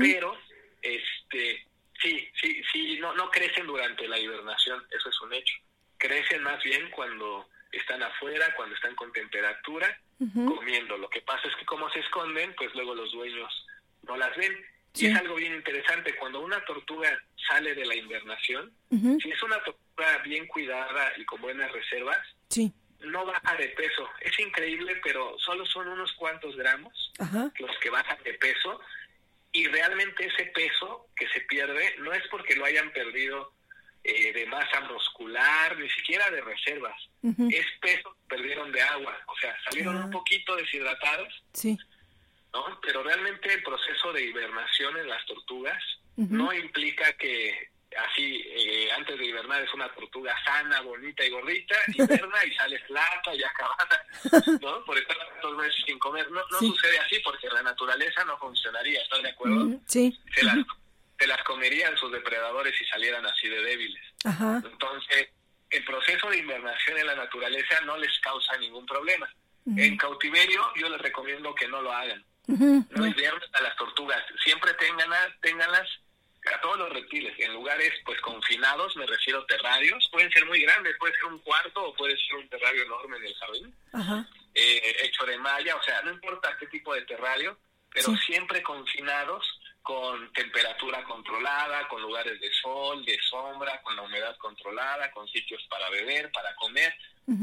[0.00, 0.38] Pero,
[0.80, 1.66] este,
[2.00, 5.54] sí, sí, sí, no, no crecen durante la hibernación, eso es un hecho.
[5.98, 10.96] Crecen más bien cuando están afuera, cuando están con temperatura, comiendo.
[10.98, 13.66] Lo que pasa es que como se esconden, pues luego los dueños
[14.02, 14.54] no las ven.
[14.92, 15.06] Sí.
[15.06, 17.08] Y es algo bien interesante, cuando una tortuga
[17.48, 22.18] sale de la invernación, si es una tortuga bien cuidada y con buenas reservas,
[22.48, 22.70] sí,
[23.00, 24.08] no baja de peso.
[24.20, 27.12] Es increíble, pero solo son unos cuantos gramos
[27.58, 28.80] los que bajan de peso
[29.52, 33.52] y realmente ese peso que se pierde no es porque lo hayan perdido
[34.04, 36.96] eh, de masa muscular, ni siquiera de reservas.
[37.22, 41.78] Es peso que perdieron de agua, o sea, salieron un poquito deshidratados, sí,
[42.52, 42.80] ¿no?
[42.80, 45.80] Pero realmente el proceso de hibernación en las tortugas
[46.16, 51.74] no implica que así eh, antes de hibernar es una tortuga sana, bonita y gordita,
[51.94, 54.06] hiberna y sale flaca y acabada,
[54.60, 54.84] ¿no?
[54.84, 56.30] Por estar dos meses sin comer.
[56.30, 59.80] No, no sucede así porque la naturaleza no funcionaría, ¿estás de acuerdo?
[59.86, 60.18] Sí.
[60.34, 60.56] Se las,
[61.22, 64.02] se las comerían sus depredadores si salieran así de débiles.
[64.24, 64.60] Ajá.
[64.64, 65.28] Entonces,
[65.70, 69.32] el proceso de invernación en la naturaleza no les causa ningún problema.
[69.76, 72.24] En cautiverio yo les recomiendo que no lo hagan.
[72.48, 74.20] No inviernan a las tortugas.
[74.42, 75.88] Siempre tenganlas, ténganlas
[76.52, 80.08] a todos los reptiles en lugares pues confinados, me refiero a terrarios.
[80.10, 83.26] Pueden ser muy grandes, puede ser un cuarto o puede ser un terrario enorme en
[83.26, 83.74] el jardín.
[83.92, 84.28] Ajá.
[84.54, 87.56] Eh, hecho de malla, o sea, no importa qué tipo de terrario,
[87.94, 94.36] pero siempre confinados con temperatura controlada, con lugares de sol, de sombra, con la humedad
[94.36, 96.94] controlada, con sitios para beber, para comer.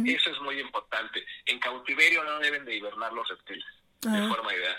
[0.05, 1.25] Eso es muy importante.
[1.45, 3.65] En cautiverio no deben de hibernar los reptiles,
[4.01, 4.77] de forma ideal.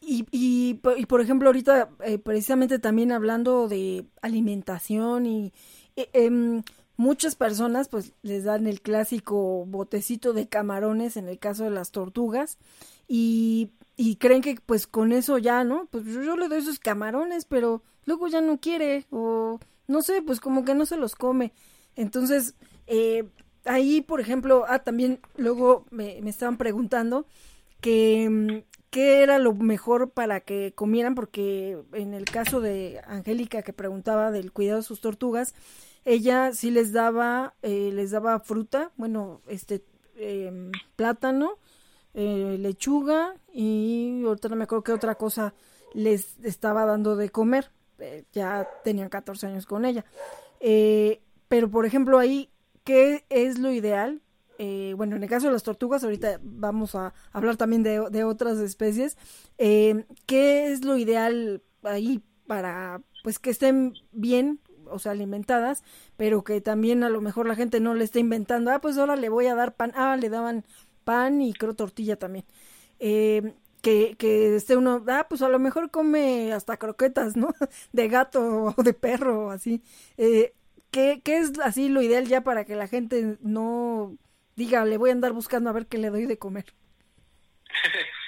[0.00, 5.52] Y, y, y, por ejemplo, ahorita eh, precisamente también hablando de alimentación y
[5.96, 6.62] eh, em,
[6.96, 11.92] muchas personas pues les dan el clásico botecito de camarones en el caso de las
[11.92, 12.58] tortugas
[13.08, 13.70] y,
[14.02, 15.86] y creen que pues con eso ya, ¿no?
[15.86, 20.40] Pues yo le doy esos camarones, pero luego ya no quiere o no sé, pues
[20.40, 21.52] como que no se los come.
[21.94, 22.56] Entonces,
[22.88, 23.28] eh,
[23.64, 27.26] ahí, por ejemplo, ah, también luego me, me estaban preguntando
[27.80, 33.62] que em, qué era lo mejor para que comieran, porque en el caso de Angélica
[33.62, 35.54] que preguntaba del cuidado de sus tortugas,
[36.04, 39.84] ella sí les daba, eh, les daba fruta, bueno, este,
[40.16, 41.58] em, plátano,
[42.14, 45.54] eh, lechuga y otra no me acuerdo qué otra cosa
[45.94, 47.70] les estaba dando de comer.
[47.98, 50.04] Eh, ya tenían 14 años con ella.
[51.48, 52.50] pero, por ejemplo, ahí,
[52.84, 54.22] ¿qué es lo ideal?
[54.64, 58.58] Eh, bueno, en el caso de las tortugas, ahorita vamos a hablar también de, otras
[58.58, 59.16] especies,
[59.58, 65.82] eh, ¿qué es lo ideal ahí para pues que estén bien, o sea, alimentadas,
[66.16, 69.16] pero que también a lo mejor la gente no le esté inventando, ah, pues ahora
[69.16, 70.64] le voy a dar pan, ah, le daban
[71.02, 72.44] pan y creo tortilla también.
[72.98, 77.52] Eh, que, que esté uno, ah, pues a lo mejor come hasta croquetas, ¿no?
[77.92, 79.82] De gato o de perro o así.
[80.16, 80.54] Eh,
[80.90, 84.16] ¿qué, ¿Qué es así lo ideal ya para que la gente no
[84.54, 86.66] diga, le voy a andar buscando a ver qué le doy de comer?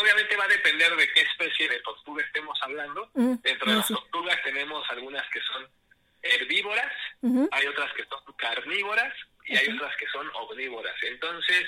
[0.00, 3.10] obviamente va a depender de qué especie de tortuga estemos hablando.
[3.14, 5.68] Mm, Dentro de las tortugas tenemos algunas que son
[6.22, 6.92] herbívoras,
[7.50, 9.12] hay otras que son carnívoras
[9.46, 10.94] y hay otras que son omnívoras.
[11.02, 11.66] Entonces,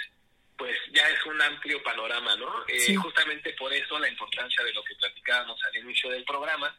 [0.57, 2.51] pues ya es un amplio panorama, ¿no?
[2.69, 6.75] Eh, justamente por eso la importancia de lo que platicábamos al inicio del programa,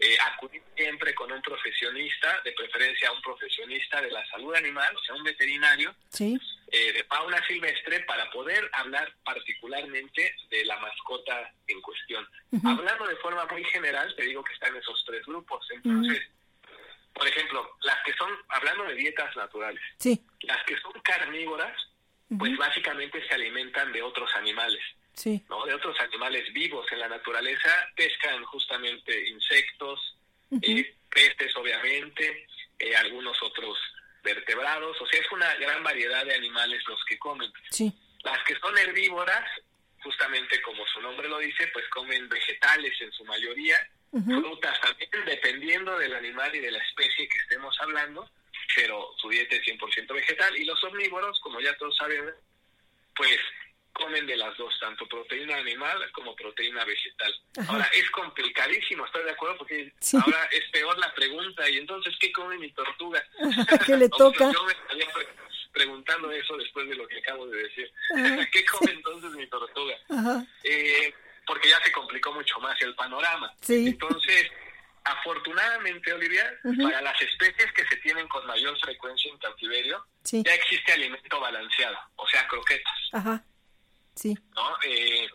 [0.00, 5.02] eh, acudir siempre con un profesionista, de preferencia un profesionista de la salud animal, o
[5.04, 11.80] sea, un veterinario eh, de fauna silvestre, para poder hablar particularmente de la mascota en
[11.82, 12.26] cuestión.
[12.64, 15.66] Hablando de forma muy general, te digo que están esos tres grupos.
[15.70, 16.22] Entonces,
[17.12, 19.82] por ejemplo, las que son, hablando de dietas naturales,
[20.42, 21.76] las que son carnívoras,
[22.38, 24.82] pues básicamente se alimentan de otros animales.
[25.14, 25.44] Sí.
[25.48, 25.64] ¿no?
[25.66, 30.16] De otros animales vivos en la naturaleza, pescan justamente insectos,
[30.62, 32.46] eh, peces obviamente,
[32.78, 33.76] eh, algunos otros
[34.22, 37.50] vertebrados, o sea, es una gran variedad de animales los que comen.
[37.70, 37.92] Sí.
[38.22, 39.44] Las que son herbívoras,
[40.02, 43.76] justamente como su nombre lo dice, pues comen vegetales en su mayoría,
[44.10, 48.28] frutas también, dependiendo del animal y de la especie que estemos hablando,
[48.74, 50.56] pero su dieta es 100% vegetal.
[50.56, 52.32] Y los omnívoros, como ya todos saben,
[53.14, 53.38] pues
[53.92, 57.34] comen de las dos, tanto proteína animal como proteína vegetal.
[57.68, 59.58] Ahora, es complicadísimo, ¿estás de acuerdo?
[59.58, 63.22] Porque ahora es peor la pregunta, y entonces, ¿qué come mi tortuga?
[63.86, 64.52] ¿Qué le toca?
[64.52, 65.08] yo me estaría
[65.72, 67.92] preguntando eso después de lo que acabo de decir.
[68.52, 69.96] ¿Qué come entonces mi tortuga?
[70.62, 71.12] Eh,
[71.48, 73.52] porque ya se complicó mucho más el panorama.
[73.62, 73.88] Sí.
[73.88, 74.46] Entonces,
[75.02, 76.52] afortunadamente, Olivia,
[76.82, 81.98] para las especies que se tienen con mayor frecuencia en cautiverio, ya existe alimento balanceado,
[82.16, 82.94] o sea, croquetas.
[83.12, 83.42] Ajá.
[84.14, 84.36] Sí.
[84.54, 84.76] ¿No?
[84.84, 85.26] Eh,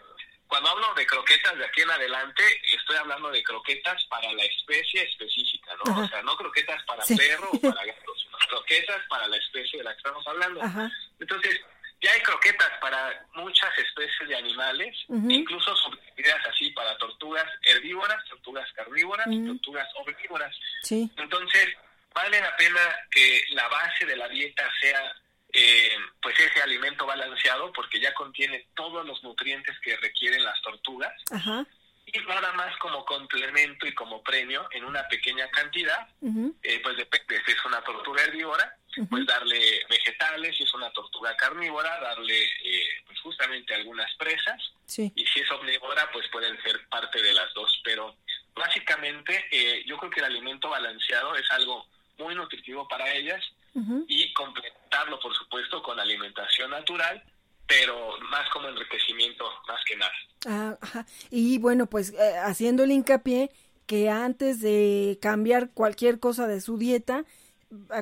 [0.45, 5.01] cuando hablo de croquetas de aquí en adelante, estoy hablando de croquetas para la especie
[5.01, 6.03] específica, ¿no?
[6.03, 9.85] O sea, no croquetas para perro o para gatos, sino croquetas para la especie de
[9.85, 10.61] la que estamos hablando.
[10.61, 10.91] Ajá.
[11.19, 11.59] Entonces,
[12.03, 18.69] ya hay croquetas para muchas especies de animales, incluso subdivididas así para tortugas herbívoras, tortugas
[18.73, 20.53] carnívoras, tortugas omnívoras.
[20.81, 21.09] Sí.
[21.15, 21.69] Entonces,
[22.13, 25.15] vale la pena que la base de la dieta sea
[25.53, 31.13] eh, pues ese alimento balanceado porque ya contiene todos los nutrientes que requieren las tortugas.
[31.31, 31.65] Ajá.
[32.15, 36.07] Y nada más como complemento y como premio en una pequeña cantidad,
[36.61, 38.77] eh, pues depende, si es una tortuga herbívora,
[39.09, 45.11] pues darle vegetales, si es una tortuga carnívora, darle eh, pues justamente algunas presas, sí.
[45.15, 48.15] y si es omnívora, pues pueden ser parte de las dos, pero
[48.53, 51.87] básicamente eh, yo creo que el alimento balanceado es algo
[52.19, 53.43] muy nutritivo para ellas
[54.07, 57.23] y completarlo, por supuesto, con alimentación natural,
[57.67, 60.11] pero más como enriquecimiento, más que nada.
[60.45, 63.51] Ah, y bueno, pues eh, haciendo el hincapié
[63.85, 67.25] que antes de cambiar cualquier cosa de su dieta,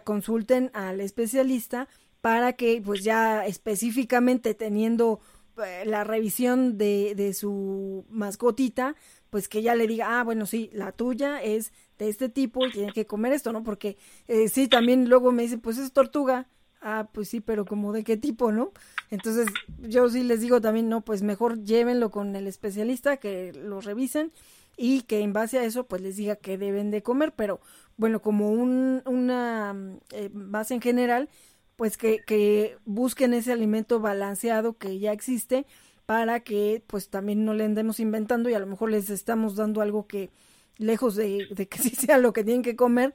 [0.04, 1.88] consulten al especialista
[2.22, 5.22] para que pues ya específicamente teniendo
[5.66, 8.96] eh, la revisión de, de su mascotita,
[9.30, 12.72] pues que ya le diga, ah, bueno, sí, la tuya es de este tipo y
[12.72, 13.64] tiene que comer esto, ¿no?
[13.64, 13.98] Porque
[14.28, 16.48] eh, sí, también luego me dicen, pues es tortuga.
[16.84, 18.72] Ah, pues sí, pero como de qué tipo, ¿no?
[19.12, 19.48] Entonces
[19.80, 24.32] yo sí les digo también, no, pues mejor llévenlo con el especialista, que lo revisen
[24.78, 27.62] y que en base a eso pues les diga qué deben de comer, pero
[27.98, 29.76] bueno, como un, una
[30.12, 31.30] eh, base en general,
[31.76, 35.68] pues que, que busquen ese alimento balanceado que ya existe
[36.08, 39.82] para que pues también no le andemos inventando y a lo mejor les estamos dando
[39.82, 40.32] algo que
[40.78, 43.14] lejos de, que sí sea lo que tienen que comer,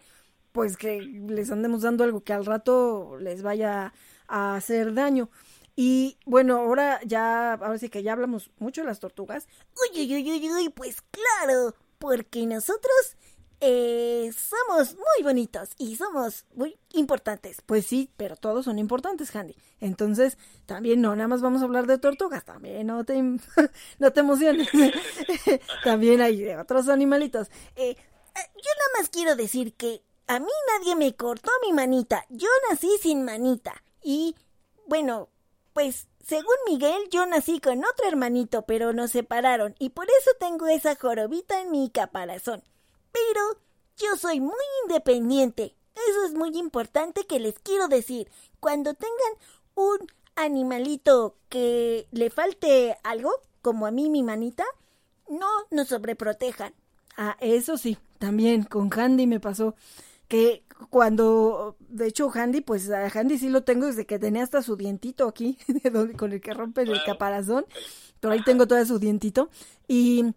[0.57, 3.93] pues que les andemos dando algo que al rato les vaya
[4.27, 5.28] a hacer daño.
[5.77, 9.49] Y bueno, ahora ya, ahora sí que ya hablamos mucho de las tortugas.
[9.93, 13.19] Uy, uy, uy, uy, uy, pues claro, porque nosotros
[13.61, 17.59] eh, somos muy bonitos y somos muy importantes.
[17.66, 19.57] Pues sí, pero todos son importantes, Handy.
[19.78, 23.20] Entonces, también no, nada más vamos a hablar de tortugas, también no te,
[23.99, 24.69] no te emociones.
[25.85, 27.49] también hay de otros animalitos.
[27.74, 32.24] Eh, eh, yo nada más quiero decir que a mí nadie me cortó mi manita.
[32.28, 33.82] Yo nací sin manita.
[34.03, 34.35] Y,
[34.86, 35.28] bueno,
[35.73, 40.66] pues según Miguel, yo nací con otro hermanito, pero nos separaron y por eso tengo
[40.66, 42.65] esa jorobita en mi caparazón.
[43.12, 43.61] Pero
[43.97, 45.77] yo soy muy independiente.
[45.94, 48.28] Eso es muy importante que les quiero decir.
[48.59, 49.16] Cuando tengan
[49.77, 53.31] un animalito que le falte algo,
[53.62, 54.65] como a mí mi manita,
[55.28, 56.74] no nos sobreprotejan.
[57.16, 59.74] Ah, eso sí, también con Handy me pasó
[60.28, 64.62] que cuando, de hecho, Handy, pues a Handy sí lo tengo desde que tenía hasta
[64.62, 65.59] su dientito aquí,
[66.19, 67.66] con el que rompe el caparazón,
[68.20, 69.51] pero ahí tengo todo su dientito.
[69.89, 70.35] Y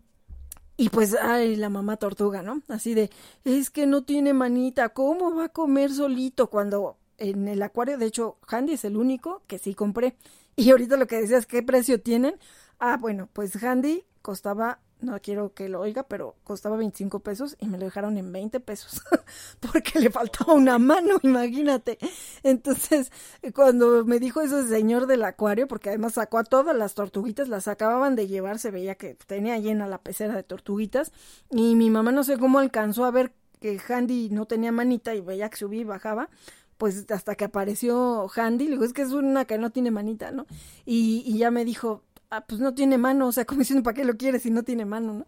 [0.80, 2.62] y pues, ay, la mamá tortuga, ¿no?
[2.70, 3.10] Así de,
[3.44, 6.50] es que no tiene manita, ¿cómo va a comer solito?
[6.50, 10.16] Cuando en el acuario, de hecho, Handy es el único que sí compré.
[10.56, 12.36] Y ahorita lo que decías, ¿qué precio tienen?
[12.80, 17.68] Ah, bueno, pues Handy costaba no quiero que lo oiga, pero costaba 25 pesos y
[17.68, 19.02] me lo dejaron en 20 pesos
[19.60, 21.98] porque le faltaba una mano, imagínate.
[22.44, 23.12] Entonces,
[23.54, 27.48] cuando me dijo eso el señor del acuario, porque además sacó a todas las tortuguitas,
[27.48, 31.12] las acababan de llevar, se veía que tenía llena la pecera de tortuguitas
[31.50, 35.22] y mi mamá no sé cómo alcanzó a ver que Handy no tenía manita y
[35.22, 36.30] veía que subía y bajaba,
[36.78, 40.32] pues hasta que apareció Handy, le digo, es que es una que no tiene manita,
[40.32, 40.46] ¿no?
[40.86, 43.96] Y, y ya me dijo, ah, pues no tiene mano, o sea, como diciendo, ¿para
[43.96, 45.26] qué lo quieres si no tiene mano, no?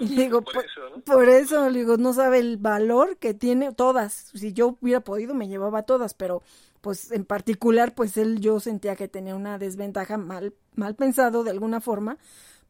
[0.00, 1.02] Y le digo, por, eso, ¿no?
[1.02, 4.30] por eso, le digo, no sabe el valor que tiene todas.
[4.34, 6.42] Si yo hubiera podido, me llevaba todas, pero
[6.80, 11.50] pues en particular, pues él yo sentía que tenía una desventaja mal, mal pensado de
[11.50, 12.18] alguna forma,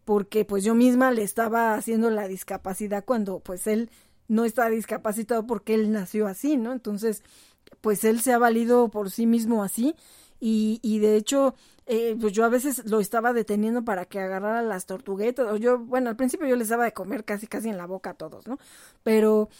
[0.04, 3.90] porque pues yo misma le estaba haciendo la discapacidad cuando pues él
[4.28, 6.72] no está discapacitado porque él nació así, ¿no?
[6.72, 7.22] Entonces,
[7.80, 9.96] pues él se ha valido por sí mismo así
[10.40, 11.54] y, y de hecho
[11.86, 15.78] eh, pues yo a veces lo estaba deteniendo para que agarrara las tortuguetas, o yo,
[15.78, 18.46] bueno, al principio yo les daba de comer casi casi en la boca a todos,
[18.46, 18.58] ¿no?
[19.02, 19.50] Pero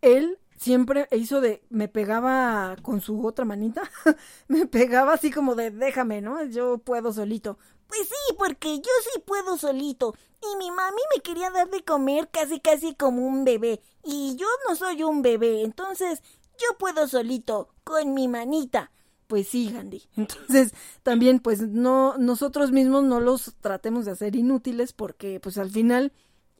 [0.00, 3.82] él siempre hizo de, me pegaba con su otra manita,
[4.48, 6.42] me pegaba así como de, déjame, ¿no?
[6.44, 7.58] Yo puedo solito.
[7.86, 10.14] Pues sí, porque yo sí puedo solito.
[10.42, 13.82] Y mi mami me quería dar de comer casi casi como un bebé.
[14.02, 16.22] Y yo no soy un bebé, entonces
[16.58, 18.90] yo puedo solito, con mi manita
[19.26, 20.02] pues sí, Andy.
[20.16, 25.70] Entonces, también, pues no, nosotros mismos no los tratemos de hacer inútiles porque, pues al
[25.70, 26.12] final,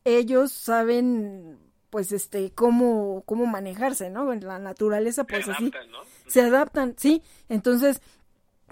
[0.04, 1.58] ellos saben,
[1.90, 4.32] pues, este, cómo, cómo manejarse, ¿no?
[4.32, 5.70] En la naturaleza, pues así.
[6.26, 7.22] Se adaptan, sí.
[7.48, 8.00] Entonces,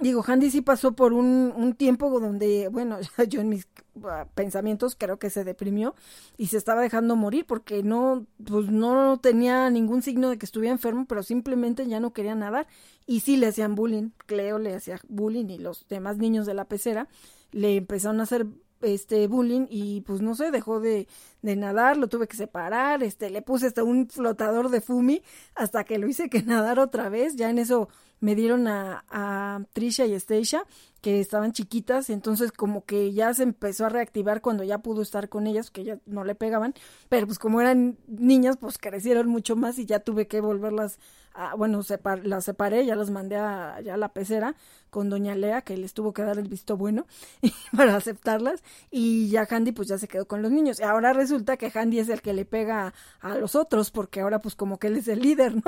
[0.01, 2.98] digo, Handy sí pasó por un, un tiempo donde, bueno,
[3.28, 3.69] yo en mis
[4.05, 5.94] ah, pensamientos creo que se deprimió
[6.36, 10.73] y se estaba dejando morir porque no, pues no tenía ningún signo de que estuviera
[10.73, 12.66] enfermo, pero simplemente ya no quería nadar
[13.06, 16.64] y sí le hacían bullying, Cleo le hacía bullying y los demás niños de la
[16.64, 17.09] pecera
[17.51, 18.47] le empezaron a hacer
[18.82, 21.09] este bullying y pues no sé, dejó de,
[21.42, 25.22] de, nadar, lo tuve que separar, este, le puse hasta un flotador de fumi
[25.54, 27.88] hasta que lo hice que nadar otra vez, ya en eso
[28.20, 30.64] me dieron a, a Trisha y Stacia
[31.00, 35.28] que estaban chiquitas, entonces como que ya se empezó a reactivar cuando ya pudo estar
[35.28, 36.74] con ellas, que ya no le pegaban,
[37.09, 41.00] pero pues como eran niñas, pues crecieron mucho más y ya tuve que volverlas
[41.34, 44.54] a, bueno, separ, las separé, ya las mandé a, ya a la pecera
[44.90, 47.06] con doña Lea, que les tuvo que dar el visto bueno
[47.76, 50.80] para aceptarlas, y ya Handy pues ya se quedó con los niños.
[50.80, 54.40] Y ahora resulta que Handy es el que le pega a, los otros, porque ahora
[54.40, 55.62] pues como que él es el líder, ¿no?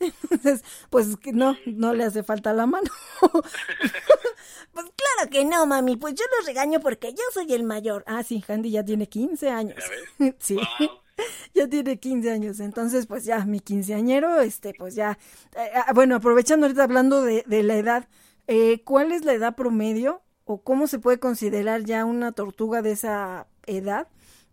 [0.00, 2.90] Entonces, pues no, no le hace falta la mano.
[3.20, 3.42] pues
[4.72, 8.04] claro que no, mami, pues yo los regaño porque yo soy el mayor.
[8.06, 9.84] Ah, sí, Handy ya tiene 15 años.
[10.38, 10.58] sí.
[11.54, 15.18] ya tiene 15 años, entonces pues ya mi quinceañero, este, pues ya,
[15.56, 18.08] eh, ah, bueno, aprovechando ahorita hablando de, de la edad,
[18.48, 22.92] eh, ¿Cuál es la edad promedio o cómo se puede considerar ya una tortuga de
[22.92, 24.08] esa edad?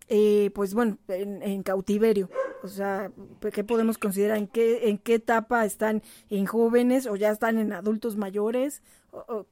[0.08, 2.30] Eh, pues bueno, en, cautiverio.
[2.62, 3.12] O sea,
[3.52, 4.38] ¿qué podemos considerar?
[4.38, 6.02] ¿En qué, en qué etapa están?
[6.30, 8.82] ¿En jóvenes o ya están en adultos mayores?
[9.12, 9.46] ¿O,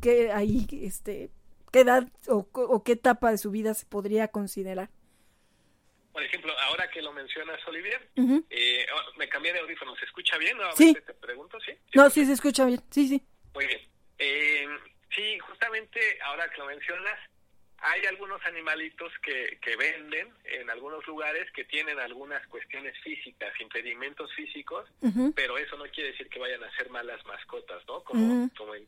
[0.00, 1.30] qué ahí, este,
[1.72, 4.90] qué edad o, qué etapa de su vida se podría considerar?
[6.14, 8.08] Por ejemplo, ahora que lo mencionas, Olivier,
[8.48, 9.96] eh, oh, me cambié de audífono.
[9.96, 10.56] ¿Se escucha bien?
[10.76, 10.94] Sí.
[10.94, 11.72] Te pregunto, ¿sí?
[11.92, 12.80] No, sí se escucha bien.
[12.88, 13.20] Sí, sí.
[13.52, 13.80] Muy bien.
[14.18, 14.68] Eh,
[15.12, 17.18] sí, justamente ahora que lo mencionas,
[17.78, 24.32] hay algunos animalitos que, que venden en algunos lugares que tienen algunas cuestiones físicas, impedimentos
[24.34, 24.88] físicos,
[25.34, 28.04] pero eso no quiere decir que vayan a ser malas mascotas, ¿no?
[28.04, 28.86] Como, como en,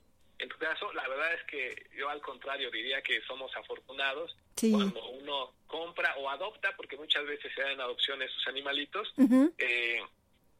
[0.49, 5.55] tu caso, la verdad es que yo al contrario diría que somos afortunados cuando uno
[5.67, 9.13] compra o adopta, porque muchas veces se dan adopciones sus animalitos,
[9.59, 10.01] eh,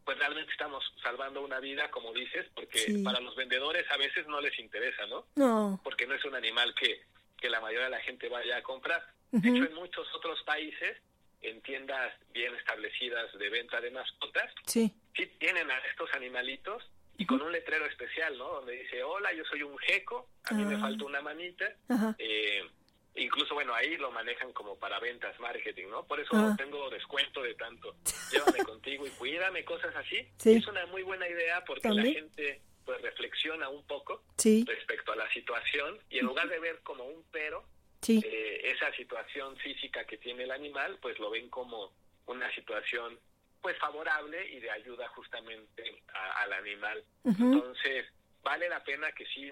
[0.05, 4.41] pues realmente estamos salvando una vida, como dices, porque para los vendedores a veces no
[4.41, 5.27] les interesa, ¿no?
[5.35, 5.81] No.
[5.85, 7.03] Porque no es un animal que,
[7.37, 9.05] que la mayoría de la gente vaya a comprar.
[9.31, 10.97] De hecho, en muchos otros países,
[11.43, 16.83] en tiendas bien establecidas de venta de mascotas, sí, sí tienen a estos animalitos
[17.19, 18.47] y con un letrero especial, ¿no?
[18.55, 20.81] Donde dice, hola, yo soy un geco, a mí me ah.
[20.81, 21.65] falta una manita.
[22.19, 22.63] Eh,
[23.17, 26.55] incluso bueno ahí lo manejan como para ventas marketing no por eso no ah.
[26.57, 27.97] tengo descuento de tanto.
[28.31, 30.29] Llévame contigo y cuídame cosas así.
[30.45, 35.29] Es una muy buena idea porque la gente pues reflexiona un poco respecto a la
[35.33, 37.65] situación y en lugar de ver como un pero
[38.07, 41.93] eh, esa situación física que tiene el animal pues lo ven como
[42.27, 43.19] una situación
[43.67, 45.83] pues favorable y de ayuda justamente
[46.41, 48.07] al animal entonces
[48.45, 49.51] vale la pena que sí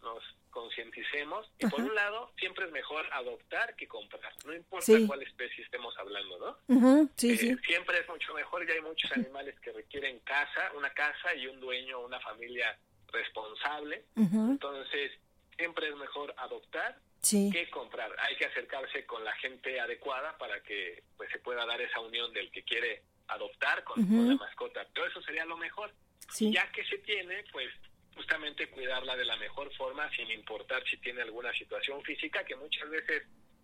[0.00, 1.52] nos concienticemos.
[1.58, 5.94] Y por un lado, siempre es mejor adoptar que comprar, no importa cuál especie estemos
[5.98, 7.10] hablando, ¿no?
[7.18, 7.56] sí, eh, sí.
[7.66, 11.60] Siempre es mucho mejor, ya hay muchos animales que requieren casa, una casa y un
[11.60, 14.06] dueño, una familia responsable.
[14.16, 15.12] Entonces,
[15.58, 16.96] siempre es mejor adoptar
[17.30, 18.10] que comprar.
[18.20, 22.32] Hay que acercarse con la gente adecuada para que pues se pueda dar esa unión
[22.32, 23.02] del que quiere
[23.34, 24.86] adoptar con, con la mascota.
[24.92, 25.92] Pero eso sería lo mejor.
[26.38, 27.68] Ya que se tiene, pues
[28.14, 32.88] justamente cuidarla de la mejor forma sin importar si tiene alguna situación física, que muchas
[32.90, 33.22] veces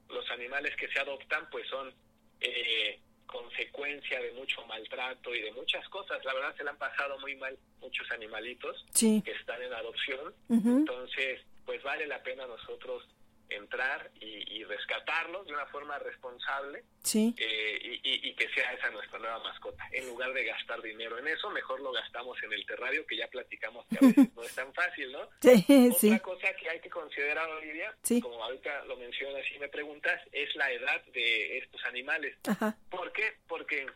[0.09, 1.95] los animales que se adoptan pues son
[2.41, 6.25] eh, consecuencia de mucho maltrato y de muchas cosas.
[6.25, 8.87] La verdad se le han pasado muy mal muchos animalitos
[9.23, 10.35] que están en adopción.
[10.49, 13.07] Entonces, pues vale la pena nosotros
[13.51, 16.85] entrar y, rescatarlos de una forma responsable
[17.15, 19.83] eh, y, que sea esa nuestra nueva mascota.
[19.93, 23.29] En lugar de gastar dinero en eso, mejor lo gastamos en el terrario, que ya
[23.29, 25.21] platicamos que a veces no es tan fácil, ¿no?
[25.21, 30.55] Otra cosa que hay que considerar, Olivia, como ahorita lo mencionas y me preguntas, es
[30.55, 32.37] la edad de estos animales.
[32.91, 33.39] ¿Por qué?
[33.47, 33.87] Porque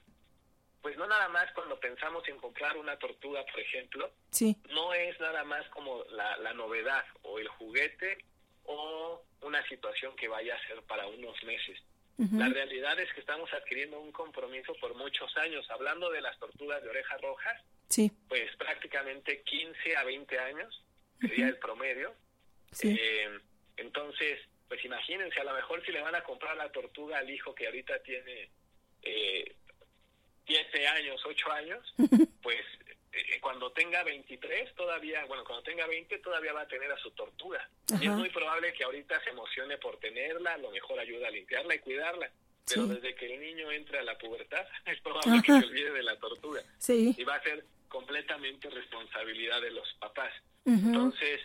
[0.81, 4.11] pues no nada más cuando pensamos en comprar una tortuga, por ejemplo,
[4.70, 8.19] no es nada más como la, la novedad o el juguete
[8.65, 11.78] o una situación que vaya a ser para unos meses.
[12.19, 15.69] La realidad es que estamos adquiriendo un compromiso por muchos años.
[15.70, 18.12] Hablando de las tortugas de orejas rojas, sí.
[18.28, 20.85] pues prácticamente 15 a 20 años
[21.20, 22.14] sería el promedio.
[22.82, 23.40] Eh,
[23.77, 24.39] entonces,
[24.69, 27.66] pues imagínense, a lo mejor si le van a comprar la tortuga al hijo que
[27.66, 28.51] ahorita tiene
[29.02, 29.56] eh,
[30.47, 31.94] 7 años, 8 años,
[32.43, 32.60] pues
[33.12, 37.10] eh, cuando tenga 23 todavía, bueno, cuando tenga 20 todavía va a tener a su
[37.10, 37.68] tortuga.
[38.01, 41.30] Y es muy probable que ahorita se emocione por tenerla, a lo mejor ayuda a
[41.30, 42.30] limpiarla y cuidarla.
[42.66, 46.02] Pero desde que el niño entre a la pubertad, es probable que se olvide de
[46.02, 46.62] la tortuga.
[46.78, 47.14] Sí.
[47.16, 50.32] Y va a ser completamente responsabilidad de los papás.
[50.64, 51.40] Entonces,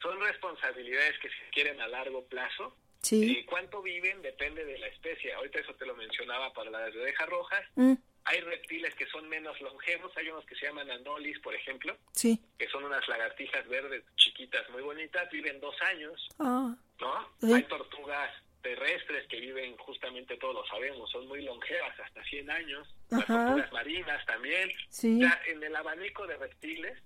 [0.00, 2.76] son responsabilidades que se quieren a largo plazo.
[3.02, 3.38] Sí.
[3.38, 5.32] Y cuánto viven depende de la especie.
[5.32, 7.64] Ahorita eso te lo mencionaba para las orejas rojas.
[7.74, 7.94] Mm.
[8.30, 12.38] Hay reptiles que son menos longevos, hay unos que se llaman anolis, por ejemplo, sí.
[12.58, 16.76] que son unas lagartijas verdes chiquitas, muy bonitas, viven dos años, ah.
[17.00, 17.54] ¿no?
[17.54, 18.30] Hay tortugas
[18.60, 23.72] terrestres que viven, justamente todos lo sabemos, son muy longevas, hasta 100 años, las tortugas
[23.72, 24.70] marinas también.
[24.90, 25.20] Sí.
[25.46, 26.98] en el abanico de reptiles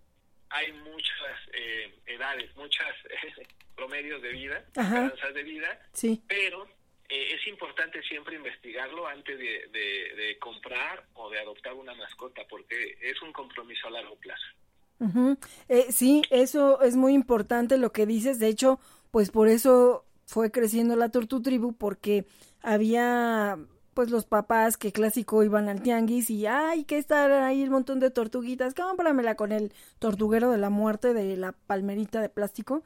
[0.50, 2.94] hay muchas eh, edades, muchas
[3.76, 6.22] promedios de vida, esperanzas de vida, sí.
[6.26, 6.66] pero
[7.14, 12.96] eh, es importante siempre investigarlo antes de, de, comprar o de adoptar una mascota, porque
[13.02, 15.36] es un compromiso a largo plazo.
[15.68, 18.38] eh, sí, eso es muy importante lo que dices.
[18.38, 18.80] De hecho,
[19.10, 22.24] pues por eso fue creciendo la Tortu Tribu, porque
[22.62, 23.58] había
[23.92, 28.00] pues los papás que clásico iban al tianguis y ay, que estar ahí el montón
[28.00, 32.82] de tortuguitas, cómpramela con el tortuguero de la muerte de la palmerita de plástico.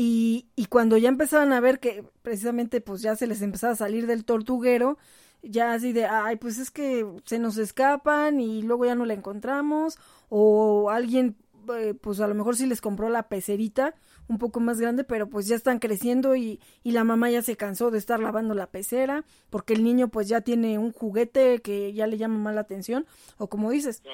[0.00, 3.76] Y, y cuando ya empezaban a ver que precisamente pues ya se les empezaba a
[3.76, 4.96] salir del tortuguero,
[5.42, 9.14] ya así de, ay, pues es que se nos escapan y luego ya no la
[9.14, 9.98] encontramos,
[10.28, 11.36] o alguien
[11.76, 13.96] eh, pues a lo mejor sí les compró la pecerita
[14.28, 17.56] un poco más grande, pero pues ya están creciendo y, y la mamá ya se
[17.56, 21.92] cansó de estar lavando la pecera, porque el niño pues ya tiene un juguete que
[21.92, 23.04] ya le llama más la atención,
[23.36, 24.04] o como dices,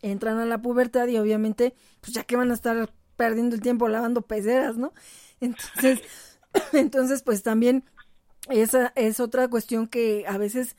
[0.00, 2.90] entran a la pubertad y obviamente pues ya que van a estar
[3.20, 4.94] perdiendo el tiempo lavando peceras, ¿no?
[5.42, 6.00] Entonces,
[6.72, 7.84] entonces pues también
[8.48, 10.74] esa es otra cuestión que a veces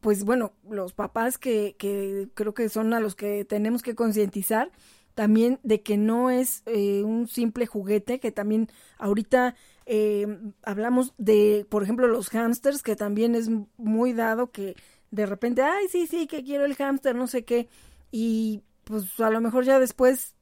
[0.00, 4.72] pues bueno, los papás que, que creo que son a los que tenemos que concientizar,
[5.14, 8.68] también de que no es eh, un simple juguete, que también
[8.98, 9.54] ahorita
[9.86, 10.26] eh,
[10.64, 14.74] hablamos de, por ejemplo, los hamsters, que también es muy dado que
[15.12, 17.68] de repente, ay, sí, sí, que quiero el hamster, no sé qué,
[18.10, 20.33] y pues a lo mejor ya después,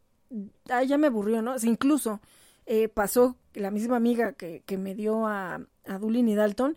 [0.68, 1.54] ay, ya me aburrió, ¿no?
[1.62, 2.20] incluso
[2.66, 6.76] eh, pasó la misma amiga que, que me dio a, a Dulin y Dalton,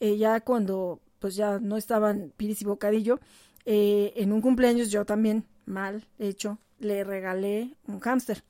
[0.00, 3.18] ya cuando pues ya no estaban Piris y Bocadillo,
[3.64, 8.44] en un cumpleaños yo también, mal hecho, le regalé un hámster.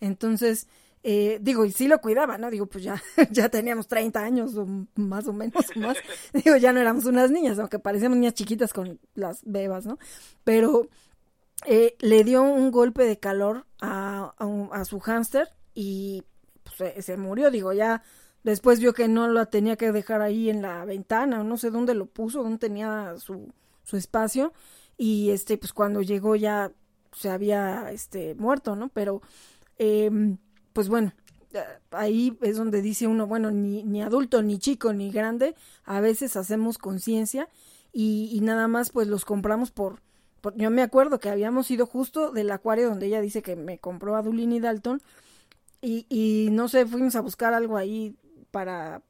[0.00, 0.66] Entonces,
[1.02, 2.50] eh, digo, y sí lo cuidaba, ¿no?
[2.50, 4.66] Digo, pues ya, ya teníamos 30 años o
[4.96, 5.96] más o menos más.
[6.32, 9.98] Digo, ya no éramos unas niñas, aunque parecíamos niñas chiquitas con las bebas, ¿no?
[10.44, 10.88] Pero
[11.66, 14.32] eh, le dio un golpe de calor a,
[14.84, 16.24] su hámster y
[16.64, 17.50] pues, se, murió.
[17.50, 18.02] Digo, ya
[18.44, 21.94] después vio que no lo tenía que dejar ahí en la ventana, no sé dónde
[21.94, 23.52] lo puso, dónde tenía su,
[23.82, 24.52] su espacio.
[24.96, 26.72] Y este, pues cuando llegó ya
[27.12, 28.88] se había este muerto, ¿no?
[28.88, 29.22] Pero
[29.78, 30.38] em,
[30.72, 31.12] pues bueno,
[31.52, 35.54] eh, ahí es donde dice uno, bueno, ni, ni adulto, ni chico, ni grande,
[35.84, 37.48] a veces hacemos conciencia
[37.92, 40.00] y, y, nada más pues los compramos por,
[40.54, 44.16] yo me acuerdo que habíamos ido justo del acuario donde ella dice que me compró
[44.16, 45.02] a Dulin y Dalton
[45.80, 48.16] y, y no sé, fuimos a buscar algo ahí
[48.50, 49.02] para,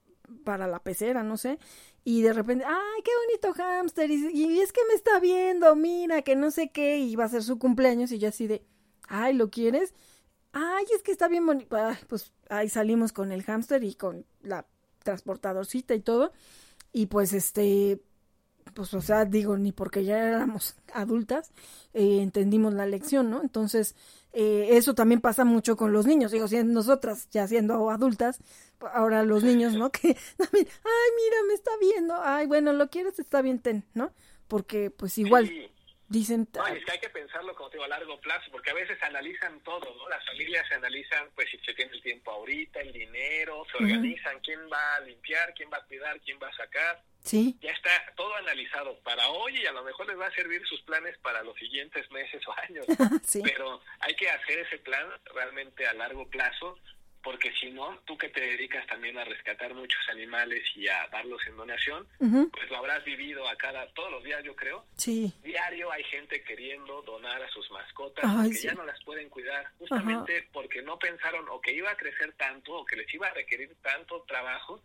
[0.45, 1.59] para la pecera, no sé,
[2.05, 6.37] y de repente, ay, qué bonito hámster, y, es que me está viendo, mira, que
[6.37, 8.65] no sé qué, y va a ser su cumpleaños, y yo así de,
[9.09, 9.95] ay, ¿lo quieres?
[10.53, 11.77] Ay, es que está bien bonito,
[12.09, 14.67] pues ahí salimos con el hámster y con la
[15.03, 16.33] transportadorcita y todo,
[16.93, 18.01] y pues este,
[18.75, 21.53] pues o sea, digo, ni porque ya éramos adultas,
[21.95, 23.43] eh, entendimos la lección, ¿no?
[23.43, 23.95] Entonces,
[24.33, 28.41] eh, eso también pasa mucho con los niños, digo, siendo nosotras ya siendo adultas,
[28.93, 29.91] ahora los niños, ¿no?
[29.93, 34.13] Que, ay, mira, me está viendo, ay, bueno, lo quieres, está bien, ten, ¿no?
[34.47, 35.51] Porque, pues igual,
[36.09, 36.49] dicen...
[36.55, 39.03] No, es que hay que pensarlo, como te digo, a largo plazo, porque a veces
[39.03, 40.09] analizan todo, ¿no?
[40.09, 44.41] Las familias se analizan, pues, si se tiene el tiempo ahorita, el dinero, se organizan,
[44.41, 47.03] quién va a limpiar, quién va a cuidar, quién va a sacar.
[47.25, 47.57] Sí.
[47.61, 50.81] Ya está todo analizado para hoy y a lo mejor les va a servir sus
[50.83, 52.87] planes para los siguientes meses o años.
[53.25, 53.43] sí.
[53.43, 56.79] Pero hay que hacer ese plan realmente a largo plazo
[57.23, 61.41] porque si no, tú que te dedicas también a rescatar muchos animales y a darlos
[61.47, 64.87] en donación, pues lo habrás vivido a cada, todos los días yo creo.
[64.97, 65.33] Sí.
[65.43, 70.49] Diario hay gente queriendo donar a sus mascotas que ya no las pueden cuidar, justamente
[70.53, 73.77] porque no pensaron o que iba a crecer tanto o que les iba a requerir
[73.83, 74.83] tanto trabajo,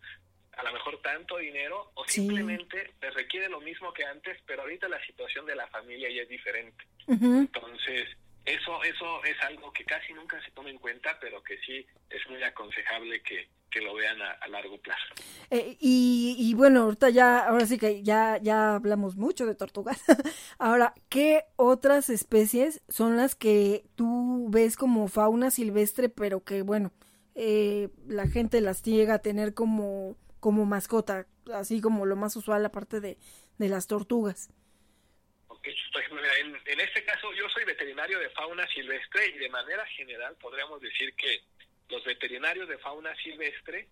[0.56, 4.88] a lo mejor tanto dinero, o simplemente les requiere lo mismo que antes, pero ahorita
[4.88, 6.84] la situación de la familia ya es diferente.
[7.06, 8.08] Entonces,
[8.44, 12.28] eso, eso es algo que casi nunca se toma en cuenta, pero que sí es
[12.28, 15.14] muy aconsejable que, que lo vean a, largo plazo.
[15.50, 20.02] Eh, y, y, bueno, ahorita ya, ahora sí que ya, ya hablamos mucho de tortugas.
[20.58, 26.92] ahora, ¿qué otras especies son las que tú ves como fauna silvestre, pero que bueno,
[27.34, 32.66] eh, la gente las llega a tener como, como mascota, así como lo más usual
[32.66, 33.16] aparte de,
[33.56, 34.50] de las tortugas?
[35.62, 41.14] en, este caso yo soy veterinario de fauna silvestre y de manera general podríamos decir
[41.14, 41.44] que
[41.88, 43.88] los veterinarios de fauna silvestre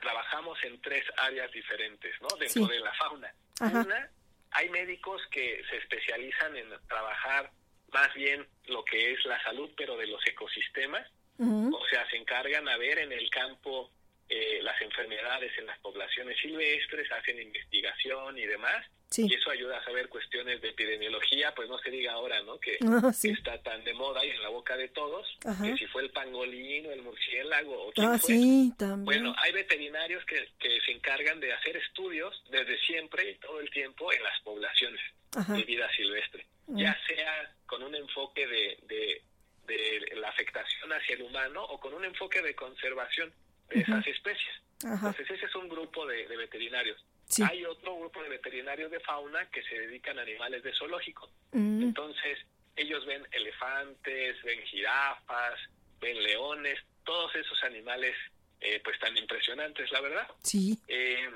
[0.00, 2.28] trabajamos en tres áreas diferentes, ¿no?
[2.38, 3.34] Dentro de la fauna.
[3.60, 4.08] Una,
[4.52, 7.50] hay médicos que se especializan en trabajar
[7.92, 11.04] más bien lo que es la salud, pero de los ecosistemas.
[11.40, 13.90] O sea, se encargan a ver en el campo
[14.28, 18.84] eh, las enfermedades en las poblaciones silvestres, hacen investigación y demás.
[19.10, 19.26] Sí.
[19.26, 22.58] Y eso ayuda a saber cuestiones de epidemiología, pues no se diga ahora, ¿no?
[22.60, 23.28] Que, Ah, sí.
[23.28, 25.64] que está tan de moda y en la boca de todos, Ajá.
[25.64, 28.34] que si fue el pangolín o el murciélago o quién Ah, fue.
[28.34, 29.04] sí, también.
[29.06, 33.70] Bueno, hay veterinarios que, que se encargan de hacer estudios desde siempre y todo el
[33.70, 35.00] tiempo en las poblaciones
[35.34, 35.54] Ajá.
[35.54, 36.78] de vida silvestre, Mm.
[36.80, 39.22] ya sea con un enfoque de, de,
[39.66, 43.32] de la afectación hacia el humano o con un enfoque de conservación
[43.70, 44.54] esas especies.
[44.84, 45.08] Ajá.
[45.08, 47.04] Entonces ese es un grupo de, de veterinarios.
[47.26, 47.42] Sí.
[47.42, 51.30] Hay otro grupo de veterinarios de fauna que se dedican a animales de zoológico.
[51.52, 52.38] Mm, Entonces,
[52.76, 55.58] ellos ven elefantes, ven jirafas,
[56.00, 58.14] ven leones, todos esos animales
[58.60, 60.28] eh, pues tan impresionantes, la verdad.
[60.42, 60.78] sí.
[60.88, 61.28] Eh,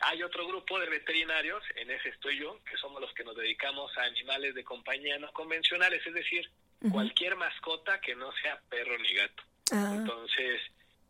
[0.00, 3.96] hay otro grupo de veterinarios, en ese estoy yo, que somos los que nos dedicamos
[3.96, 6.50] a animales de compañía no convencionales, es decir,
[6.92, 9.42] cualquier mascota que no sea perro ni gato.
[9.72, 10.60] Ah, Entonces,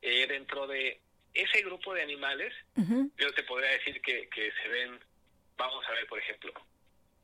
[0.07, 1.01] eh, dentro de
[1.35, 2.55] ese grupo de animales,
[3.19, 4.99] yo te podría decir que, que se ven,
[5.57, 6.53] vamos a ver, por ejemplo,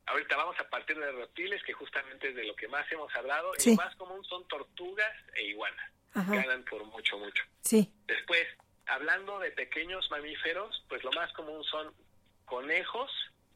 [0.05, 3.53] ahorita vamos a partir de reptiles, que justamente es de lo que más hemos hablado,
[3.63, 6.35] y lo más común son tortugas e iguanas, Ajá.
[6.35, 7.41] ganan por mucho, mucho.
[7.61, 7.89] Sí.
[8.05, 8.45] Después,
[8.85, 11.93] hablando de pequeños mamíferos, pues lo más común son
[12.45, 13.09] conejos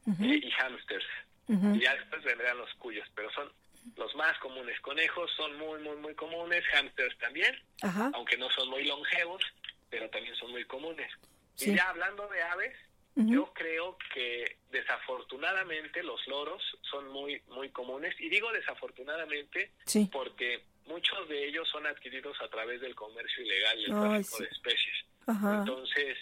[0.06, 1.04] eh, y hámsters,
[1.48, 1.74] Ujú.
[1.74, 3.52] y ya después vendrán los cuyos, pero son
[3.96, 4.78] los más comunes.
[4.80, 8.10] Conejos son muy, muy, muy comunes, hámsters también, Ajá.
[8.14, 9.42] aunque no son muy longevos,
[9.90, 11.10] pero también son muy comunes.
[11.54, 11.72] Sí.
[11.72, 12.76] Y ya hablando de aves,
[13.16, 20.08] yo creo que desafortunadamente los loros son muy muy comunes y digo desafortunadamente Sí.
[20.12, 24.36] porque muchos de ellos son adquiridos a través del comercio ilegal y el Ay, tráfico
[24.36, 24.42] sí.
[24.44, 24.96] de especies.
[25.26, 25.58] Ajá.
[25.58, 26.16] Entonces,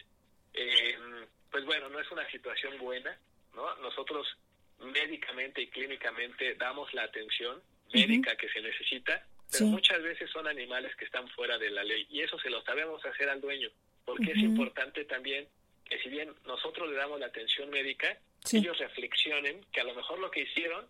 [0.54, 0.96] eh,
[1.50, 3.16] pues bueno, no es una situación buena,
[3.54, 3.76] ¿no?
[3.76, 4.26] Nosotros
[4.80, 7.62] médicamente y clínicamente damos la atención
[7.92, 9.70] médica que se necesita, pero Sí.
[9.70, 13.04] muchas veces son animales que están fuera de la ley y eso se lo sabemos
[13.04, 13.70] hacer al dueño,
[14.04, 15.48] porque es importante también
[15.84, 18.58] que si bien nosotros le damos la atención médica, Sí.
[18.58, 20.86] ellos reflexionen que a lo mejor lo que hicieron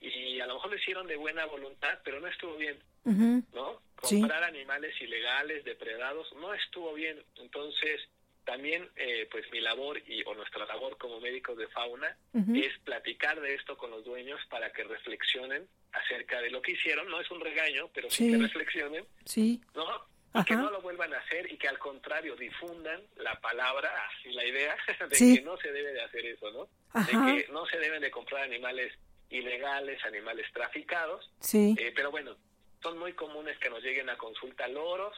[0.00, 2.78] y a lo mejor lo hicieron de buena voluntad, pero no estuvo bien.
[3.04, 3.80] ¿no?
[4.04, 4.20] Sí.
[4.20, 7.20] Comprar animales ilegales, depredados, no estuvo bien.
[7.36, 8.00] Entonces,
[8.44, 12.16] también, eh, pues mi labor y o nuestra labor como médicos de fauna
[12.54, 17.08] es platicar de esto con los dueños para que reflexionen acerca de lo que hicieron.
[17.08, 18.32] No es un regaño, pero sí, Sí.
[18.32, 19.60] que reflexionen, Sí.
[19.74, 19.86] ¿no?
[20.34, 23.92] Y que no lo vuelvan a hacer y que al contrario difundan la palabra
[24.24, 24.74] y la idea
[25.10, 25.36] de Sí.
[25.36, 26.68] que no se debe de hacer eso, ¿no?
[26.94, 27.26] Ajá.
[27.26, 28.92] De que no se deben de comprar animales
[29.28, 31.74] ilegales, animales traficados, Sí.
[31.78, 32.36] eh, pero bueno,
[32.82, 35.14] son muy comunes que nos lleguen a consulta loros,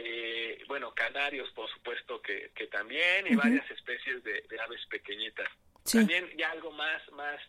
[0.00, 5.48] eh, bueno, canarios, por supuesto que, que también, y varias especies de, de aves pequeñitas.
[5.84, 5.98] Sí.
[5.98, 7.40] También ya algo más, más,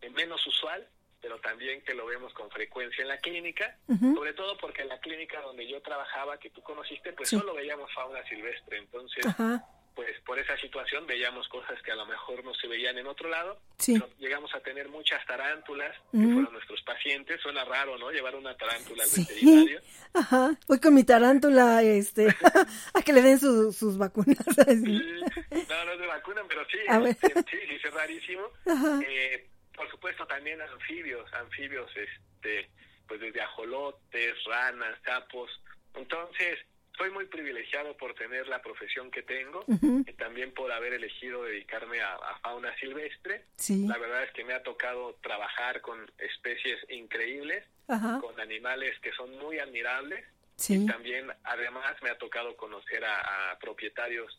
[0.00, 0.86] eh, menos usual,
[1.20, 3.78] pero también que lo vemos con frecuencia en la clínica,
[4.14, 7.38] sobre todo porque en la clínica donde yo trabajaba, que tú conociste, pues Sí.
[7.38, 9.64] solo veíamos fauna silvestre, entonces, Ajá.
[9.94, 13.28] Pues por esa situación veíamos cosas que a lo mejor no se veían en otro
[13.28, 13.94] lado, Sí.
[13.94, 17.40] pero llegamos a tener muchas tarántulas, que fueron nuestros pacientes.
[17.40, 18.10] Suena raro, ¿no?
[18.10, 19.20] Llevar una tarántula al Sí.
[19.20, 19.80] veterinario.
[20.14, 20.50] Ajá.
[20.66, 22.26] Voy con mi tarántula, este,
[22.94, 24.38] a que le den su- sus vacunas.
[24.58, 24.84] así.
[24.84, 25.66] Sí.
[25.68, 27.10] No, no es de vacuna, pero sí, A ver.
[27.10, 28.42] este, sí, sí, es rarísimo.
[28.66, 29.00] Ajá.
[29.06, 32.68] Eh, por supuesto, también anfibios, anfibios, este,
[33.06, 35.50] pues desde ajolotes, ranas, sapos.
[35.94, 36.58] Entonces,
[36.96, 42.00] soy muy privilegiado por tener la profesión que tengo y también por haber elegido dedicarme
[42.00, 43.46] a, a fauna silvestre.
[43.56, 43.86] Sí.
[43.86, 49.36] La verdad es que me ha tocado trabajar con especies increíbles, con animales que son
[49.38, 50.24] muy admirables.
[50.56, 50.86] Sí.
[50.86, 54.38] También, además, me ha tocado conocer a, a propietarios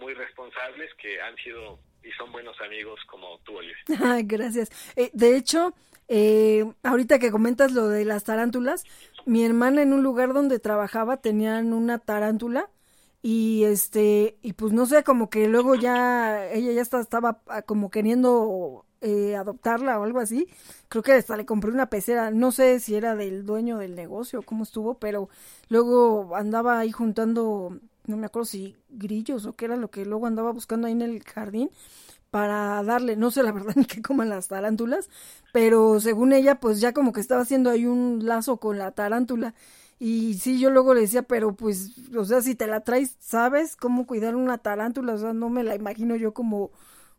[0.00, 3.76] muy responsables que han sido y son buenos amigos como tú, Oliver.
[4.04, 4.70] Ay, gracias.
[4.94, 5.74] Eh, de hecho,
[6.08, 8.84] eh, ahorita que comentas lo de las tarántulas,
[9.26, 12.70] mi hermana en un lugar donde trabajaba tenían una tarántula
[13.22, 17.62] y este y pues no sé como que luego ya ella ya está- estaba ah,
[17.62, 20.48] como queriendo eh, adoptarla o algo así.
[20.88, 22.30] Creo que hasta le compré una pecera.
[22.30, 25.28] No sé si era del dueño del negocio cómo estuvo, pero
[25.68, 30.26] luego andaba ahí juntando, no me acuerdo si grillos o qué era lo que luego
[30.26, 31.70] andaba buscando ahí en el jardín
[32.30, 35.08] para darle, no sé la verdad ni qué coman las tarántulas,
[35.52, 39.54] pero según ella, pues ya como que estaba haciendo ahí un lazo con la tarántula.
[39.98, 43.76] Y sí, yo luego le decía, pero pues, o sea, si te la traes, ¿sabes
[43.76, 45.14] cómo cuidar una tarántula?
[45.14, 46.70] O sea, no me la imagino yo como,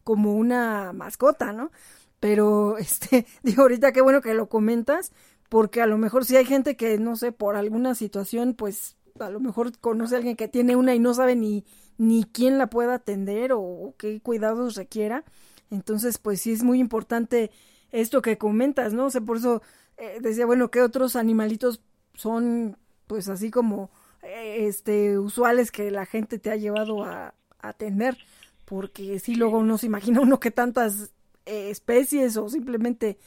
[0.04, 1.72] como una mascota, ¿no?
[2.20, 5.12] Pero, este, digo, ahorita qué bueno que lo comentas,
[5.50, 9.30] porque a lo mejor si hay gente que, no sé, por alguna situación, pues, a
[9.30, 11.66] lo mejor conoce a alguien que tiene una y no sabe ni,
[11.98, 15.24] ni quién la pueda atender o, qué cuidados requiera.
[15.70, 17.52] Entonces, pues sí es muy importante
[17.92, 19.06] esto que comentas, ¿no?
[19.06, 19.62] O sea, por eso
[19.98, 21.82] eh, decía, bueno, ¿qué otros animalitos
[22.14, 22.78] son,
[23.08, 23.90] pues así como
[24.24, 28.18] eh, este usuales que la gente te ha llevado a, a tener,
[28.66, 31.12] porque si luego no se imagina uno que tantas
[31.46, 33.18] eh, especies o simplemente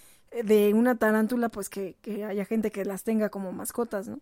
[0.45, 4.21] de una tarántula, pues que, que haya gente que las tenga como mascotas, ¿no?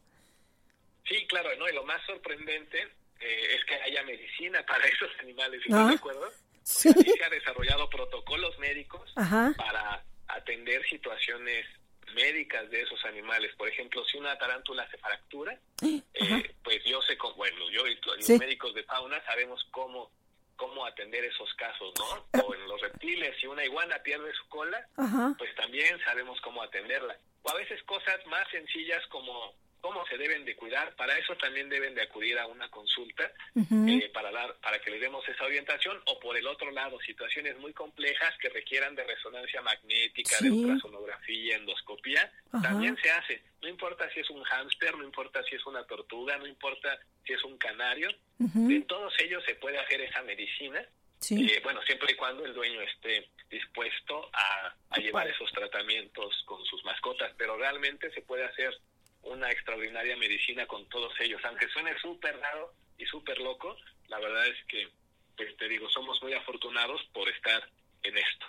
[1.09, 1.69] Sí, claro, ¿no?
[1.69, 2.81] Y lo más sorprendente
[3.21, 6.31] eh, es que haya medicina para esos animales, ¿estás de acuerdo?
[6.63, 6.93] Sí.
[6.93, 9.55] se han desarrollado protocolos médicos Ajá.
[9.57, 11.67] para atender situaciones
[12.15, 13.55] médicas de esos animales.
[13.57, 17.99] Por ejemplo, si una tarántula se fractura, eh, pues yo sé, cómo, bueno, yo y
[18.05, 18.39] los sí.
[18.39, 20.11] médicos de fauna sabemos cómo
[20.57, 22.43] cómo atender esos casos, ¿no?
[22.43, 25.33] O en los reptiles, si una iguana pierde su cola, Ajá.
[25.39, 27.17] pues también sabemos cómo atenderla.
[27.43, 31.69] O a veces cosas más sencillas como cómo se deben de cuidar, para eso también
[31.69, 34.03] deben de acudir a una consulta uh -huh.
[34.05, 37.57] eh, para dar para que les demos esa orientación o por el otro lado situaciones
[37.59, 40.45] muy complejas que requieran de resonancia magnética, Sí.
[40.45, 42.33] de ultrasonografía, endoscopía,
[42.63, 43.43] también se hace.
[43.63, 47.33] No importa si es un hámster, no importa si es una tortuga, no importa si
[47.33, 48.75] es un canario, uh -huh.
[48.77, 50.85] en todos ellos se puede hacer esa medicina.
[51.21, 51.51] Sí.
[51.51, 56.65] Eh, bueno, siempre y cuando el dueño esté dispuesto a, a llevar esos tratamientos con
[56.65, 58.73] sus mascotas, pero realmente se puede hacer
[59.29, 61.41] una extraordinaria medicina con todos ellos.
[61.45, 63.77] Aunque suene súper raro y súper loco,
[64.09, 64.89] la verdad es que,
[65.37, 67.63] pues te digo, somos muy afortunados por estar
[68.03, 68.47] en esto.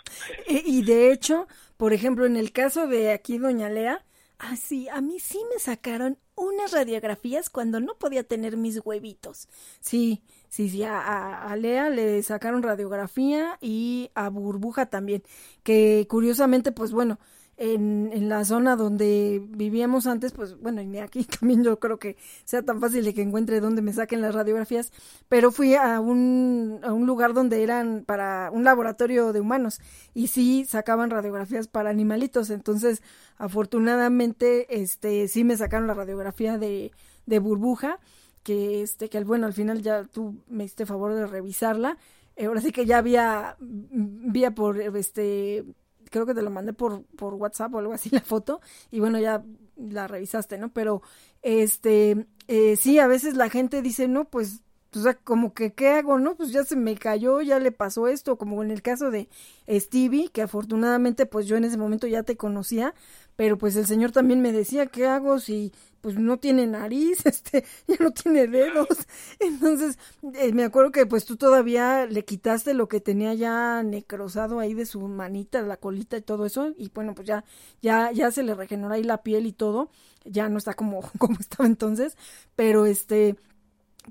[0.65, 1.47] Y, de hecho,
[1.77, 4.05] por ejemplo, en el caso de aquí Doña Lea,
[4.39, 9.47] ah, sí, a mí sí me sacaron unas radiografías cuando no podía tener mis huevitos.
[9.81, 15.23] Sí, sí, sí, a, Lea le sacaron radiografía y a Burbuja también,
[15.63, 17.19] que curiosamente, pues bueno,
[17.59, 22.15] en, en, la zona donde vivíamos antes, pues bueno, y aquí también yo creo que
[22.45, 24.93] sea tan fácil de que encuentre donde me saquen las radiografías,
[25.27, 29.81] pero fui a un, a un lugar donde eran para un laboratorio de humanos
[30.13, 33.03] y sí sacaban radiografías para animalitos, entonces
[33.37, 36.93] afortunadamente este sí me sacaron la radiografía de,
[37.25, 37.99] de burbuja,
[38.41, 41.97] que este que bueno, al final ya tú me hiciste favor de revisarla,
[42.37, 45.65] eh, ahora sí que ya había vía por este
[46.09, 48.61] creo que te lo mandé por, por WhatsApp o algo así la foto
[48.91, 49.43] y bueno ya
[49.77, 50.71] la revisaste, ¿no?
[50.73, 51.01] Pero
[51.41, 54.63] este eh, sí, a veces la gente dice, no, pues,
[54.95, 56.35] o sea, como que, ¿qué hago, no?
[56.35, 59.29] Pues ya se me cayó, ya le pasó esto, como en el caso de
[59.69, 62.95] Stevie, que afortunadamente pues yo en ese momento ya te conocía,
[63.39, 65.71] pero pues el señor también me decía, ¿qué hago si
[66.01, 68.89] pues no tiene nariz, este, ya no tiene dedos.
[69.39, 69.97] Entonces,
[70.33, 74.73] eh, me acuerdo que pues tú todavía le quitaste lo que tenía ya necrosado ahí
[74.73, 77.45] de su manita, la colita y todo eso, y bueno, pues ya,
[77.81, 79.89] ya, ya se le regeneró ahí la piel y todo,
[80.25, 82.17] ya no está como, como estaba entonces,
[82.57, 83.37] pero este,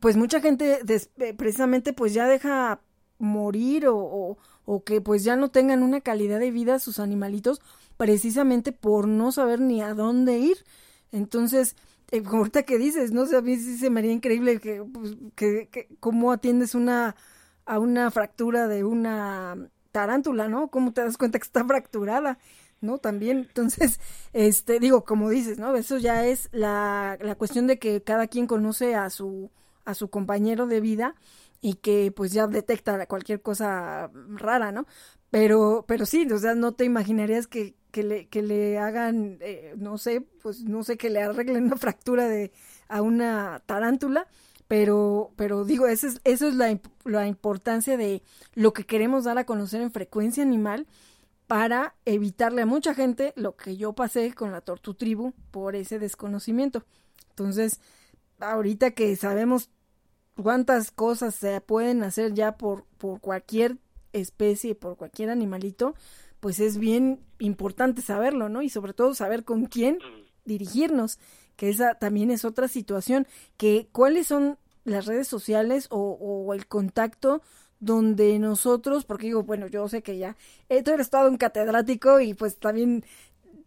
[0.01, 2.81] pues mucha gente des, precisamente pues ya deja
[3.19, 7.61] morir o, o, o que pues ya no tengan una calidad de vida sus animalitos
[7.99, 10.65] precisamente por no saber ni a dónde ir.
[11.12, 11.77] Entonces,
[12.11, 15.16] eh, ahorita que dices, no sé, a mí sí se me haría increíble que, pues,
[15.37, 17.16] que, que, cómo atiendes una
[17.66, 20.69] a una fractura de una tarántula, ¿no?
[20.70, 22.39] ¿Cómo te das cuenta que está fracturada?
[22.81, 22.99] ¿no?
[22.99, 24.01] También, entonces,
[24.33, 25.75] este, digo, como dices, ¿no?
[25.77, 29.51] Eso ya es la, la cuestión de que cada quien conoce a su,
[29.85, 31.15] a su compañero de vida
[31.61, 34.87] y que pues ya detecta cualquier cosa rara, ¿no?
[35.31, 39.99] Pero, pero sí, o no te imaginarías que, que le, que le hagan, eh, no
[39.99, 42.53] sé, pues no sé, que le arreglen una fractura de
[42.89, 44.27] a una tarántula,
[44.69, 48.23] pero, pero digo, eso es, eso es la, la importancia de
[48.55, 50.87] lo que queremos dar a conocer en frecuencia animal
[51.47, 56.85] para evitarle a mucha gente lo que yo pasé con la tortutribu por ese desconocimiento.
[57.31, 57.81] Entonces,
[58.41, 59.71] ahorita que sabemos
[60.37, 63.79] cuántas cosas se pueden hacer ya por, por cualquier
[64.12, 65.94] especie, por cualquier animalito,
[66.40, 68.62] pues es bien importante saberlo, ¿no?
[68.62, 69.98] Y sobre todo saber con quién
[70.44, 71.18] dirigirnos,
[71.56, 73.26] que esa también es otra situación,
[73.56, 77.43] que cuáles son las redes sociales o, o el contacto
[77.80, 80.36] donde nosotros, porque digo, bueno, yo sé que ya,
[80.85, 83.05] tú eres todo un catedrático y pues también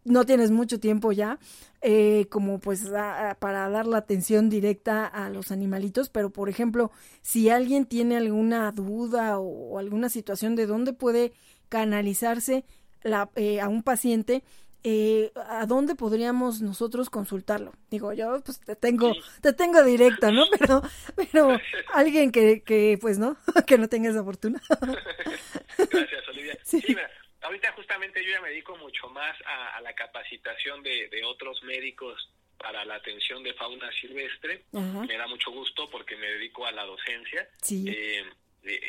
[0.03, 1.39] no tienes mucho tiempo ya,
[1.81, 6.49] eh, como pues a, a, para dar la atención directa a los animalitos, pero por
[6.49, 6.91] ejemplo,
[7.21, 11.33] si alguien tiene alguna duda o, o alguna situación de dónde puede
[11.69, 12.65] canalizarse
[13.03, 14.43] la, eh, a un paciente,
[14.83, 17.71] eh, ¿a dónde podríamos nosotros consultarlo?
[17.89, 20.43] Digo, yo pues te tengo, te tengo directa, ¿no?
[20.59, 20.81] Pero,
[21.15, 21.57] pero
[21.93, 23.37] alguien que, que pues no,
[23.67, 24.61] que no tenga esa fortuna.
[25.77, 26.57] Gracias, Olivia.
[26.63, 26.81] Sí.
[26.81, 27.09] sí mira,
[27.41, 31.61] ahorita justamente yo ya me dedico mucho más a, a la capacitación de, de, otros
[31.63, 34.65] médicos para la atención de fauna silvestre.
[34.73, 35.05] Ajá.
[35.05, 37.47] Me da mucho gusto porque me dedico a la docencia.
[37.61, 37.85] Sí.
[37.87, 38.25] Eh,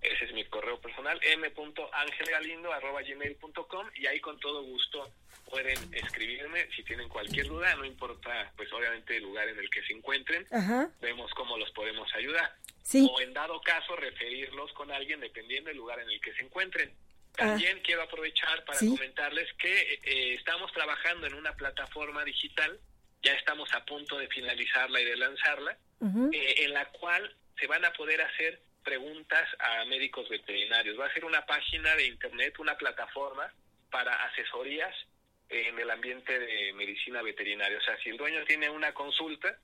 [0.01, 5.13] Ese es mi correo personal, m.angelgalindo.gmail.com y ahí con todo gusto
[5.51, 9.83] pueden escribirme si tienen cualquier duda, no importa pues obviamente el lugar en el que
[9.83, 10.47] se encuentren,
[11.01, 12.55] vemos cómo los podemos ayudar.
[12.95, 16.93] O en dado caso referirlos con alguien dependiendo del lugar en el que se encuentren.
[17.35, 17.83] También ah.
[17.85, 22.81] quiero aprovechar para comentarles que eh, estamos trabajando en una plataforma digital,
[23.23, 25.79] ya estamos a punto de finalizarla y de lanzarla,
[26.33, 30.99] eh, en la cual se van a poder hacer preguntas a médicos veterinarios.
[30.99, 33.53] Va a ser una página de internet, una plataforma
[33.91, 34.95] para asesorías
[35.51, 37.77] en el ambiente de medicina veterinaria.
[37.77, 39.59] O sea, si el dueño tiene una consulta,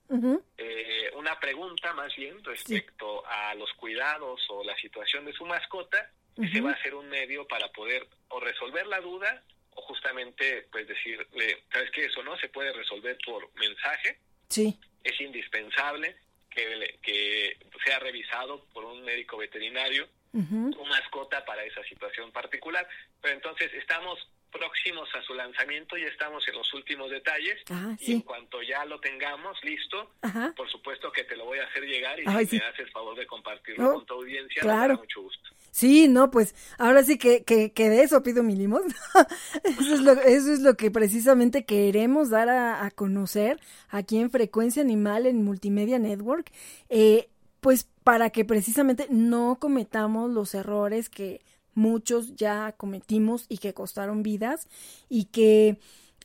[0.57, 6.11] eh, una pregunta más bien respecto a los cuidados o la situación de su mascota,
[6.37, 10.87] ese va a ser un medio para poder o resolver la duda o justamente pues
[10.87, 12.05] decirle, ¿sabes qué?
[12.05, 14.19] Eso no se puede resolver por mensaje.
[14.49, 14.79] Sí.
[15.03, 16.15] Es indispensable
[16.55, 20.07] que, que sea revisado por un médico veterinario
[20.71, 22.87] tu mascota para esa situación particular.
[23.21, 24.19] Pero entonces estamos
[24.51, 28.85] próximos a su lanzamiento, ya estamos en los últimos detalles ah, y en cuanto ya
[28.85, 30.11] lo tengamos listo,
[30.55, 33.27] por supuesto que te lo voy a hacer llegar y si me haces favor de
[33.27, 34.97] compartirlo con tu audiencia, claro.
[34.97, 35.49] mucho gusto.
[35.75, 38.83] Sí, no, pues ahora sí que, que, que de eso pido mi limón.
[39.65, 44.31] eso, es lo, eso es lo que precisamente queremos dar a, a conocer aquí en
[44.31, 46.49] Frecuencia Animal en Multimedia Network,
[46.87, 47.27] eh,
[47.59, 51.41] pues para que precisamente no cometamos los errores que
[51.73, 54.69] muchos ya cometimos y que costaron vidas
[55.09, 55.77] y que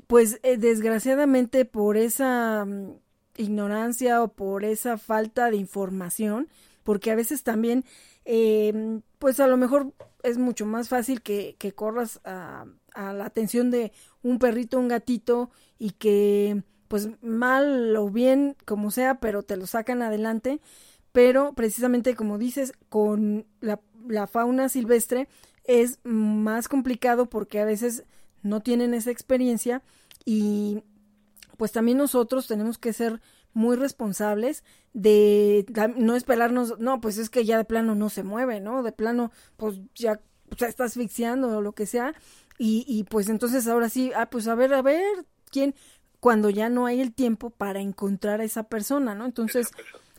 [0.07, 2.93] pues eh, desgraciadamente por esa mm,
[3.37, 6.49] ignorancia o por esa falta de información,
[6.85, 7.85] porque a veces también
[8.33, 9.93] eh, pues a lo mejor
[10.23, 13.91] es mucho más fácil que, corras a, la atención de
[14.23, 15.51] un perrito, un gatito
[15.81, 20.61] y que pues mal o bien como sea, pero te lo sacan adelante,
[21.11, 25.27] pero precisamente como dices, con la fauna silvestre
[25.65, 28.05] es más complicado porque a veces
[28.45, 29.83] no tienen esa experiencia
[30.25, 30.85] y
[31.57, 33.21] pues también nosotros tenemos que ser
[33.53, 35.67] muy responsables de
[35.97, 38.83] no esperarnos, no, pues es que ya de plano no se mueve, ¿no?
[38.83, 40.21] De plano, pues ya
[40.57, 42.15] se está asfixiando o lo que sea.
[42.59, 45.75] Y, y pues entonces ahora sí, ah, pues a ver, a ver, ¿quién?
[46.21, 49.25] Cuando ya no hay el tiempo para encontrar a esa persona, ¿no?
[49.25, 49.71] Entonces,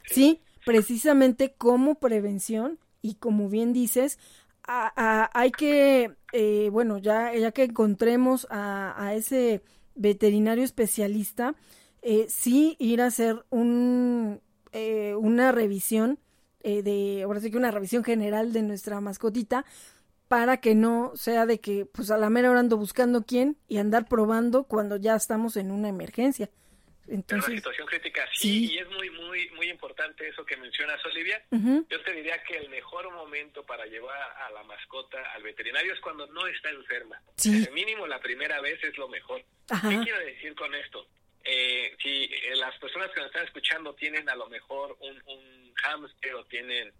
[0.05, 4.17] sí, precisamente como prevención y como bien dices,
[4.63, 9.61] hay que, eh, bueno, ya, ya que encontremos a, ese
[9.95, 11.55] veterinario especialista,
[12.01, 14.41] eh, sí ir a hacer un,
[14.71, 16.19] eh, una revisión
[16.63, 19.65] de, ahora sí que una revisión general de nuestra mascotita
[20.27, 23.79] para que no sea de que pues a la mera hora ando buscando quién y
[23.79, 26.49] andar probando cuando ya estamos en una emergencia.
[27.11, 31.43] Entonces, una situación crítica, sí, y es muy, muy, muy importante eso que mencionas, Olivia.
[31.51, 34.17] Yo te diría que el mejor momento para llevar
[34.47, 37.21] a la mascota al veterinario es cuando no está enferma.
[37.35, 37.67] Sí.
[37.73, 39.43] mínimo la primera vez es lo mejor.
[39.67, 41.05] ¿Qué quiero decir con esto?
[41.43, 45.73] Eh, si eh, las personas que nos están escuchando tienen a lo mejor un, un
[45.75, 46.93] hámster o tienen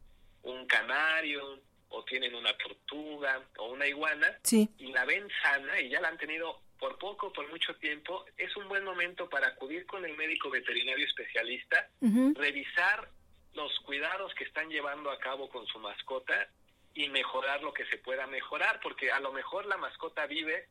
[0.44, 1.60] un canario
[1.90, 4.70] o tienen una tortuga o una iguana sí.
[4.78, 8.58] y la ven sana y ya la han tenido por poco, por mucho tiempo, es
[8.58, 11.88] un buen momento para acudir con el médico veterinario especialista,
[12.34, 13.08] revisar
[13.54, 16.50] los cuidados que están llevando a cabo con su mascota
[16.96, 20.70] y mejorar lo que se pueda mejorar, porque a lo mejor la mascota vive,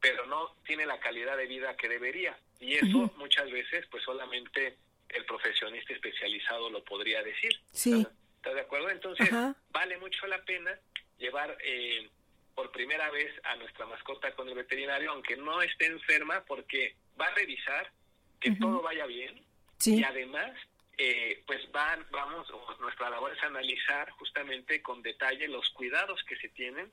[0.00, 2.38] pero no tiene la calidad de vida que debería.
[2.60, 4.76] Y eso muchas veces, pues solamente
[5.08, 7.52] el profesionista especializado lo podría decir.
[7.72, 8.06] Sí.
[8.36, 8.90] ¿Estás de acuerdo?
[8.90, 9.28] Entonces,
[9.70, 10.78] vale mucho la pena
[11.18, 12.08] llevar eh,
[12.54, 17.26] por primera vez a nuestra mascota con el veterinario, aunque no esté enferma, porque va
[17.26, 17.90] a revisar
[18.40, 19.42] que todo vaya bien
[19.84, 20.52] y además
[20.96, 22.48] eh, pues van, vamos,
[22.80, 26.90] nuestra labor es analizar justamente con detalle los cuidados que se tienen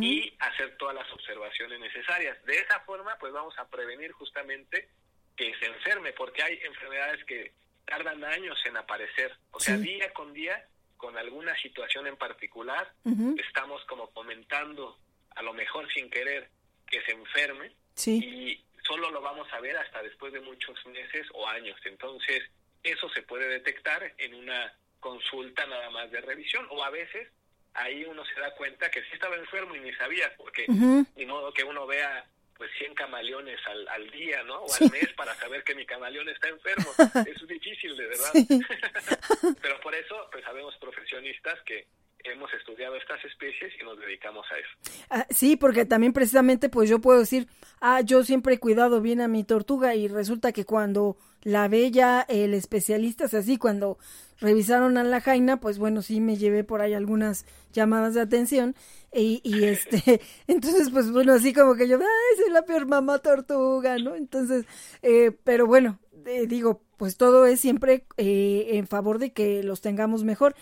[0.00, 2.42] y hacer todas las observaciones necesarias.
[2.44, 4.88] De esa forma, pues vamos a prevenir justamente
[5.36, 7.52] que se enferme, porque hay enfermedades que
[7.84, 12.92] tardan años en aparecer, o sea, día con día, con alguna situación en particular,
[13.38, 14.98] estamos como comentando
[15.34, 16.50] a lo mejor sin querer,
[16.86, 17.72] que se enferme
[18.06, 21.78] y solo lo vamos a ver hasta después de muchos meses o años.
[21.84, 22.42] Entonces,
[22.82, 27.28] eso se puede detectar en una consulta nada más de revisión o a veces
[27.76, 31.52] ahí uno se da cuenta que sí estaba enfermo y ni sabía, porque ni modo
[31.52, 32.24] que uno vea
[32.56, 34.60] pues 100 camaleones al, al día, ¿no?
[34.62, 36.90] O al mes para saber que mi camaleón está enfermo.
[37.26, 38.32] es difícil, de verdad.
[39.62, 41.86] Pero por eso, pues sabemos profesionistas que
[42.24, 45.04] hemos estudiado estas especies y nos dedicamos a eso.
[45.10, 47.46] Ah, sí, porque también precisamente pues yo puedo decir,
[47.80, 51.90] ah, yo siempre he cuidado bien a mi tortuga y resulta que cuando la ve
[51.90, 53.98] ya el especialista, o sea, sí, cuando
[54.38, 58.74] revisaron a la jaina, pues bueno, sí me llevé por ahí algunas llamadas de atención
[59.12, 63.18] y, y este, entonces pues bueno, así como que yo, ay, soy la peor mamá
[63.18, 64.14] tortuga, ¿no?
[64.14, 64.66] Entonces,
[65.02, 69.80] eh, pero bueno, eh, digo, pues todo es siempre eh, en favor de que los
[69.80, 70.54] tengamos mejor,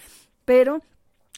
[0.44, 0.82] pero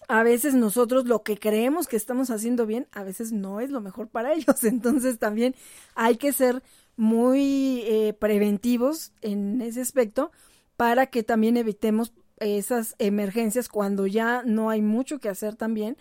[0.08, 3.80] a veces nosotros lo que creemos que estamos haciendo bien, a veces no es lo
[3.80, 4.64] mejor para ellos.
[4.64, 5.54] Entonces también
[5.94, 6.62] hay que ser
[6.96, 10.32] muy eh, preventivos en ese aspecto
[10.76, 15.96] para que también evitemos esas emergencias cuando ya no hay mucho que hacer también,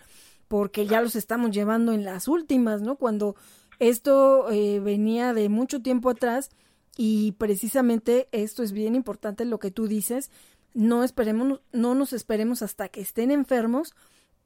[0.48, 2.96] porque ya los estamos llevando en las últimas, ¿no?
[2.96, 3.36] Cuando
[3.78, 6.50] esto eh, venía de mucho tiempo atrás
[6.96, 10.30] y precisamente esto es bien importante lo que tú dices,
[10.72, 13.94] no esperemos, no nos esperemos hasta que estén enfermos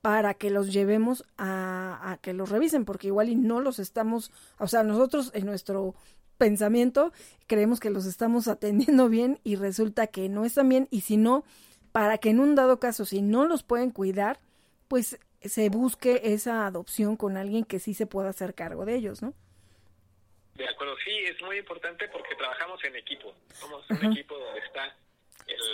[0.01, 4.33] para que los llevemos a, a, que los revisen, porque igual y no los estamos,
[4.59, 5.95] o sea, nosotros en nuestro
[6.39, 7.13] pensamiento
[7.47, 11.45] creemos que los estamos atendiendo bien y resulta que no están bien y si no,
[11.93, 14.39] para que en un dado caso, si no los pueden cuidar,
[14.89, 19.23] pues se busque esa adopción con alguien que sí se pueda hacer cargo de ellos,
[19.23, 19.35] ¿no?
[20.55, 23.35] De acuerdo, sí, es muy importante porque trabajamos en equipo.
[23.55, 24.95] Somos un equipo donde está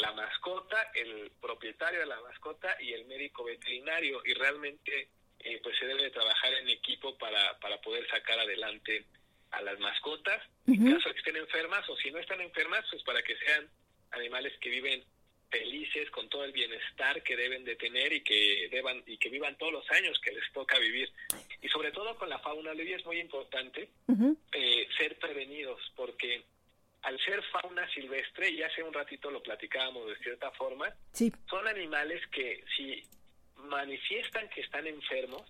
[0.01, 5.09] la mascota, el propietario de la mascota y el médico veterinario y realmente
[5.41, 9.05] eh, pues se debe trabajar en equipo para, para poder sacar adelante
[9.51, 13.03] a las mascotas en caso de que estén enfermas o si no están enfermas pues
[13.05, 13.69] para que sean
[14.13, 15.05] animales que viven
[15.51, 19.57] felices con todo el bienestar que deben de tener y que deban y que vivan
[19.57, 21.11] todos los años que les toca vivir.
[21.63, 23.89] Y sobre todo con la fauna Olivia es muy importante
[24.53, 26.43] eh, ser prevenidos porque
[27.03, 30.93] al ser fauna silvestre, y hace un ratito lo platicábamos de cierta forma,
[31.49, 33.01] son animales que si
[33.57, 35.43] manifiestan que están enfermos,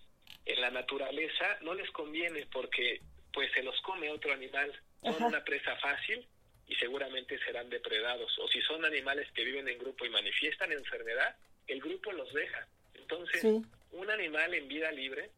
[0.45, 3.01] en la naturaleza no les conviene porque
[3.33, 4.71] pues se los come otro animal,
[5.01, 6.25] son una presa fácil
[6.67, 8.37] y seguramente serán depredados.
[8.39, 11.35] O si son animales que viven en grupo y manifiestan enfermedad,
[11.67, 12.67] el grupo los deja.
[12.93, 15.29] Entonces, un animal en vida libre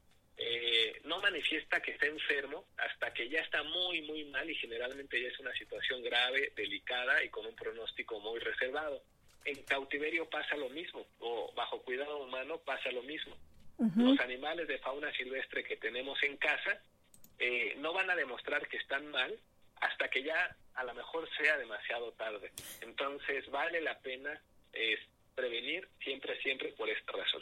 [0.41, 5.21] eh, no manifiesta que está enfermo hasta que ya está muy, muy mal y generalmente
[5.21, 9.03] ya es una situación grave, delicada y con un pronóstico muy reservado.
[9.43, 13.35] En cautiverio pasa lo mismo, o bajo cuidado humano pasa lo mismo.
[13.95, 16.81] Los animales de fauna silvestre que tenemos en casa
[17.37, 19.39] eh, no van a demostrar que están mal
[19.79, 22.51] hasta que ya a lo mejor sea demasiado tarde.
[22.81, 24.41] Entonces vale la pena
[25.35, 27.41] prevenir siempre, siempre por esta razón.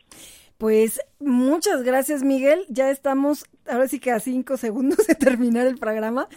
[0.57, 5.77] Pues muchas gracias Miguel, ya estamos ahora sí que a cinco segundos de terminar el
[5.77, 6.27] programa.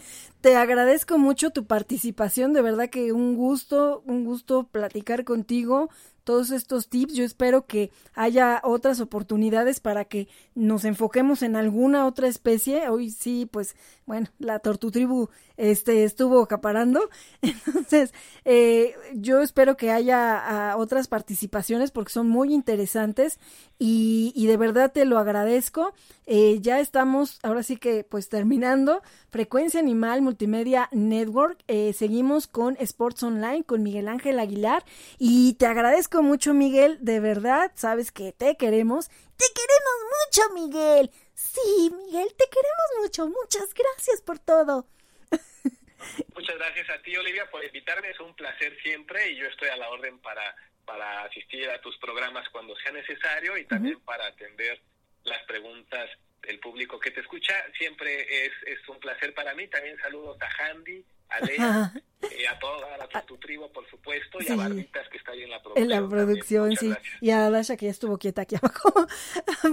[0.41, 5.89] Te agradezco mucho tu participación, de verdad que un gusto, un gusto platicar contigo
[6.23, 7.13] todos estos tips.
[7.13, 12.89] Yo espero que haya otras oportunidades para que nos enfoquemos en alguna otra especie.
[12.89, 13.75] Hoy sí, pues,
[14.05, 17.09] bueno, la tortutribu este, estuvo acaparando.
[17.41, 18.13] Entonces,
[18.45, 23.39] eh, yo espero que haya otras participaciones porque son muy interesantes
[23.79, 25.93] y, y de verdad te lo agradezco.
[26.25, 29.01] Eh, ya estamos, ahora sí que, pues, terminando.
[29.29, 31.57] Frecuencia Animal Multimedia Network.
[31.67, 34.83] Eh, seguimos con Sports Online con Miguel Ángel Aguilar
[35.17, 36.97] y te agradezco mucho, Miguel.
[36.99, 39.07] De verdad, sabes que te queremos.
[39.07, 41.11] Te queremos mucho, Miguel.
[41.33, 43.27] Sí, Miguel, te queremos mucho.
[43.27, 44.85] Muchas gracias por todo.
[46.35, 48.09] Muchas gracias a ti, Olivia, por invitarme.
[48.09, 50.55] Es un placer siempre y yo estoy a la orden para,
[50.85, 54.81] para asistir a tus programas cuando sea necesario y también para atender
[55.23, 56.09] las preguntas
[56.41, 57.55] del público que te escucha.
[57.77, 59.67] Siempre es, es un placer para mí.
[59.67, 64.51] También saludos a Handy, a Lea, eh, a toda a tu, tribu, por supuesto, y
[64.51, 65.91] a Barbitas que está ahí en la producción.
[65.91, 66.93] En la producción, sí.
[67.19, 69.07] Y a Dasha que ya estuvo quieta aquí abajo.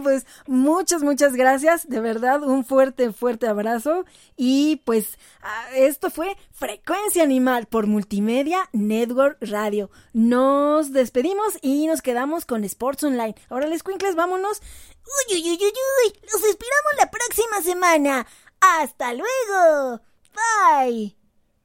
[0.02, 1.89] pues muchas, muchas gracias.
[1.89, 4.05] De verdad, un fuerte, fuerte abrazo.
[4.36, 9.90] Y pues ah, esto fue Frecuencia Animal por Multimedia Network Radio.
[10.12, 13.35] Nos despedimos y nos quedamos con Sports Online.
[13.51, 14.62] Ahora les cuincles, vámonos.
[15.30, 15.72] Uy, uy, uy, uy,
[16.05, 16.20] uy.
[16.22, 18.26] Los esperamos la próxima semana.
[18.60, 20.01] Hasta luego.
[20.35, 21.18] Bye.